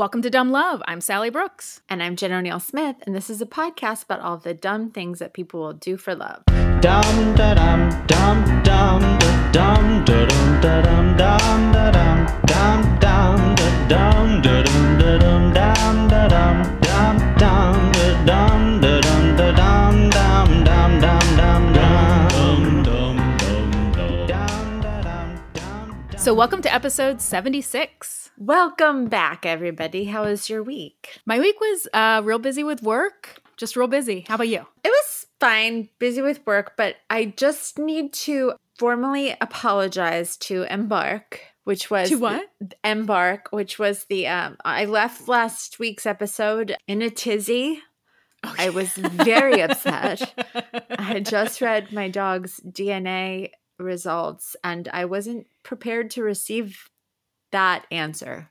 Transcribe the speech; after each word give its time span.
Welcome 0.00 0.22
to 0.22 0.30
Dumb 0.30 0.50
Love. 0.50 0.82
I'm 0.88 1.02
Sally 1.02 1.28
Brooks. 1.28 1.82
And 1.90 2.02
I'm 2.02 2.16
Jen 2.16 2.32
O'Neill 2.32 2.58
Smith, 2.58 2.96
and 3.02 3.14
this 3.14 3.28
is 3.28 3.42
a 3.42 3.44
podcast 3.44 4.04
about 4.04 4.20
all 4.20 4.38
the 4.38 4.54
dumb 4.54 4.90
things 4.90 5.18
that 5.18 5.34
people 5.34 5.60
will 5.60 5.74
do 5.74 5.98
for 5.98 6.14
love. 6.14 6.42
Dum 6.46 7.34
da 7.34 7.52
dum 7.52 8.06
dum 8.06 8.62
dum 8.62 9.18
da 9.52 9.68
dum 9.76 9.98
da 10.06 10.24
dum 10.26 10.60
da 10.62 10.80
dum 10.80 11.16
dum 11.18 11.72
da 11.72 11.90
dum 11.90 12.26
dum 12.46 12.98
dum 12.98 13.44
da 13.52 13.90
dum 13.90 14.40
da 14.40 14.62
dum 14.62 14.98
da 14.98 15.18
dum 15.18 15.52
dum 15.52 16.08
da 16.08 16.28
dum 16.28 16.80
dum 16.80 16.80
dum 16.80 17.29
So, 26.30 26.34
welcome 26.34 26.62
to 26.62 26.72
episode 26.72 27.20
76. 27.20 28.30
Welcome 28.38 29.08
back, 29.08 29.44
everybody. 29.44 30.04
How 30.04 30.22
was 30.22 30.48
your 30.48 30.62
week? 30.62 31.18
My 31.26 31.40
week 31.40 31.58
was 31.58 31.88
uh, 31.92 32.22
real 32.24 32.38
busy 32.38 32.62
with 32.62 32.84
work, 32.84 33.42
just 33.56 33.74
real 33.74 33.88
busy. 33.88 34.26
How 34.28 34.36
about 34.36 34.46
you? 34.46 34.64
It 34.84 34.90
was 34.90 35.26
fine, 35.40 35.88
busy 35.98 36.22
with 36.22 36.46
work, 36.46 36.74
but 36.76 36.98
I 37.10 37.34
just 37.36 37.80
need 37.80 38.12
to 38.12 38.52
formally 38.78 39.34
apologize 39.40 40.36
to 40.36 40.72
Embark, 40.72 41.40
which 41.64 41.90
was 41.90 42.10
To 42.10 42.18
what? 42.20 42.48
Embark, 42.84 43.48
which 43.50 43.80
was 43.80 44.04
the 44.04 44.28
um 44.28 44.56
I 44.64 44.84
left 44.84 45.26
last 45.26 45.80
week's 45.80 46.06
episode 46.06 46.76
in 46.86 47.02
a 47.02 47.10
tizzy. 47.10 47.80
I 48.44 48.70
was 48.70 48.92
very 48.92 49.62
upset. 49.62 50.32
I 50.96 51.02
had 51.02 51.26
just 51.26 51.60
read 51.60 51.90
my 51.90 52.08
dog's 52.08 52.60
DNA 52.60 53.50
results 53.80 54.54
and 54.62 54.88
I 54.92 55.06
wasn't 55.06 55.46
prepared 55.62 56.10
to 56.12 56.22
receive 56.22 56.88
that 57.52 57.86
answer. 57.90 58.50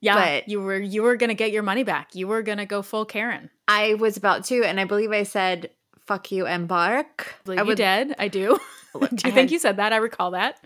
Yeah, 0.00 0.14
But- 0.40 0.48
you 0.48 0.60
were 0.60 0.78
you 0.78 1.02
were 1.02 1.16
gonna 1.16 1.34
get 1.34 1.52
your 1.52 1.62
money 1.62 1.84
back. 1.84 2.14
You 2.14 2.26
were 2.28 2.42
gonna 2.42 2.66
go 2.66 2.82
full 2.82 3.04
Karen. 3.04 3.50
I 3.68 3.94
was 3.94 4.16
about 4.16 4.44
to, 4.46 4.64
and 4.64 4.80
I 4.80 4.84
believe 4.84 5.12
I 5.12 5.22
said, 5.22 5.70
fuck 6.06 6.32
you, 6.32 6.46
Embark. 6.46 7.34
I 7.48 7.52
I 7.52 7.62
you 7.62 7.74
did. 7.76 8.14
I 8.18 8.28
do. 8.28 8.58
do 8.94 8.98
you 9.00 9.06
I 9.24 9.30
think 9.30 9.34
had- 9.34 9.50
you 9.52 9.58
said 9.58 9.76
that? 9.76 9.92
I 9.92 9.96
recall 9.96 10.32
that. 10.32 10.56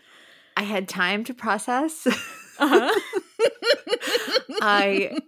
I 0.57 0.63
had 0.63 0.89
time 0.89 1.23
to 1.25 1.35
process. 1.35 2.07
Uh-huh. 2.59 3.01
I 4.63 5.19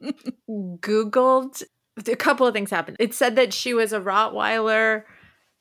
Googled 0.49 1.63
a 2.07 2.17
couple 2.17 2.47
of 2.47 2.55
things 2.55 2.71
happened. 2.71 2.97
It 3.01 3.13
said 3.15 3.37
that 3.37 3.53
she 3.53 3.75
was 3.75 3.93
a 3.93 4.01
Rottweiler 4.01 5.03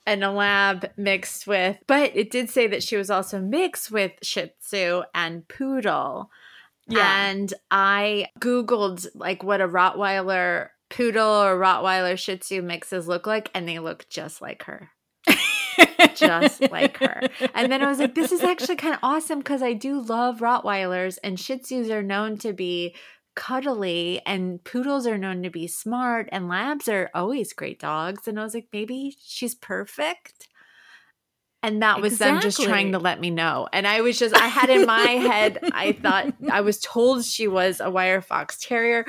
and 0.07 0.23
a 0.23 0.31
lab 0.31 0.89
mixed 0.95 1.45
with, 1.45 1.77
but 1.85 2.15
it 2.15 2.31
did 2.31 2.49
say 2.49 2.65
that 2.67 2.81
she 2.81 2.95
was 2.95 3.11
also 3.11 3.39
mixed 3.39 3.91
with 3.91 4.13
Shih 4.23 4.49
Tzu 4.61 5.03
and 5.13 5.47
Poodle. 5.47 6.31
Yeah. 6.87 7.27
And 7.27 7.53
I 7.69 8.27
Googled 8.39 9.05
like 9.13 9.43
what 9.43 9.59
a 9.59 9.67
Rottweiler 9.67 10.69
Poodle 10.89 11.27
or 11.27 11.59
Rottweiler 11.59 12.17
Shih 12.17 12.37
Tzu 12.37 12.61
mixes 12.61 13.07
look 13.07 13.27
like, 13.27 13.51
and 13.53 13.67
they 13.67 13.79
look 13.79 14.07
just 14.09 14.41
like 14.41 14.63
her. 14.63 14.91
just 16.15 16.61
like 16.71 16.97
her. 16.97 17.21
And 17.53 17.69
then 17.69 17.83
I 17.83 17.89
was 17.89 17.99
like, 17.99 18.15
this 18.15 18.31
is 18.31 18.41
actually 18.41 18.77
kind 18.77 18.93
of 18.93 19.01
awesome 19.03 19.39
because 19.39 19.61
I 19.61 19.73
do 19.73 19.99
love 19.99 20.39
Rottweilers 20.39 21.17
and 21.21 21.37
Shih 21.37 21.57
Tzus 21.57 21.89
are 21.89 22.01
known 22.01 22.37
to 22.37 22.53
be 22.53 22.95
cuddly 23.37 24.19
and 24.25 24.61
poodles 24.63 25.05
are 25.05 25.17
known 25.17 25.43
to 25.43 25.51
be 25.51 25.67
smart 25.67 26.27
and 26.31 26.49
labs 26.49 26.89
are 26.89 27.11
always 27.13 27.53
great 27.53 27.79
dogs. 27.79 28.27
And 28.27 28.39
I 28.39 28.43
was 28.43 28.55
like, 28.55 28.67
maybe 28.73 29.15
she's 29.23 29.53
perfect. 29.53 30.49
And 31.61 31.83
that 31.83 32.01
was 32.01 32.17
them 32.17 32.41
just 32.41 32.59
trying 32.61 32.93
to 32.93 32.99
let 32.99 33.19
me 33.19 33.29
know. 33.29 33.67
And 33.71 33.87
I 33.87 34.01
was 34.01 34.17
just, 34.17 34.35
I 34.35 34.47
had 34.47 34.71
in 34.71 34.87
my 34.87 35.01
head, 35.01 35.59
I 35.71 35.91
thought, 35.91 36.33
I 36.51 36.61
was 36.61 36.79
told 36.79 37.25
she 37.25 37.47
was 37.47 37.79
a 37.79 37.91
wire 37.91 38.21
fox 38.21 38.57
terrier. 38.57 39.05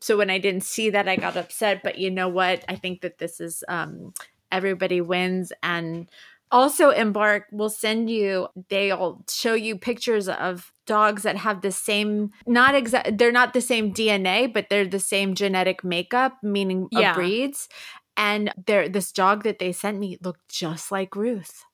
So 0.00 0.16
when 0.16 0.30
I 0.30 0.38
didn't 0.38 0.62
see 0.62 0.90
that, 0.90 1.08
I 1.08 1.16
got 1.16 1.36
upset. 1.36 1.82
But 1.82 1.98
you 1.98 2.10
know 2.10 2.28
what? 2.28 2.64
I 2.68 2.76
think 2.76 3.00
that 3.00 3.18
this 3.18 3.40
is 3.40 3.64
um, 3.66 4.14
everybody 4.52 5.00
wins. 5.00 5.52
And 5.62 6.08
also, 6.50 6.90
Embark 6.90 7.44
will 7.52 7.70
send 7.70 8.10
you, 8.10 8.48
they'll 8.68 9.24
show 9.30 9.54
you 9.54 9.78
pictures 9.78 10.28
of 10.28 10.72
dogs 10.86 11.22
that 11.22 11.36
have 11.36 11.62
the 11.62 11.70
same, 11.70 12.30
not 12.46 12.74
exact, 12.74 13.18
they're 13.18 13.30
not 13.32 13.52
the 13.52 13.60
same 13.60 13.92
DNA, 13.94 14.52
but 14.52 14.68
they're 14.68 14.86
the 14.86 14.98
same 15.00 15.34
genetic 15.34 15.84
makeup, 15.84 16.38
meaning 16.42 16.88
Yeah. 16.90 17.14
breeds. 17.14 17.68
And 18.16 18.52
there, 18.66 18.88
this 18.88 19.12
dog 19.12 19.44
that 19.44 19.58
they 19.58 19.72
sent 19.72 19.98
me 19.98 20.18
looked 20.22 20.48
just 20.48 20.90
like 20.90 21.14
Ruth, 21.16 21.64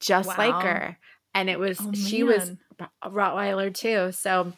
just 0.00 0.36
like 0.38 0.54
her. 0.62 0.98
And 1.34 1.48
it 1.48 1.58
was, 1.58 1.80
Oh, 1.80 1.92
she 1.94 2.22
was 2.22 2.52
a 3.02 3.10
Rottweiler 3.10 3.72
too. 3.74 4.12
So 4.12 4.52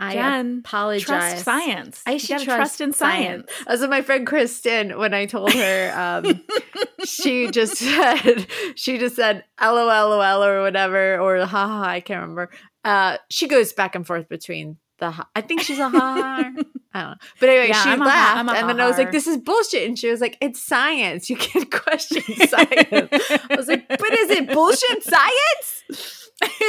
I 0.00 0.14
Jen, 0.14 0.62
apologize. 0.64 1.04
Trust 1.04 1.44
science. 1.44 2.02
I 2.06 2.16
should 2.16 2.30
gotta 2.30 2.44
trust, 2.46 2.80
in 2.80 2.94
science. 2.94 3.50
As 3.66 3.82
my 3.82 4.00
friend 4.00 4.26
Kristen, 4.26 4.98
when 4.98 5.12
I 5.12 5.26
told 5.26 5.52
her, 5.52 5.92
um, 5.94 6.42
she 7.04 7.50
just 7.50 7.76
said, 7.76 8.46
she 8.76 8.96
just 8.96 9.16
said, 9.16 9.44
LOL, 9.60 9.86
LOL, 9.86 10.42
or 10.42 10.62
whatever, 10.62 11.18
or 11.20 11.44
ha 11.44 11.66
ha, 11.66 11.84
I 11.84 12.00
can't 12.00 12.22
remember. 12.22 12.48
Uh, 12.82 13.18
she 13.28 13.46
goes 13.46 13.74
back 13.74 13.94
and 13.94 14.06
forth 14.06 14.26
between 14.30 14.78
the, 15.00 15.10
ha- 15.10 15.28
I 15.36 15.42
think 15.42 15.60
she's 15.60 15.78
a 15.78 15.90
ha. 15.90 16.50
I 16.92 17.00
don't 17.00 17.10
know. 17.10 17.14
But 17.38 17.48
anyway, 17.50 17.68
Yeah, 17.68 17.82
she 17.82 17.90
I'm 17.90 18.00
laughed. 18.00 18.48
A 18.48 18.52
and 18.52 18.68
then 18.68 18.80
I 18.80 18.86
was 18.86 18.96
like, 18.98 19.12
this 19.12 19.26
is 19.26 19.36
bullshit. 19.36 19.86
And 19.86 19.98
she 19.98 20.10
was 20.10 20.20
like, 20.20 20.38
it's 20.40 20.60
science. 20.60 21.28
You 21.28 21.36
can't 21.36 21.70
question 21.70 22.22
science. 22.48 22.88
I 22.90 23.54
was 23.56 23.68
like, 23.68 23.86
but 23.86 24.12
is 24.12 24.30
it 24.30 24.50
bullshit 24.50 25.04
science? 25.04 26.16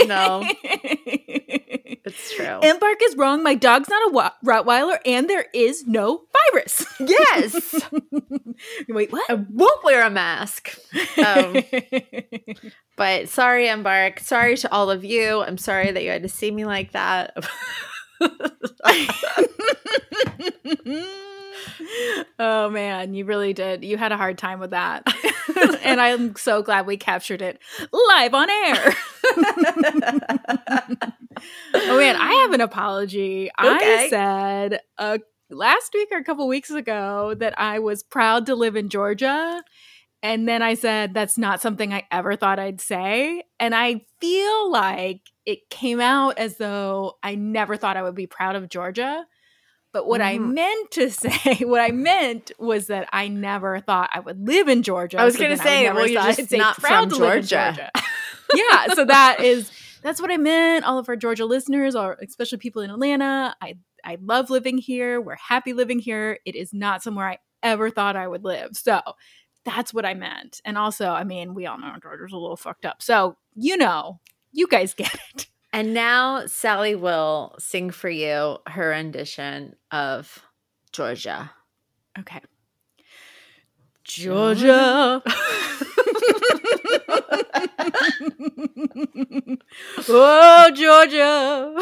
No. 0.05 0.43
It's 2.03 2.35
true. 2.35 2.59
Embark 2.63 2.97
is 3.03 3.15
wrong. 3.15 3.43
My 3.43 3.53
dog's 3.53 3.87
not 3.87 4.09
a 4.09 4.11
wa- 4.11 4.31
Rottweiler, 4.43 4.97
and 5.05 5.29
there 5.29 5.45
is 5.53 5.85
no 5.85 6.23
virus. 6.51 6.83
yes. 6.99 7.85
Wait, 8.89 9.11
what? 9.11 9.29
I 9.29 9.35
won't 9.35 9.83
wear 9.83 10.03
a 10.05 10.09
mask. 10.09 10.75
Um, 11.23 11.57
but 12.97 13.29
sorry, 13.29 13.67
Embark. 13.67 14.19
Sorry 14.19 14.57
to 14.57 14.71
all 14.71 14.89
of 14.89 15.05
you. 15.05 15.41
I'm 15.41 15.59
sorry 15.59 15.91
that 15.91 16.03
you 16.03 16.09
had 16.09 16.23
to 16.23 16.29
see 16.29 16.49
me 16.49 16.65
like 16.65 16.91
that. 16.93 17.37
Oh 22.39 22.69
man, 22.69 23.13
you 23.13 23.25
really 23.25 23.53
did. 23.53 23.84
You 23.84 23.97
had 23.97 24.12
a 24.12 24.17
hard 24.17 24.38
time 24.38 24.59
with 24.59 24.72
that. 24.72 25.03
and 25.84 26.00
I'm 26.01 26.35
so 26.35 26.62
glad 26.62 26.85
we 26.85 26.97
captured 26.97 27.41
it 27.41 27.59
live 27.91 28.34
on 28.34 28.50
air. 28.50 28.95
oh 31.73 31.97
man, 31.97 32.16
I 32.16 32.34
have 32.44 32.53
an 32.53 32.61
apology. 32.61 33.50
I 33.57 34.07
said 34.09 34.79
uh, 34.97 35.17
last 35.50 35.94
week 35.94 36.09
or 36.11 36.17
a 36.17 36.23
couple 36.23 36.47
weeks 36.47 36.72
ago 36.72 37.35
that 37.35 37.59
I 37.59 37.79
was 37.79 38.03
proud 38.03 38.45
to 38.47 38.56
live 38.56 38.75
in 38.75 38.90
Georgia. 38.90 39.63
And 40.23 40.47
then 40.47 40.61
I 40.61 40.75
said 40.75 41.13
that's 41.13 41.38
not 41.38 41.61
something 41.61 41.94
I 41.94 42.03
ever 42.11 42.35
thought 42.35 42.59
I'd 42.59 42.79
say. 42.81 43.44
And 43.59 43.73
I 43.73 44.06
feel 44.19 44.72
like 44.72 45.22
it 45.45 45.69
came 45.69 46.00
out 46.00 46.38
as 46.38 46.57
though 46.57 47.17
I 47.23 47.35
never 47.35 47.75
thought 47.75 47.97
I 47.97 48.03
would 48.03 48.16
be 48.16 48.28
proud 48.28 48.56
of 48.56 48.69
Georgia. 48.69 49.25
But 49.94 50.07
what 50.07 50.22
I 50.22 50.38
Mhm. 50.38 50.53
meant 50.53 50.91
to 50.91 51.09
say, 51.12 51.63
what 51.66 51.81
I 51.81 51.91
meant 51.91 52.52
was 52.57 52.88
that 52.88 53.09
I 53.12 53.28
never 53.28 53.79
thought 53.79 54.09
I 54.13 54.19
would 54.22 54.47
live 54.47 54.68
in 54.68 54.84
Georgia. 54.84 55.19
I 55.19 55.25
was 55.25 55.35
so 55.35 55.41
gonna 55.41 55.57
say, 55.57 55.84
never 55.84 56.00
well, 56.00 56.07
you're 56.07 56.22
just 56.24 56.50
say 56.50 56.57
not 56.57 56.78
from 56.78 57.09
to 57.09 57.16
in 57.16 57.41
Georgia. 57.44 57.91
yeah, 58.53 58.94
so 58.94 59.06
that 59.06 59.41
is 59.41 59.72
that's 60.02 60.22
what 60.22 60.31
I 60.31 60.38
meant. 60.38 60.85
All 60.85 60.97
of 60.97 61.07
our 61.09 61.16
Georgia 61.16 61.46
listeners, 61.46 61.96
or 61.96 62.18
especially 62.22 62.57
people 62.57 62.81
in 62.81 62.90
Atlanta, 62.90 63.56
I 63.62 63.78
I 64.03 64.18
love 64.22 64.50
living 64.50 64.78
here. 64.78 65.22
We're 65.22 65.35
happy 65.35 65.74
living 65.74 66.00
here. 66.00 66.40
It 66.46 66.56
is 66.56 66.73
not 66.73 67.03
somewhere 67.03 67.28
I 67.29 67.38
ever 67.62 67.90
thought 67.91 68.16
I 68.16 68.28
would 68.28 68.44
live. 68.44 68.75
So 68.75 69.00
that's 69.63 69.94
what 69.94 70.06
I 70.06 70.16
meant. 70.16 70.59
And 70.66 70.75
also, 70.78 71.09
I 71.09 71.23
mean, 71.23 71.53
we 71.53 71.68
all 71.68 71.78
know 71.78 71.94
Georgia's 72.02 72.31
a 72.34 72.38
little 72.38 72.58
fucked 72.58 72.85
up. 72.85 73.02
So 73.03 73.38
you 73.56 73.78
know, 73.78 74.19
you 74.53 74.68
guys 74.68 74.94
get 74.94 75.13
it. 75.35 75.47
And 75.73 75.93
now 75.93 76.45
Sally 76.45 76.95
will 76.95 77.55
sing 77.59 77.89
for 77.91 78.09
you 78.09 78.57
her 78.67 78.89
rendition 78.89 79.75
of 79.91 80.39
Georgia. 80.91 81.51
Okay. 82.19 82.41
Georgia. 84.03 85.22
oh, 90.09 90.72
Georgia. 90.75 91.75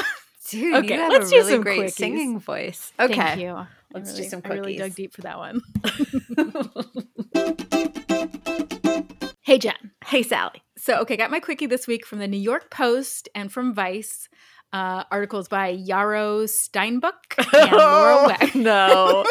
Dude, 0.50 0.76
Okay, 0.76 0.96
you 0.96 1.00
have 1.00 1.12
let's 1.12 1.28
a 1.28 1.30
do 1.30 1.36
really 1.38 1.52
some 1.52 1.62
great 1.62 1.80
quickies. 1.82 1.92
singing 1.92 2.40
voice. 2.40 2.92
Okay. 3.00 3.14
Thank 3.16 3.42
you. 3.42 3.68
Let's 3.94 4.12
I 4.12 4.14
do 4.14 4.18
really- 4.20 4.30
some 4.30 4.42
I 4.46 4.50
really 4.50 4.78
dug 4.78 4.96
deep 4.96 5.14
for 5.14 5.22
that 5.22 5.38
one. 5.38 5.62
hey, 9.42 9.58
Jen. 9.60 9.74
Hey, 10.06 10.24
Sally. 10.24 10.62
So, 10.80 11.00
okay, 11.02 11.18
got 11.18 11.30
my 11.30 11.40
quickie 11.42 11.66
this 11.66 11.88
week 11.88 12.06
from 12.06 12.20
the 12.20 12.28
New 12.28 12.38
York 12.40 12.72
Post 12.72 13.28
and 13.36 13.52
from 13.52 13.74
Vice. 13.74 14.30
Uh, 14.72 15.04
articles 15.12 15.48
by 15.48 15.76
Yaron 15.76 16.44
Steinbuch 16.48 17.38
and 17.54 17.72
Laura 17.72 18.28
Weck. 18.34 18.54
no. 18.56 19.26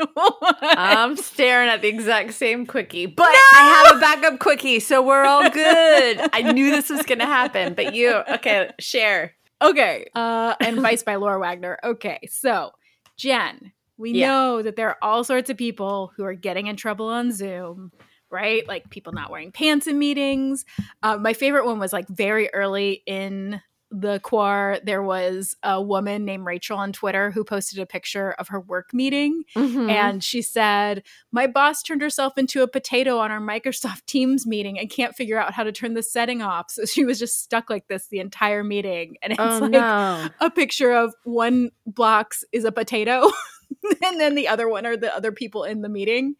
I'm 0.62 1.16
staring 1.16 1.68
at 1.68 1.80
the 1.80 1.88
exact 1.88 2.34
same 2.34 2.66
quickie, 2.66 3.06
but 3.06 3.28
I 3.28 3.84
have 3.86 3.96
a 3.96 4.00
backup 4.00 4.40
quickie, 4.40 4.80
so 4.80 5.00
we're 5.00 5.24
all 5.24 5.48
good. 5.48 6.20
I 6.32 6.52
knew 6.52 6.70
this 6.70 6.90
was 6.90 7.02
going 7.04 7.20
to 7.20 7.26
happen, 7.26 7.74
but 7.74 7.94
you, 7.94 8.10
okay, 8.34 8.72
share. 8.78 9.32
Okay. 9.62 10.06
Uh, 10.14 10.54
and 10.60 10.80
Vice 10.80 11.02
by 11.02 11.14
Laura 11.16 11.38
Wagner. 11.40 11.78
Okay. 11.82 12.18
So 12.28 12.72
Jen, 13.16 13.72
we 13.96 14.10
Yeah. 14.12 14.26
know 14.28 14.62
that 14.62 14.76
there 14.76 14.88
are 14.90 14.98
all 15.00 15.24
sorts 15.24 15.48
of 15.48 15.56
people 15.56 16.12
who 16.16 16.24
are 16.24 16.34
getting 16.34 16.66
in 16.66 16.76
trouble 16.76 17.06
on 17.08 17.32
Zoom, 17.32 17.90
right? 18.30 18.66
Like 18.66 18.90
people 18.90 19.12
not 19.12 19.30
wearing 19.30 19.52
pants 19.52 19.86
in 19.86 19.98
meetings. 19.98 20.64
Uh, 21.02 21.16
my 21.18 21.32
favorite 21.32 21.66
one 21.66 21.78
was 21.78 21.92
like 21.92 22.08
very 22.08 22.52
early 22.52 23.02
in 23.06 23.60
the 23.92 24.18
quar. 24.18 24.80
There 24.84 25.02
was 25.02 25.56
a 25.62 25.80
woman 25.80 26.24
named 26.24 26.44
Rachel 26.44 26.76
on 26.76 26.92
Twitter 26.92 27.30
who 27.30 27.44
posted 27.44 27.78
a 27.78 27.86
picture 27.86 28.32
of 28.32 28.48
her 28.48 28.60
work 28.60 28.92
meeting, 28.92 29.44
Mhm. 29.54 29.88
and 29.88 30.24
she 30.24 30.42
said, 30.42 31.04
"My 31.30 31.46
boss 31.46 31.84
turned 31.84 32.02
herself 32.02 32.36
into 32.36 32.62
a 32.64 32.68
potato 32.68 33.18
on 33.18 33.30
our 33.30 33.38
Microsoft 33.40 34.04
Teams 34.06 34.44
meeting 34.44 34.76
and 34.76 34.90
can't 34.90 35.14
figure 35.14 35.38
out 35.38 35.54
how 35.54 35.62
to 35.62 35.70
turn 35.70 35.94
the 35.94 36.02
setting 36.02 36.42
off." 36.42 36.66
So 36.70 36.84
she 36.84 37.04
was 37.04 37.20
just 37.20 37.40
stuck 37.44 37.70
like 37.70 37.86
this 37.86 38.08
the 38.08 38.18
entire 38.18 38.64
meeting, 38.64 39.18
and 39.22 39.32
it's 39.32 39.40
oh 39.40 39.58
like 39.60 39.70
no. 39.70 40.28
a 40.40 40.50
picture 40.50 40.92
of 40.92 41.14
one 41.22 41.70
blocks 41.86 42.42
is 42.50 42.64
a 42.64 42.72
potato 42.72 43.30
and 44.04 44.20
then 44.20 44.34
the 44.34 44.48
other 44.48 44.68
one 44.68 44.84
are 44.84 44.96
the 44.96 45.14
other 45.14 45.30
people 45.32 45.62
in 45.64 45.82
the 45.82 45.88
meeting 45.88 46.34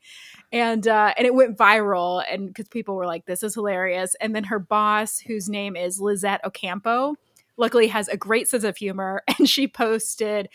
and 0.57 0.89
uh 0.89 1.13
and 1.17 1.27
it 1.27 1.35
went 1.35 1.57
viral 1.57 2.25
and 2.31 2.49
because 2.49 2.69
people 2.69 2.97
were 2.97 3.07
like 3.07 3.27
this 3.27 3.43
is 3.43 3.55
hilarious 3.55 4.17
and 4.21 4.35
then 4.35 4.45
her 4.45 4.59
boss 4.59 5.19
whose 5.19 5.49
name 5.49 5.77
is 5.77 6.01
lizette 6.01 6.41
ocampo 6.45 7.15
luckily 7.59 7.89
has 7.89 8.09
a 8.09 8.17
great 8.17 8.49
sense 8.49 8.65
of 8.65 8.77
humor 8.77 9.23
and 9.39 9.49
she 9.49 9.69
posted 9.69 10.49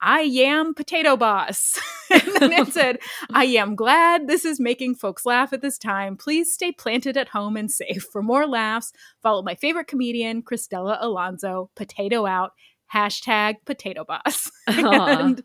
I 0.00 0.20
am 0.20 0.74
potato 0.74 1.16
boss. 1.16 1.76
and 2.10 2.22
then 2.38 2.52
it 2.52 2.72
said, 2.72 2.98
I 3.34 3.46
am 3.46 3.74
glad 3.74 4.28
this 4.28 4.44
is 4.44 4.60
making 4.60 4.94
folks 4.94 5.26
laugh 5.26 5.52
at 5.52 5.60
this 5.60 5.76
time. 5.76 6.16
Please 6.16 6.52
stay 6.54 6.70
planted 6.70 7.16
at 7.16 7.30
home 7.30 7.56
and 7.56 7.68
safe. 7.68 8.04
For 8.12 8.22
more 8.22 8.46
laughs, 8.46 8.92
follow 9.22 9.42
my 9.42 9.56
favorite 9.56 9.88
comedian, 9.88 10.42
Cristela 10.42 10.98
Alonzo, 11.00 11.70
potato 11.74 12.26
out, 12.26 12.52
hashtag 12.92 13.56
potato 13.64 14.04
boss. 14.04 14.50
And 14.68 15.42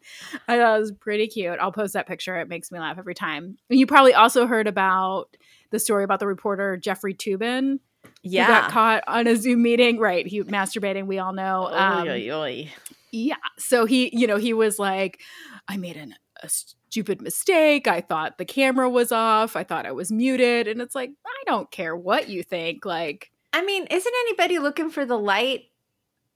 I 0.47 0.57
thought 0.57 0.77
it 0.77 0.79
was 0.81 0.91
pretty 0.91 1.27
cute. 1.27 1.57
I'll 1.59 1.71
post 1.71 1.93
that 1.93 2.07
picture. 2.07 2.35
It 2.39 2.49
makes 2.49 2.71
me 2.71 2.79
laugh 2.79 2.97
every 2.97 3.15
time. 3.15 3.57
And 3.69 3.79
you 3.79 3.87
probably 3.87 4.13
also 4.13 4.47
heard 4.47 4.67
about 4.67 5.35
the 5.71 5.79
story 5.79 6.03
about 6.03 6.19
the 6.19 6.27
reporter 6.27 6.75
Jeffrey 6.77 7.13
Toobin 7.13 7.79
Yeah. 8.21 8.45
who 8.45 8.51
got 8.51 8.71
caught 8.71 9.03
on 9.07 9.27
a 9.27 9.35
Zoom 9.35 9.61
meeting. 9.61 9.97
Right. 9.99 10.27
He 10.27 10.41
masturbating, 10.43 11.07
we 11.07 11.19
all 11.19 11.33
know. 11.33 11.67
Um, 11.71 12.07
Oy, 12.07 12.29
oy, 12.29 12.31
oy. 12.35 12.71
yeah. 13.11 13.35
So 13.57 13.85
he, 13.85 14.09
you 14.15 14.27
know, 14.27 14.37
he 14.37 14.53
was 14.53 14.77
like, 14.77 15.19
I 15.67 15.77
made 15.77 15.95
an, 15.97 16.15
a 16.41 16.49
stupid 16.49 17.21
mistake. 17.21 17.87
I 17.87 18.01
thought 18.01 18.37
the 18.37 18.45
camera 18.45 18.89
was 18.89 19.11
off. 19.11 19.55
I 19.55 19.63
thought 19.63 19.85
I 19.85 19.91
was 19.93 20.11
muted. 20.11 20.67
And 20.67 20.81
it's 20.81 20.95
like, 20.95 21.11
I 21.25 21.43
don't 21.45 21.71
care 21.71 21.95
what 21.95 22.27
you 22.29 22.43
think. 22.43 22.85
Like, 22.85 23.31
I 23.53 23.63
mean, 23.63 23.85
isn't 23.89 24.13
anybody 24.27 24.59
looking 24.59 24.89
for 24.89 25.05
the 25.05 25.17
light 25.17 25.65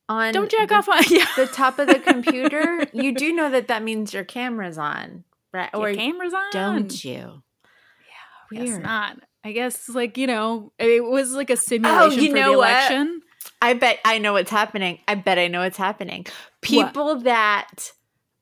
on 0.10 0.34
don't 0.34 0.50
jack 0.50 0.70
the, 0.70 0.76
off 0.76 0.90
on 0.90 1.04
yeah. 1.10 1.26
the 1.36 1.48
top 1.48 1.80
of 1.80 1.88
the 1.88 2.00
computer? 2.00 2.86
you 2.94 3.14
do 3.14 3.34
know 3.34 3.50
that 3.50 3.68
that 3.68 3.84
means 3.84 4.14
your 4.14 4.24
camera's 4.24 4.78
on, 4.78 5.24
right? 5.54 5.70
Your 5.74 5.90
Or 5.90 5.94
camera's 5.94 6.34
on. 6.34 6.44
don't 6.52 7.04
you? 7.06 7.44
Yeah, 8.52 8.60
guess 8.60 8.68
Weird. 8.70 8.84
not. 8.84 9.18
I 9.44 9.52
guess 9.52 9.90
like 9.90 10.18
you 10.18 10.28
know, 10.28 10.72
it 10.80 11.04
was 11.04 11.34
like 11.34 11.50
a 11.50 11.58
simulation 11.58 12.20
Oh, 12.20 12.22
you 12.22 12.32
for 12.32 12.36
know 12.38 12.52
the 12.54 12.58
what? 12.58 12.70
election. 12.70 13.22
I 13.62 13.74
bet 13.74 14.00
I 14.06 14.18
know 14.20 14.34
what's 14.34 14.52
happening. 14.52 15.00
I 15.08 15.16
bet 15.16 15.38
I 15.40 15.48
know 15.48 15.62
what's 15.62 15.78
happening. 15.78 16.26
People 16.62 17.22
that 17.22 17.92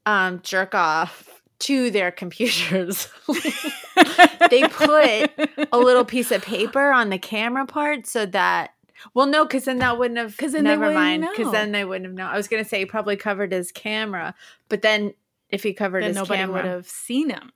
um 0.05 0.39
jerk 0.43 0.73
off 0.75 1.41
to 1.59 1.89
their 1.91 2.11
computers. 2.11 3.07
they 4.49 4.67
put 4.67 5.31
a 5.71 5.77
little 5.77 6.05
piece 6.05 6.31
of 6.31 6.41
paper 6.41 6.91
on 6.91 7.09
the 7.09 7.17
camera 7.17 7.65
part 7.65 8.05
so 8.07 8.25
that 8.25 8.71
well 9.13 9.27
no 9.27 9.45
because 9.45 9.65
then 9.65 9.77
that 9.79 9.97
wouldn't 9.97 10.17
have 10.17 10.35
'Cause 10.37 10.51
then 10.53 10.63
never 10.63 10.91
mind 10.91 11.25
because 11.35 11.51
then 11.51 11.71
they 11.71 11.85
wouldn't 11.85 12.05
have 12.05 12.15
known. 12.15 12.29
I 12.29 12.37
was 12.37 12.47
gonna 12.47 12.65
say 12.65 12.79
he 12.79 12.85
probably 12.85 13.15
covered 13.15 13.51
his 13.51 13.71
camera 13.71 14.33
but 14.69 14.81
then 14.81 15.13
if 15.49 15.63
he 15.63 15.73
covered 15.73 16.01
then 16.03 16.09
his 16.09 16.15
nobody 16.17 16.39
camera 16.39 16.55
would 16.55 16.65
have 16.65 16.87
seen 16.87 17.29
him. 17.29 17.51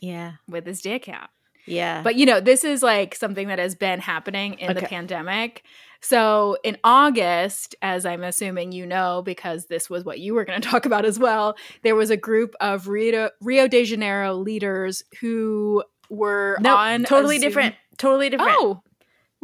Yeah. 0.00 0.32
With 0.48 0.66
his 0.66 0.80
dick 0.82 1.08
out. 1.08 1.28
yeah. 1.66 2.02
But 2.02 2.16
you 2.16 2.26
know, 2.26 2.40
this 2.40 2.64
is 2.64 2.82
like 2.82 3.14
something 3.14 3.48
that 3.48 3.58
has 3.58 3.74
been 3.74 4.00
happening 4.00 4.54
in 4.58 4.74
the 4.74 4.82
pandemic. 4.82 5.62
So 6.00 6.58
in 6.62 6.76
August, 6.84 7.74
as 7.80 8.04
I'm 8.04 8.22
assuming 8.24 8.72
you 8.72 8.84
know, 8.86 9.22
because 9.24 9.66
this 9.66 9.88
was 9.88 10.04
what 10.04 10.18
you 10.20 10.34
were 10.34 10.44
going 10.44 10.60
to 10.60 10.68
talk 10.68 10.84
about 10.84 11.04
as 11.06 11.18
well, 11.18 11.56
there 11.82 11.94
was 11.94 12.10
a 12.10 12.16
group 12.16 12.54
of 12.60 12.88
Rio, 12.88 13.30
Rio 13.40 13.66
de 13.68 13.84
Janeiro 13.84 14.34
leaders 14.34 15.02
who 15.20 15.82
were 16.10 16.58
no 16.60 16.76
on 16.76 17.04
totally 17.04 17.38
Zoom- 17.38 17.48
different 17.48 17.74
totally 17.98 18.28
different. 18.28 18.56
Oh, 18.58 18.82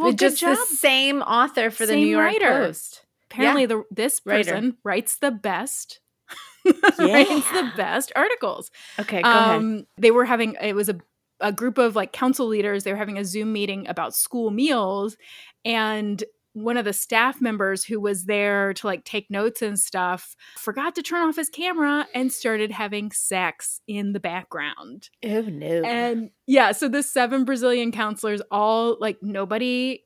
well, 0.01 0.09
With 0.09 0.19
just 0.19 0.39
job. 0.41 0.57
the 0.57 0.75
same 0.77 1.23
author 1.23 1.71
for 1.71 1.87
the 1.87 1.95
new 1.97 2.07
york 2.07 2.25
writer. 2.27 2.65
post 2.67 3.05
Apparently, 3.31 3.65
the 3.67 3.85
this 3.93 4.21
Writer. 4.25 4.51
person 4.53 4.77
writes 4.83 5.17
the 5.19 5.31
best. 5.31 6.01
writes 6.99 7.51
the 7.53 7.73
best 7.77 8.13
articles. 8.17 8.71
okay 8.99 9.23
go 9.23 9.29
ahead 9.29 9.57
um, 9.57 9.87
they 9.99 10.11
were 10.11 10.25
having 10.25 10.57
it 10.61 10.75
was 10.75 10.89
a 10.89 10.99
a 11.43 11.53
group 11.53 11.79
of 11.79 11.97
like 11.97 12.13
council 12.13 12.47
leaders. 12.47 12.85
They 12.85 12.93
were 12.93 12.99
having 12.99 13.17
a 13.19 13.25
Zoom 13.25 13.53
meeting 13.53 13.89
about 13.89 14.15
school 14.15 14.51
meals, 14.51 15.17
and 15.65 16.23
one 16.53 16.77
of 16.77 16.85
the 16.85 16.93
staff 16.93 17.41
members 17.41 17.85
who 17.85 18.01
was 18.01 18.25
there 18.25 18.75
to 18.75 18.87
like 18.87 19.05
take 19.05 19.31
notes 19.31 19.63
and 19.63 19.79
stuff 19.79 20.35
forgot 20.57 20.95
to 20.97 21.03
turn 21.03 21.29
off 21.29 21.37
his 21.37 21.49
camera 21.49 22.07
and 22.15 22.33
started 22.33 22.73
having 22.73 23.13
sex 23.13 23.81
in 23.87 24.13
the 24.13 24.21
background. 24.21 25.11
oh 25.25 25.43
no 25.43 25.83
And 25.85 26.31
yeah, 26.47 26.73
so 26.73 26.89
the 26.89 27.03
seven 27.03 27.45
Brazilian 27.45 27.93
counselors 27.93 28.43
all 28.51 28.97
like 29.01 29.19
nobody 29.23 30.03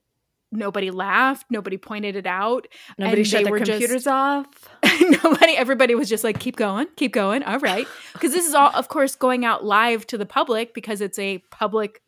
nobody 0.52 0.90
laughed, 0.92 1.46
nobody 1.50 1.76
pointed 1.76 2.14
it 2.14 2.26
out. 2.26 2.68
nobody 2.98 3.22
and 3.22 3.26
shut 3.26 3.42
their 3.44 3.50
were 3.50 3.58
just- 3.58 3.70
computers 3.72 4.06
off 4.06 4.46
nobody 5.24 5.56
everybody 5.56 5.94
was 5.94 6.08
just 6.08 6.22
like 6.24 6.38
keep 6.38 6.56
going 6.56 6.86
keep 6.96 7.12
going 7.12 7.42
all 7.42 7.58
right 7.58 7.86
because 8.12 8.32
this 8.32 8.46
is 8.46 8.54
all 8.54 8.70
of 8.74 8.88
course 8.88 9.16
going 9.16 9.44
out 9.44 9.64
live 9.64 10.06
to 10.06 10.16
the 10.18 10.26
public 10.26 10.72
because 10.74 11.00
it's 11.00 11.18
a 11.18 11.38
public 11.50 12.00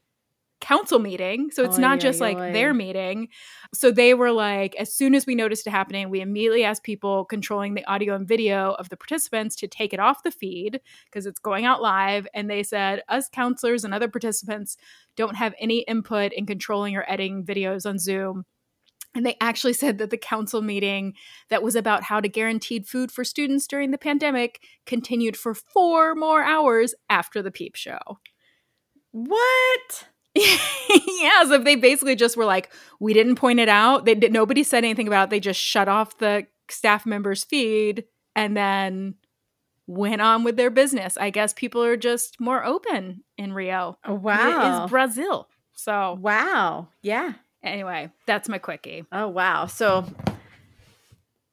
council 0.61 0.99
meeting 0.99 1.51
so 1.51 1.63
it's 1.63 1.77
Oy, 1.79 1.83
not 1.83 2.01
just 2.01 2.21
oy, 2.21 2.25
like 2.25 2.37
oy. 2.39 2.53
their 2.53 2.73
meeting 2.73 3.29
so 3.75 3.91
they 3.91 4.15
were 4.15 4.33
like 4.33 4.75
as 4.77 4.93
soon 4.93 5.15
as 5.15 5.27
we 5.27 5.35
noticed 5.35 5.67
it 5.67 5.71
happening 5.71 6.09
we 6.09 6.21
immediately 6.21 6.65
asked 6.65 6.83
people 6.83 7.27
controlling 7.27 7.75
the 7.75 7.85
audio 7.85 8.15
and 8.15 8.27
video 8.27 8.73
of 8.79 8.89
the 8.89 8.97
participants 8.97 9.55
to 9.57 9.69
take 9.69 9.93
it 9.93 10.01
off 10.01 10.23
the 10.23 10.31
feed 10.31 10.81
because 11.05 11.27
it's 11.27 11.39
going 11.39 11.67
out 11.67 11.83
live 11.83 12.27
and 12.33 12.49
they 12.49 12.63
said 12.63 13.03
us 13.09 13.29
counselors 13.29 13.85
and 13.85 13.93
other 13.93 14.09
participants 14.09 14.79
don't 15.15 15.37
have 15.37 15.55
any 15.61 15.81
input 15.81 16.33
in 16.33 16.47
controlling 16.47 16.97
or 16.97 17.05
editing 17.07 17.45
videos 17.45 17.85
on 17.85 17.99
zoom 17.99 18.45
and 19.15 19.25
they 19.25 19.37
actually 19.41 19.73
said 19.73 19.99
that 19.99 20.11
the 20.11 20.19
council 20.19 20.61
meeting 20.61 21.15
that 21.49 21.63
was 21.63 21.75
about 21.75 22.03
how 22.03 22.21
to 22.21 22.29
guarantee 22.29 22.81
food 22.81 23.11
for 23.11 23.25
students 23.25 23.67
during 23.67 23.91
the 23.91 23.99
pandemic 23.99 24.61
continued 24.85 25.37
for 25.37 25.55
four 25.55 26.15
more 26.15 26.43
hours 26.43 26.95
after 27.09 27.41
the 27.43 27.51
peep 27.51 27.77
show. 27.77 27.99
what 29.13 30.09
yeah, 31.21 31.45
so 31.45 31.59
they 31.59 31.77
basically 31.77 32.17
just 32.17 32.37
were 32.37 32.45
like, 32.45 32.73
we 33.01 33.13
didn't 33.13 33.37
point 33.37 33.61
it 33.61 33.69
out. 33.69 34.05
They 34.05 34.15
did, 34.15 34.33
nobody 34.33 34.63
said 34.63 34.85
anything 34.85 35.07
about 35.09 35.29
it. 35.29 35.31
They 35.31 35.41
just 35.41 35.61
shut 35.61 35.89
off 35.89 36.19
the 36.19 36.47
staff 36.69 37.07
members' 37.07 37.45
feed 37.45 38.05
and 38.35 38.57
then 38.57 39.15
went 39.87 40.21
on 40.21 40.45
with 40.45 40.57
their 40.57 40.71
business. 40.71 41.17
I 41.17 41.31
guess 41.31 41.53
people 41.53 41.83
are 41.83 41.97
just 41.97 42.41
more 42.41 42.65
open 42.65 43.23
in 43.39 43.53
Rio. 43.53 43.99
oh, 44.05 44.21
It 44.29 44.85
is 44.85 44.91
Brazil. 44.91 45.49
So 45.79 46.19
wow 46.21 46.89
yeah 47.03 47.35
anyway, 47.63 48.11
that's 48.27 48.49
my 48.49 48.59
quickie. 48.59 49.05
Oh 49.13 49.29
wow. 49.29 49.67
So 49.67 50.07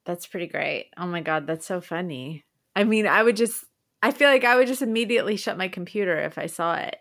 that's 0.05 0.27
pretty 0.27 0.47
great. 0.47 0.87
Oh 0.97 1.07
my 1.07 1.21
god, 1.21 1.47
that's 1.47 1.65
so 1.65 1.81
funny. 1.81 2.43
I 2.75 2.83
mean, 2.83 3.07
I 3.07 3.23
would 3.23 3.35
just 3.35 3.65
I 4.01 4.11
feel 4.11 4.29
like 4.29 4.43
I 4.43 4.55
would 4.55 4.67
just 4.67 4.81
immediately 4.81 5.37
shut 5.37 5.57
my 5.57 5.67
computer 5.67 6.17
if 6.19 6.37
I 6.37 6.47
saw 6.47 6.75
it. 6.75 6.95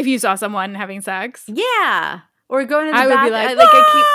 If 0.00 0.06
you 0.06 0.18
saw 0.18 0.34
someone 0.34 0.74
having 0.74 1.00
sex, 1.00 1.44
Yeah. 1.46 2.20
Or 2.48 2.64
going 2.64 2.86
to 2.86 2.92
the 2.92 2.98
I 2.98 3.06
would 3.06 3.24
be 3.24 3.30
like, 3.30 3.50
I, 3.50 3.52
like 3.52 3.68
I 3.70 3.92
keep 3.92 4.06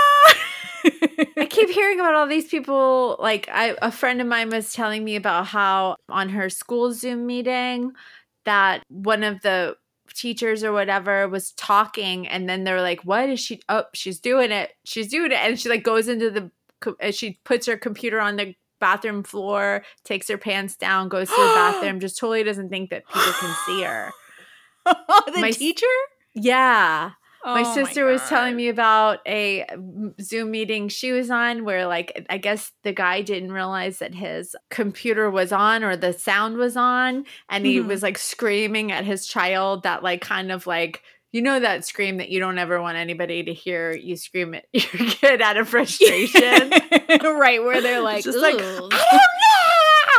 keep. 1.16 1.38
I 1.38 1.46
keep 1.46 1.70
hearing 1.70 2.00
about 2.00 2.16
all 2.16 2.28
these 2.28 2.48
people. 2.48 3.16
Like, 3.20 3.48
I 3.50 3.76
a 3.82 3.92
friend 3.92 4.20
of 4.20 4.28
mine 4.28 4.50
was 4.50 4.74
telling 4.74 5.04
me 5.04 5.16
about 5.16 5.48
how 5.48 5.96
on 6.10 6.30
her 6.30 6.50
school 6.50 6.92
Zoom 6.92 7.26
meeting 7.26 7.94
that 8.44 8.84
one 8.90 9.24
of 9.24 9.42
the 9.42 9.78
teachers 10.14 10.64
or 10.64 10.72
whatever 10.72 11.28
was 11.30 11.52
talking, 11.52 12.28
and 12.28 12.50
then 12.50 12.64
they're 12.64 12.82
like, 12.82 13.02
"What 13.06 13.30
is 13.30 13.40
she? 13.40 13.62
Oh, 13.70 13.86
she's 13.94 14.20
doing 14.20 14.52
it. 14.52 14.72
She's 14.84 15.08
doing 15.08 15.32
it." 15.32 15.38
And 15.38 15.60
she 15.60 15.70
like 15.70 15.84
goes 15.84 16.08
into 16.08 16.30
the 16.30 16.52
uh, 17.02 17.12
she 17.12 17.40
puts 17.44 17.68
her 17.68 17.78
computer 17.78 18.20
on 18.20 18.36
the 18.36 18.56
bathroom 18.80 19.24
floor, 19.24 19.84
takes 20.04 20.28
her 20.28 20.38
pants 20.38 20.76
down, 20.76 21.10
goes 21.10 21.30
to 21.30 21.36
the 21.36 21.54
bathroom, 21.56 22.00
just 22.00 22.18
totally 22.18 22.44
doesn't 22.44 22.70
think 22.70 22.90
that 22.90 23.08
people 23.08 23.34
can 23.34 23.56
see 23.66 23.84
her. 23.84 24.12
the 25.34 25.42
My 25.42 25.52
teacher? 25.52 25.86
Yeah. 26.34 27.12
my 27.46 27.62
Oh 27.62 27.74
sister 27.76 28.06
was 28.06 28.22
telling 28.28 28.56
me 28.56 28.68
about 28.70 29.20
a 29.28 29.66
Zoom 30.22 30.52
meeting 30.52 30.90
she 30.90 31.12
was 31.12 31.30
on 31.30 31.64
where, 31.64 31.86
like, 31.88 32.26
I 32.30 32.38
guess 32.40 32.72
the 32.84 32.92
guy 32.92 33.22
didn't 33.22 33.52
realize 33.52 34.00
that 34.00 34.16
his 34.16 34.56
computer 34.72 35.30
was 35.30 35.52
on 35.52 35.84
or 35.84 35.96
the 35.96 36.12
sound 36.14 36.58
was 36.58 36.76
on. 36.76 37.26
And 37.50 37.66
he 37.66 37.78
Mhm. 37.80 37.88
was 37.88 38.02
like 38.04 38.18
screaming 38.18 38.92
at 38.92 39.06
his 39.06 39.28
child 39.28 39.84
that, 39.84 40.02
like, 40.04 40.22
kind 40.22 40.52
of 40.52 40.66
like, 40.68 41.04
you 41.32 41.42
know, 41.42 41.60
that 41.60 41.86
scream 41.86 42.18
that 42.18 42.30
you 42.30 42.40
don't 42.40 42.58
ever 42.58 42.82
want 42.82 42.98
anybody 42.98 43.44
to 43.44 43.54
hear 43.54 43.92
you 43.92 44.16
scream 44.16 44.54
at 44.56 44.66
your 44.74 45.10
kid 45.10 45.42
out 45.42 45.58
of 45.58 45.68
frustration. 45.70 46.72
right, 47.24 47.62
where 47.64 47.82
they're 47.82 48.02
like, 48.02 48.24
just 48.24 48.38
like, 48.40 48.56
"Ooh." 48.56 48.90
oh 48.92 49.20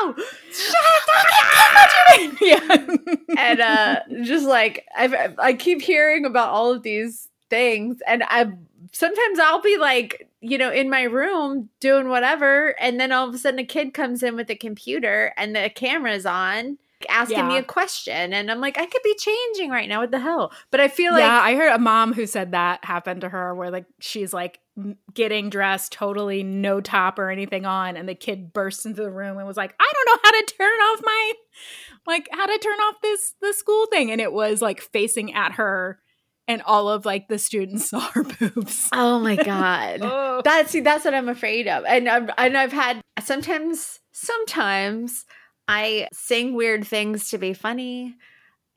no! 0.05 0.15
Shut 0.53 0.75
up! 0.75 1.56
yeah. 2.41 2.87
and 3.37 3.61
uh 3.61 4.01
just 4.23 4.47
like 4.47 4.85
I 4.95 5.35
I 5.39 5.53
keep 5.55 5.83
hearing 5.83 6.25
about 6.25 6.51
all 6.51 6.73
of 6.73 6.83
these 6.83 7.29
things 7.51 7.99
and 8.07 8.23
I 8.27 8.53
sometimes 8.93 9.39
I'll 9.39 9.61
be 9.61 9.79
like, 9.79 10.29
you 10.41 10.59
know, 10.59 10.71
in 10.71 10.89
my 10.89 11.03
room 11.03 11.69
doing 11.81 12.09
whatever 12.09 12.79
and 12.81 12.99
then 13.01 13.13
all 13.13 13.29
of 13.29 13.35
a 13.35 13.39
sudden 13.39 13.61
a 13.61 13.65
kid 13.65 13.95
comes 13.95 14.23
in 14.23 14.37
with 14.37 14.51
a 14.51 14.57
computer 14.57 15.33
and 15.37 15.55
the 15.55 15.71
camera's 15.75 16.27
on 16.27 16.79
asking 17.11 17.47
me 17.47 17.59
a 17.59 17.63
question 17.63 18.33
and 18.33 18.51
I'm 18.51 18.59
like 18.59 18.79
I 18.79 18.87
could 18.87 19.03
be 19.05 19.15
changing 19.19 19.71
right 19.71 19.89
now 19.89 20.01
what 20.01 20.11
the 20.11 20.19
hell 20.19 20.51
but 20.71 20.81
I 20.81 20.89
feel 20.89 21.13
like 21.13 21.21
yeah, 21.21 21.41
I 21.43 21.55
heard 21.55 21.73
a 21.73 21.79
mom 21.79 22.15
who 22.15 22.27
said 22.27 22.53
that 22.53 22.85
happened 22.85 23.21
to 23.21 23.29
her 23.29 23.55
where 23.55 23.71
like 23.71 23.85
she's 24.01 24.33
like 24.33 24.61
getting 25.15 25.51
dressed 25.51 25.93
totally 25.93 26.43
no 26.43 26.81
top 26.81 27.19
or 27.19 27.31
anything 27.31 27.65
on 27.65 27.97
and 27.97 28.09
the 28.09 28.15
kid 28.15 28.53
bursts 28.53 28.85
into 28.85 29.03
the 29.03 29.11
room 29.11 29.39
and 29.39 29.47
was 29.47 29.57
like, 29.57 29.75
"I 29.81 29.93
don't 29.93 30.07
know 30.07 30.21
how 30.23 30.31
to 30.33 30.55
turn 30.59 30.79
off 30.81 31.01
my 31.03 31.33
like 32.07 32.29
how 32.33 32.47
to 32.47 32.59
turn 32.59 32.79
off 32.79 32.97
this 33.03 33.35
the 33.41 33.53
school 33.53 33.87
thing." 33.87 34.11
And 34.11 34.21
it 34.21 34.33
was 34.33 34.63
like 34.63 34.81
facing 34.81 35.35
at 35.35 35.53
her 35.53 35.99
and 36.49 36.63
all 36.63 36.89
of 36.89 37.05
like 37.05 37.29
the 37.29 37.39
students 37.39 37.91
saw 37.91 38.01
her 38.13 38.23
boobs. 38.25 38.89
oh 38.93 39.19
my 39.19 39.37
god 39.37 40.01
Oh. 40.03 40.43
That's 40.45 40.71
see, 40.71 40.81
that's 40.81 41.05
what 41.05 41.15
I'm 41.15 41.29
afraid 41.29 41.67
of. 41.69 41.85
And 41.87 42.09
I've, 42.09 42.31
and 42.39 42.57
I've 42.57 42.73
had 42.73 43.01
sometimes 43.23 44.01
sometimes 44.13 45.25
I 45.69 46.09
sing 46.13 46.55
weird 46.55 46.87
things 46.87 47.31
to 47.31 47.39
be 47.39 47.53
funny 47.53 48.15
i- 48.15 48.15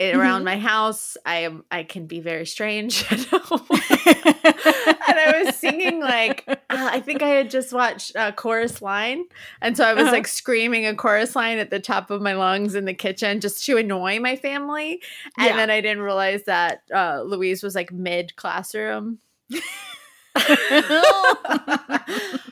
around 0.01 0.41
Mhm. 0.41 0.45
my 0.45 0.57
house. 0.57 1.17
I 1.25 1.39
am 1.39 1.65
I 1.71 1.83
can 1.83 2.05
be 2.07 2.19
very 2.21 2.45
strange. 2.45 3.03
and 3.11 3.27
I 3.31 5.41
was 5.45 5.55
singing 5.57 5.99
like 5.99 6.43
uh, 6.47 6.55
I 6.69 6.99
think 7.01 7.21
I 7.21 7.29
had 7.29 7.49
just 7.49 7.73
watched 7.73 8.15
uh, 8.15 8.31
Chorus 8.31 8.81
Line, 8.81 9.25
and 9.61 9.75
so 9.75 9.83
I 9.83 9.93
was 9.93 10.03
Uh-huh. 10.03 10.11
like 10.13 10.27
screaming 10.27 10.85
a 10.85 10.95
chorus 10.95 11.35
line 11.35 11.57
at 11.57 11.69
the 11.69 11.79
top 11.79 12.09
of 12.11 12.21
my 12.21 12.33
lungs 12.33 12.75
in 12.75 12.85
the 12.85 12.93
kitchen 12.93 13.39
just 13.41 13.65
to 13.65 13.77
annoy 13.77 14.19
my 14.19 14.35
family. 14.35 15.01
And 15.37 15.47
Yeah. 15.47 15.55
then 15.57 15.69
I 15.69 15.81
didn't 15.81 16.03
realize 16.03 16.43
that 16.45 16.81
uh, 16.93 17.21
Louise 17.25 17.61
was 17.63 17.75
like 17.75 17.91
mid 17.91 18.35
classroom. 18.35 19.19
but 19.49 19.61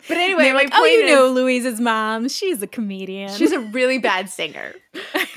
anyway, 0.09 0.51
like, 0.51 0.69
oh, 0.73 0.85
you 0.85 1.05
is- 1.05 1.11
know 1.11 1.29
Louise's 1.31 1.79
mom. 1.79 2.27
She's 2.29 2.61
a 2.61 2.67
comedian. 2.67 3.33
She's 3.35 3.51
a 3.51 3.59
really 3.59 3.99
bad 3.99 4.29
singer. 4.29 4.73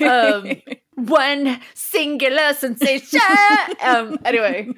Um, 0.01 0.51
one 1.07 1.59
singular 1.73 2.53
sensation. 2.53 3.19
um, 3.81 4.17
anyway. 4.25 4.69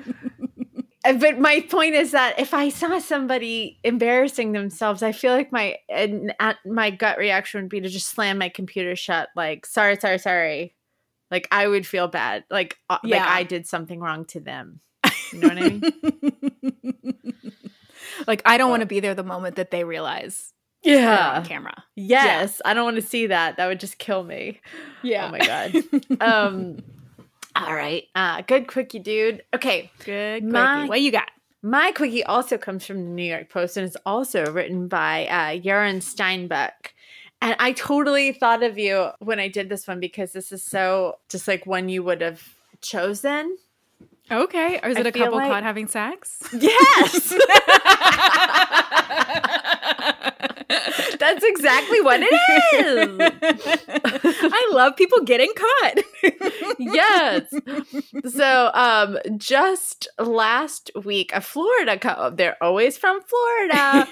Uh, 1.05 1.13
But 1.13 1.37
my 1.37 1.59
point 1.69 1.95
is 1.95 2.11
that 2.11 2.39
if 2.39 2.53
I 2.53 2.69
saw 2.69 2.99
somebody 2.99 3.79
embarrassing 3.83 4.53
themselves, 4.53 5.03
I 5.03 5.11
feel 5.11 5.33
like 5.33 5.51
my 5.51 5.75
and 5.89 6.33
uh, 6.39 6.53
my 6.65 6.91
gut 6.91 7.17
reaction 7.17 7.61
would 7.61 7.69
be 7.69 7.81
to 7.81 7.89
just 7.89 8.07
slam 8.07 8.37
my 8.37 8.49
computer 8.49 8.95
shut. 8.95 9.29
Like, 9.35 9.65
sorry, 9.65 9.97
sorry, 9.99 10.17
sorry. 10.17 10.75
Like 11.29 11.47
I 11.51 11.67
would 11.67 11.85
feel 11.85 12.07
bad. 12.07 12.45
Like, 12.49 12.77
uh, 12.89 12.99
like 13.03 13.13
Yeah. 13.15 13.25
I 13.27 13.43
did 13.43 13.67
something 13.67 13.99
wrong 13.99 14.25
to 14.25 14.39
them. 14.39 14.79
You 15.33 15.39
know 15.39 15.47
what 15.47 15.57
I 15.57 15.69
mean? 15.69 15.83
like 18.27 18.41
I 18.45 18.57
don't 18.57 18.69
want 18.69 18.81
to 18.81 18.85
be 18.85 18.99
there 18.99 19.15
the 19.15 19.23
moment 19.23 19.55
that 19.55 19.71
they 19.71 19.83
realize 19.83 20.53
Yeah. 20.83 21.43
camera. 21.45 21.83
Yes, 21.95 22.61
I 22.65 22.73
don't 22.73 22.83
want 22.83 22.95
to 22.97 23.01
see 23.01 23.27
that. 23.27 23.57
That 23.57 23.67
would 23.67 23.79
just 23.79 23.97
kill 23.97 24.23
me. 24.23 24.59
Yeah. 25.01 25.27
Oh 25.27 25.31
my 25.31 25.39
god. 25.39 25.75
um. 26.21 26.83
All 27.55 27.73
right. 27.73 28.05
Uh, 28.15 28.41
good 28.41 28.67
quickie, 28.67 28.97
dude. 28.99 29.43
Okay. 29.53 29.91
Good. 30.05 30.41
Quickie. 30.43 30.51
My- 30.51 30.87
what 30.87 31.01
you 31.01 31.11
got? 31.11 31.29
My 31.61 31.91
quickie 31.93 32.23
also 32.25 32.57
comes 32.57 32.85
from 32.85 32.97
the 33.05 33.09
New 33.11 33.23
York 33.23 33.49
Post 33.49 33.77
and 33.77 33.85
is 33.87 33.95
also 34.05 34.45
written 34.51 34.87
by 34.89 35.27
uh, 35.27 35.57
Yaron 35.61 35.97
Steinbuch. 36.01 36.71
And 37.41 37.55
I 37.59 37.71
totally 37.73 38.33
thought 38.33 38.63
of 38.63 38.77
you 38.77 39.09
when 39.19 39.39
I 39.39 39.47
did 39.47 39.69
this 39.69 39.87
one 39.87 39.99
because 40.01 40.33
this 40.33 40.51
is 40.51 40.61
so 40.63 41.19
just 41.29 41.47
like 41.47 41.65
one 41.65 41.87
you 41.89 42.03
would 42.03 42.19
have 42.21 42.41
chosen. 42.81 43.57
Okay. 44.31 44.79
Or 44.83 44.89
is 44.89 44.97
it 44.97 45.05
a 45.05 45.11
couple 45.11 45.37
like- 45.37 45.49
caught 45.51 45.63
having 45.63 45.87
sex? 45.87 46.39
Yes. 46.53 47.33
That's 51.19 51.43
exactly 51.43 52.01
what 52.01 52.19
it 52.21 52.33
is. 52.75 53.17
I 54.53 54.69
love 54.71 54.95
people 54.95 55.21
getting 55.23 55.51
caught. 55.55 55.99
yes. 56.79 57.53
So, 58.33 58.71
um, 58.73 59.17
just 59.37 60.07
last 60.19 60.91
week, 61.03 61.31
a 61.33 61.41
Florida 61.41 61.97
couple, 61.97 62.31
they're 62.31 62.61
always 62.61 62.97
from 62.97 63.19
Florida. 63.21 64.07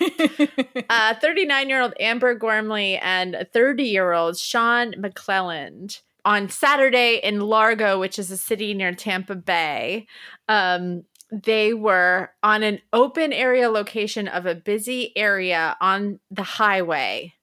Uh, 0.90 1.16
39 1.16 1.70
year 1.70 1.82
old 1.82 1.94
Amber 2.00 2.36
Gormley 2.36 2.98
and 2.98 3.48
30 3.54 3.84
year 3.84 4.12
old 4.14 4.38
Sean 4.38 4.94
McClelland 4.94 6.02
on 6.24 6.50
Saturday 6.50 7.20
in 7.24 7.40
Largo, 7.40 8.00
which 8.00 8.20
is 8.20 8.32
a 8.32 8.38
city 8.38 8.74
near 8.74 8.94
Tampa 8.94 9.36
Bay. 9.36 10.08
Um, 10.48 11.04
they 11.32 11.74
were 11.74 12.32
on 12.44 12.64
an 12.64 12.80
open 12.92 13.32
area 13.32 13.70
location 13.70 14.28
of 14.28 14.46
a 14.46 14.56
busy 14.56 15.16
area 15.16 15.78
on 15.80 16.20
the 16.30 16.44
highway. 16.44 17.34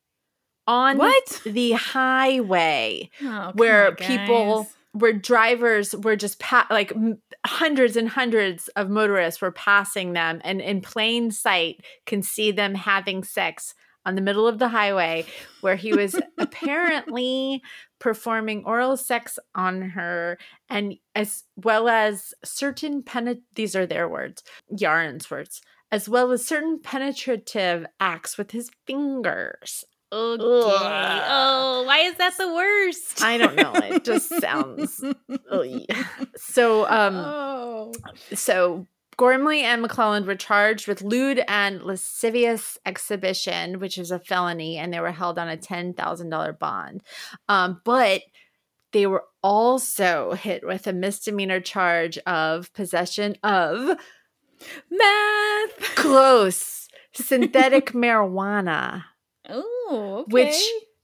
On 0.66 0.98
what? 0.98 1.40
the 1.46 1.72
highway 1.72 3.08
Oh, 3.22 3.52
where 3.54 3.88
on, 3.88 3.96
people 3.96 4.68
where 4.92 5.12
drivers 5.12 5.94
were 5.94 6.16
just 6.16 6.38
pa- 6.38 6.66
like 6.70 6.92
m- 6.92 7.22
hundreds 7.46 7.96
and 7.96 8.08
hundreds 8.08 8.68
of 8.68 8.90
motorists 8.90 9.40
were 9.40 9.52
passing 9.52 10.12
them 10.12 10.40
and 10.44 10.60
in 10.60 10.80
plain 10.80 11.30
sight 11.30 11.82
can 12.04 12.22
see 12.22 12.50
them 12.50 12.74
having 12.74 13.22
sex 13.24 13.74
on 14.04 14.14
the 14.14 14.20
middle 14.20 14.46
of 14.46 14.58
the 14.58 14.68
highway 14.68 15.24
where 15.60 15.76
he 15.76 15.92
was 15.94 16.14
apparently 16.38 17.62
performing 17.98 18.64
oral 18.64 18.96
sex 18.96 19.38
on 19.54 19.82
her 19.82 20.38
and 20.68 20.94
as 21.14 21.44
well 21.56 21.88
as 21.88 22.32
certain 22.44 23.02
penet 23.02 23.40
these 23.54 23.74
are 23.74 23.86
their 23.86 24.08
words 24.08 24.42
Yaron's 24.72 25.30
words 25.30 25.60
as 25.90 26.08
well 26.08 26.30
as 26.32 26.46
certain 26.46 26.78
penetrative 26.80 27.86
acts 28.00 28.36
with 28.38 28.50
his 28.50 28.70
fingers 28.86 29.84
Okay. 30.10 30.42
Ugh. 30.42 31.22
Oh, 31.28 31.84
why 31.86 31.98
is 31.98 32.14
that 32.16 32.36
the 32.38 32.48
worst? 32.50 33.22
I 33.22 33.36
don't 33.36 33.56
know. 33.56 33.72
It 33.74 34.04
just 34.04 34.28
sounds. 34.40 35.04
So, 36.36 36.86
um, 36.88 37.16
oh. 37.16 37.92
so 38.34 38.86
Gormley 39.18 39.62
and 39.62 39.84
McClelland 39.84 40.26
were 40.26 40.36
charged 40.36 40.86
with 40.86 41.02
lewd 41.02 41.42
and 41.48 41.82
lascivious 41.82 42.78
exhibition, 42.86 43.80
which 43.80 43.98
is 43.98 44.10
a 44.12 44.18
felony, 44.20 44.78
and 44.78 44.92
they 44.94 45.00
were 45.00 45.10
held 45.10 45.38
on 45.38 45.48
a 45.48 45.56
ten 45.56 45.92
thousand 45.92 46.30
dollar 46.30 46.52
bond. 46.52 47.02
Um, 47.48 47.80
but 47.84 48.22
they 48.92 49.06
were 49.06 49.24
also 49.42 50.32
hit 50.32 50.64
with 50.66 50.86
a 50.86 50.92
misdemeanor 50.92 51.60
charge 51.60 52.16
of 52.18 52.72
possession 52.72 53.36
of 53.42 53.98
Math. 54.90 55.94
close 55.96 56.88
synthetic 57.12 57.92
marijuana. 57.92 59.04
Oh, 59.48 60.24
okay. 60.28 60.32
which 60.32 60.62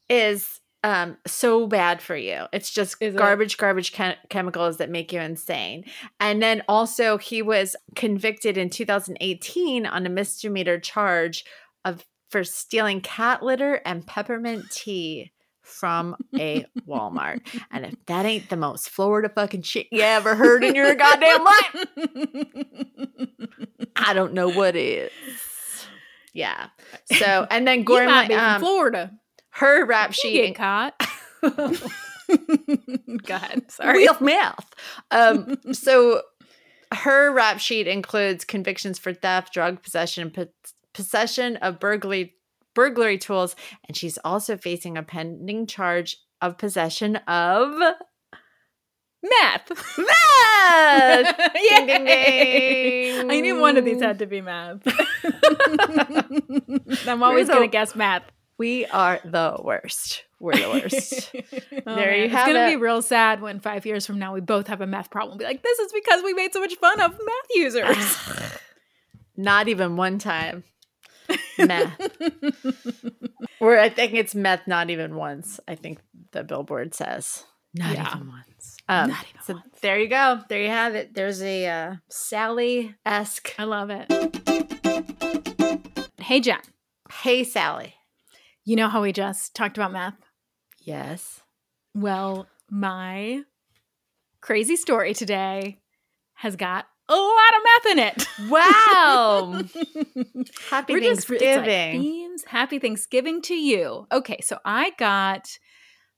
is 0.09 0.61
um 0.85 1.17
so 1.27 1.67
bad 1.67 2.01
for 2.03 2.15
you. 2.15 2.45
It's 2.53 2.71
just 2.71 2.97
Is 3.01 3.15
it? 3.15 3.19
garbage, 3.19 3.57
garbage 3.57 3.93
chemicals 4.29 4.77
that 4.77 4.91
make 4.91 5.13
you 5.13 5.21
insane. 5.21 5.85
And 6.21 6.43
then 6.43 6.63
also 6.69 7.17
he 7.17 7.41
was 7.43 7.75
convicted 7.97 8.57
in 8.59 8.69
2018 8.71 9.87
on 9.87 10.07
a 10.07 10.11
misdemeanor 10.11 10.79
charge 10.79 11.45
of 11.85 12.05
for 12.29 12.45
stealing 12.45 13.01
cat 13.01 13.43
litter 13.43 13.81
and 13.87 14.07
peppermint 14.07 14.71
tea 14.71 15.33
from 15.63 16.17
a 16.39 16.67
Walmart. 16.87 17.41
and 17.71 17.87
if 17.87 17.95
that 18.07 18.27
ain't 18.27 18.51
the 18.51 18.57
most 18.57 18.91
Florida 18.91 19.31
fucking 19.31 19.63
shit 19.63 19.87
you 19.91 20.03
ever 20.03 20.35
heard 20.35 20.63
in 20.63 20.75
your 20.75 20.95
goddamn 20.95 21.45
life, 21.45 21.87
I 23.97 24.13
don't 24.13 24.35
know 24.35 24.51
what 24.51 24.77
is. 24.77 25.11
Yeah. 26.37 26.67
So 27.05 27.47
and 27.49 27.65
then 27.65 27.79
you 27.79 27.85
Gormley, 27.85 28.13
might 28.13 28.27
be 28.27 28.35
from 28.35 28.45
um, 28.45 28.61
Florida. 28.61 29.13
Her 29.55 29.85
rap 29.87 30.13
sheet 30.13 30.55
get 30.55 30.57
caught. 30.57 30.95
Go 33.27 33.35
ahead. 33.35 33.71
Sorry. 33.71 34.09
with 34.09 34.21
math. 34.21 34.73
Um, 35.11 35.57
so 35.73 36.23
her 36.93 37.33
rap 37.33 37.59
sheet 37.61 37.87
includes 37.87 38.45
convictions 38.45 38.99
for 38.99 39.13
theft, 39.13 39.53
drug 39.53 39.83
possession, 39.83 40.31
po- 40.31 40.49
possession 40.93 41.57
of 41.59 41.81
burglary 41.81 42.35
burglary 42.75 43.19
tools, 43.19 43.55
and 43.87 43.97
she's 43.97 44.19
also 44.25 44.57
facing 44.57 44.97
a 44.97 45.03
pending 45.03 45.67
charge 45.67 46.17
of 46.41 46.59
possession 46.59 47.17
of 47.29 47.75
Math. 49.23 49.71
math. 49.97 51.37
Ding, 51.55 51.87
ding, 51.87 52.05
ding. 52.05 53.31
I 53.31 53.41
knew 53.41 53.59
one 53.59 53.77
of 53.79 53.85
these 53.87 54.03
had 54.03 54.19
to 54.19 54.27
be 54.27 54.43
math. 54.43 54.83
I'm 57.09 57.23
always 57.23 57.49
going 57.49 57.63
to 57.63 57.69
guess 57.69 57.95
math. 57.95 58.25
We 58.57 58.87
are 58.87 59.21
the 59.25 59.57
worst. 59.63 60.25
We're 60.41 60.53
the 60.53 60.69
worst. 60.69 61.35
Oh, 61.87 61.97
There 61.97 62.07
man. 62.13 62.19
you 62.19 62.25
it's 62.25 62.33
have 62.35 62.49
it's 62.49 62.55
gonna 62.57 62.67
it. 62.69 62.71
be 62.71 62.77
real 62.77 63.03
sad 63.03 63.43
when 63.43 63.61
five 63.61 63.85
years 63.85 64.07
from 64.07 64.19
now 64.19 64.33
we 64.33 64.41
both 64.41 64.69
have 64.69 64.81
a 64.81 64.87
math 64.87 65.11
problem. 65.11 65.37
Be 65.39 65.45
like, 65.45 65.63
this 65.63 65.79
is 65.81 65.93
because 65.93 66.23
we 66.23 66.33
made 66.35 66.53
so 66.53 66.61
much 66.61 66.75
fun 66.77 66.99
of 67.01 67.13
math 67.13 67.51
users. 67.55 68.17
Not 69.37 69.69
even 69.69 69.97
one 69.97 70.19
time. 70.19 70.65
Meth. 71.59 71.93
Where 73.59 73.81
I 73.81 73.89
think 73.89 74.15
it's 74.15 74.35
meth 74.35 74.67
not 74.67 74.91
even 74.91 75.15
once. 75.17 75.59
I 75.67 75.75
think 75.75 75.99
the 76.33 76.45
billboard 76.45 76.95
says. 76.95 77.45
Not 77.75 77.95
Yeah. 77.95 78.15
even 78.15 78.29
once. 78.29 78.77
Um, 78.89 79.09
Not 79.11 79.25
even 79.31 79.43
so 79.43 79.55
once. 79.55 79.81
there 79.81 79.99
you 79.99 80.09
go. 80.09 80.41
There 80.49 80.61
you 80.61 80.69
have 80.69 80.95
it. 80.95 81.15
There's 81.15 81.43
a 81.43 81.67
uh, 81.67 81.95
Sally 82.09 82.95
esque. 83.05 83.53
I 83.59 83.65
love 83.65 83.91
it. 83.91 84.07
Hey, 86.21 86.41
Jen. 86.41 86.59
Hey, 87.23 87.43
Sally. 87.45 87.95
You 88.65 88.77
know 88.77 88.89
how 88.89 89.03
we 89.03 89.13
just 89.13 89.55
talked 89.55 89.77
about 89.77 89.93
math? 89.93 90.15
Yes. 90.81 91.41
Well, 91.95 92.49
my 92.71 93.43
crazy 94.41 94.77
story 94.77 95.15
today 95.15 95.81
has 96.35 96.57
got 96.57 96.87
a 97.09 97.15
lot 97.15 97.55
of 97.57 97.63
math 97.65 97.93
in 97.93 97.99
it. 97.99 98.51
Wow. 98.51 99.63
Happy 100.71 100.95
We're 100.95 101.01
just- 101.01 101.29
like 101.29 101.39
Thanksgiving. 101.41 102.01
themes. 102.01 102.45
Happy 102.47 102.79
Thanksgiving 102.79 103.43
to 103.43 103.55
you. 103.55 104.07
Okay, 104.11 104.41
so 104.43 104.59
I 104.65 104.93
got 104.99 105.47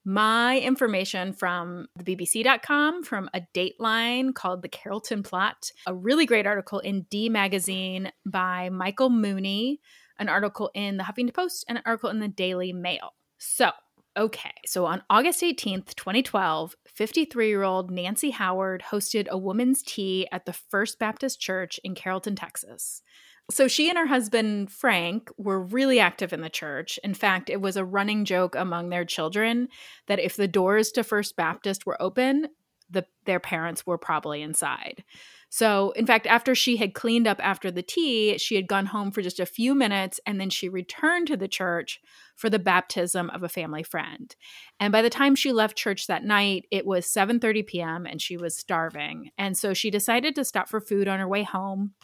my 0.04 0.60
information 0.60 1.32
from 1.32 1.88
the 1.96 2.04
BBC.com 2.04 3.02
from 3.02 3.28
a 3.34 3.42
dateline 3.52 4.32
called 4.32 4.62
The 4.62 4.68
Carrollton 4.68 5.24
Plot, 5.24 5.70
a 5.84 5.92
really 5.94 6.26
great 6.26 6.46
article 6.46 6.78
in 6.78 7.06
D 7.10 7.28
Magazine 7.28 8.12
by 8.24 8.68
Michael 8.70 9.10
Mooney, 9.10 9.80
an 10.18 10.28
article 10.28 10.70
in 10.74 10.96
the 10.96 11.04
Huffington 11.04 11.34
Post, 11.34 11.64
and 11.68 11.78
an 11.78 11.84
article 11.86 12.10
in 12.10 12.20
the 12.20 12.28
Daily 12.28 12.72
Mail. 12.72 13.10
So, 13.38 13.70
okay, 14.16 14.54
so 14.64 14.86
on 14.86 15.02
August 15.10 15.42
18th, 15.42 15.94
2012, 15.94 16.74
53 16.86 17.48
year 17.48 17.62
old 17.62 17.90
Nancy 17.90 18.30
Howard 18.30 18.84
hosted 18.90 19.28
a 19.28 19.38
woman's 19.38 19.82
tea 19.82 20.26
at 20.32 20.46
the 20.46 20.52
First 20.52 20.98
Baptist 20.98 21.40
Church 21.40 21.78
in 21.84 21.94
Carrollton, 21.94 22.36
Texas. 22.36 23.02
So 23.50 23.68
she 23.68 23.88
and 23.88 23.96
her 23.96 24.06
husband 24.06 24.72
Frank 24.72 25.30
were 25.36 25.60
really 25.60 26.00
active 26.00 26.32
in 26.32 26.40
the 26.40 26.50
church. 26.50 26.98
In 27.04 27.14
fact, 27.14 27.48
it 27.48 27.60
was 27.60 27.76
a 27.76 27.84
running 27.84 28.24
joke 28.24 28.56
among 28.56 28.88
their 28.88 29.04
children 29.04 29.68
that 30.08 30.18
if 30.18 30.34
the 30.34 30.48
doors 30.48 30.90
to 30.92 31.04
First 31.04 31.36
Baptist 31.36 31.86
were 31.86 32.00
open, 32.02 32.48
the, 32.90 33.06
their 33.24 33.38
parents 33.38 33.86
were 33.86 33.98
probably 33.98 34.42
inside. 34.42 35.04
So, 35.48 35.92
in 35.92 36.06
fact, 36.06 36.26
after 36.26 36.54
she 36.54 36.76
had 36.76 36.94
cleaned 36.94 37.26
up 37.26 37.38
after 37.42 37.70
the 37.70 37.82
tea, 37.82 38.36
she 38.38 38.56
had 38.56 38.66
gone 38.66 38.86
home 38.86 39.10
for 39.10 39.22
just 39.22 39.40
a 39.40 39.46
few 39.46 39.74
minutes 39.74 40.18
and 40.26 40.40
then 40.40 40.50
she 40.50 40.68
returned 40.68 41.28
to 41.28 41.36
the 41.36 41.48
church 41.48 42.00
for 42.34 42.50
the 42.50 42.58
baptism 42.58 43.30
of 43.30 43.42
a 43.42 43.48
family 43.48 43.82
friend. 43.82 44.34
And 44.80 44.92
by 44.92 45.02
the 45.02 45.10
time 45.10 45.34
she 45.34 45.52
left 45.52 45.78
church 45.78 46.06
that 46.06 46.24
night, 46.24 46.66
it 46.70 46.84
was 46.84 47.06
7:30 47.06 47.66
p.m. 47.66 48.06
and 48.06 48.20
she 48.20 48.36
was 48.36 48.56
starving. 48.56 49.30
And 49.38 49.56
so 49.56 49.72
she 49.72 49.90
decided 49.90 50.34
to 50.34 50.44
stop 50.44 50.68
for 50.68 50.80
food 50.80 51.08
on 51.08 51.20
her 51.20 51.28
way 51.28 51.44
home. 51.44 51.94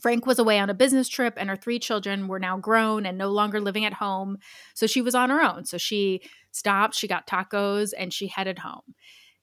Frank 0.00 0.26
was 0.26 0.38
away 0.38 0.58
on 0.58 0.68
a 0.68 0.74
business 0.74 1.08
trip, 1.08 1.34
and 1.38 1.48
her 1.48 1.56
three 1.56 1.78
children 1.78 2.28
were 2.28 2.38
now 2.38 2.58
grown 2.58 3.06
and 3.06 3.16
no 3.16 3.30
longer 3.30 3.60
living 3.60 3.84
at 3.84 3.94
home. 3.94 4.36
So 4.74 4.86
she 4.86 5.00
was 5.00 5.14
on 5.14 5.30
her 5.30 5.42
own. 5.42 5.64
So 5.64 5.78
she 5.78 6.20
stopped, 6.52 6.94
she 6.94 7.08
got 7.08 7.26
tacos, 7.26 7.92
and 7.96 8.12
she 8.12 8.26
headed 8.26 8.58
home. 8.58 8.94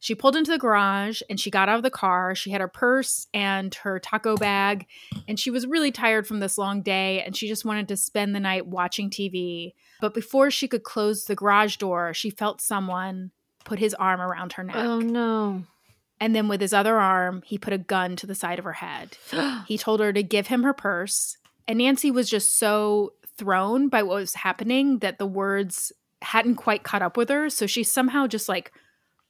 She 0.04 0.16
pulled 0.16 0.36
into 0.36 0.52
the 0.52 0.58
garage 0.58 1.22
and 1.30 1.40
she 1.40 1.50
got 1.50 1.70
out 1.70 1.78
of 1.78 1.84
the 1.84 1.90
car. 1.90 2.36
She 2.36 2.52
had 2.52 2.60
her 2.60 2.68
purse 2.68 3.28
and 3.34 3.74
her 3.74 4.00
taco 4.00 4.36
bag, 4.36 4.86
and 5.30 5.40
she 5.40 5.50
was 5.50 5.66
really 5.66 5.94
tired 5.94 6.28
from 6.28 6.42
this 6.42 6.58
long 6.58 6.82
day 6.82 7.24
and 7.24 7.38
she 7.38 7.48
just 7.48 7.64
wanted 7.64 7.88
to 7.88 7.96
spend 7.96 8.36
the 8.36 8.42
night 8.42 8.68
watching 8.68 9.10
TV. 9.10 9.76
But 10.02 10.14
before 10.14 10.52
she 10.52 10.68
could 10.68 10.84
close 10.84 11.24
the 11.24 11.36
garage 11.36 11.78
door, 11.78 12.14
she 12.14 12.32
felt 12.32 12.60
someone 12.60 13.32
put 13.64 13.80
his 13.80 13.94
arm 13.94 14.20
around 14.20 14.52
her 14.54 14.64
neck. 14.66 14.76
Oh, 14.76 15.00
no. 15.00 15.64
And 16.20 16.36
then 16.36 16.50
with 16.50 16.60
his 16.60 16.74
other 16.74 17.00
arm, 17.00 17.42
he 17.46 17.58
put 17.58 17.72
a 17.72 17.78
gun 17.78 18.18
to 18.18 18.28
the 18.28 18.36
side 18.36 18.60
of 18.60 18.66
her 18.66 18.74
head. 18.74 19.18
He 19.70 19.78
told 19.78 20.02
her 20.02 20.12
to 20.12 20.22
give 20.22 20.48
him 20.48 20.64
her 20.64 20.74
purse. 20.74 21.38
And 21.66 21.78
Nancy 21.78 22.12
was 22.12 22.30
just 22.30 22.60
so 22.60 23.14
thrown 23.38 23.88
by 23.88 24.04
what 24.04 24.16
was 24.16 24.34
happening 24.34 25.00
that 25.00 25.18
the 25.18 25.26
words 25.26 25.94
hadn't 26.22 26.56
quite 26.56 26.84
caught 26.84 27.02
up 27.02 27.16
with 27.16 27.30
her. 27.30 27.50
So 27.50 27.68
she 27.68 27.86
somehow 27.86 28.28
just 28.28 28.50
like 28.50 28.74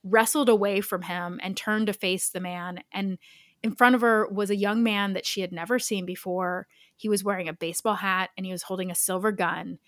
wrestled 0.03 0.49
away 0.49 0.81
from 0.81 1.03
him 1.03 1.39
and 1.41 1.55
turned 1.55 1.87
to 1.87 1.93
face 1.93 2.29
the 2.29 2.39
man. 2.39 2.83
And 2.91 3.17
in 3.63 3.75
front 3.75 3.95
of 3.95 4.01
her 4.01 4.27
was 4.27 4.49
a 4.49 4.55
young 4.55 4.83
man 4.83 5.13
that 5.13 5.25
she 5.25 5.41
had 5.41 5.51
never 5.51 5.79
seen 5.79 6.05
before. 6.05 6.67
He 6.95 7.09
was 7.09 7.23
wearing 7.23 7.47
a 7.47 7.53
baseball 7.53 7.95
hat 7.95 8.29
and 8.37 8.45
he 8.45 8.51
was 8.51 8.63
holding 8.63 8.91
a 8.91 8.95
silver 8.95 9.31
gun. 9.31 9.79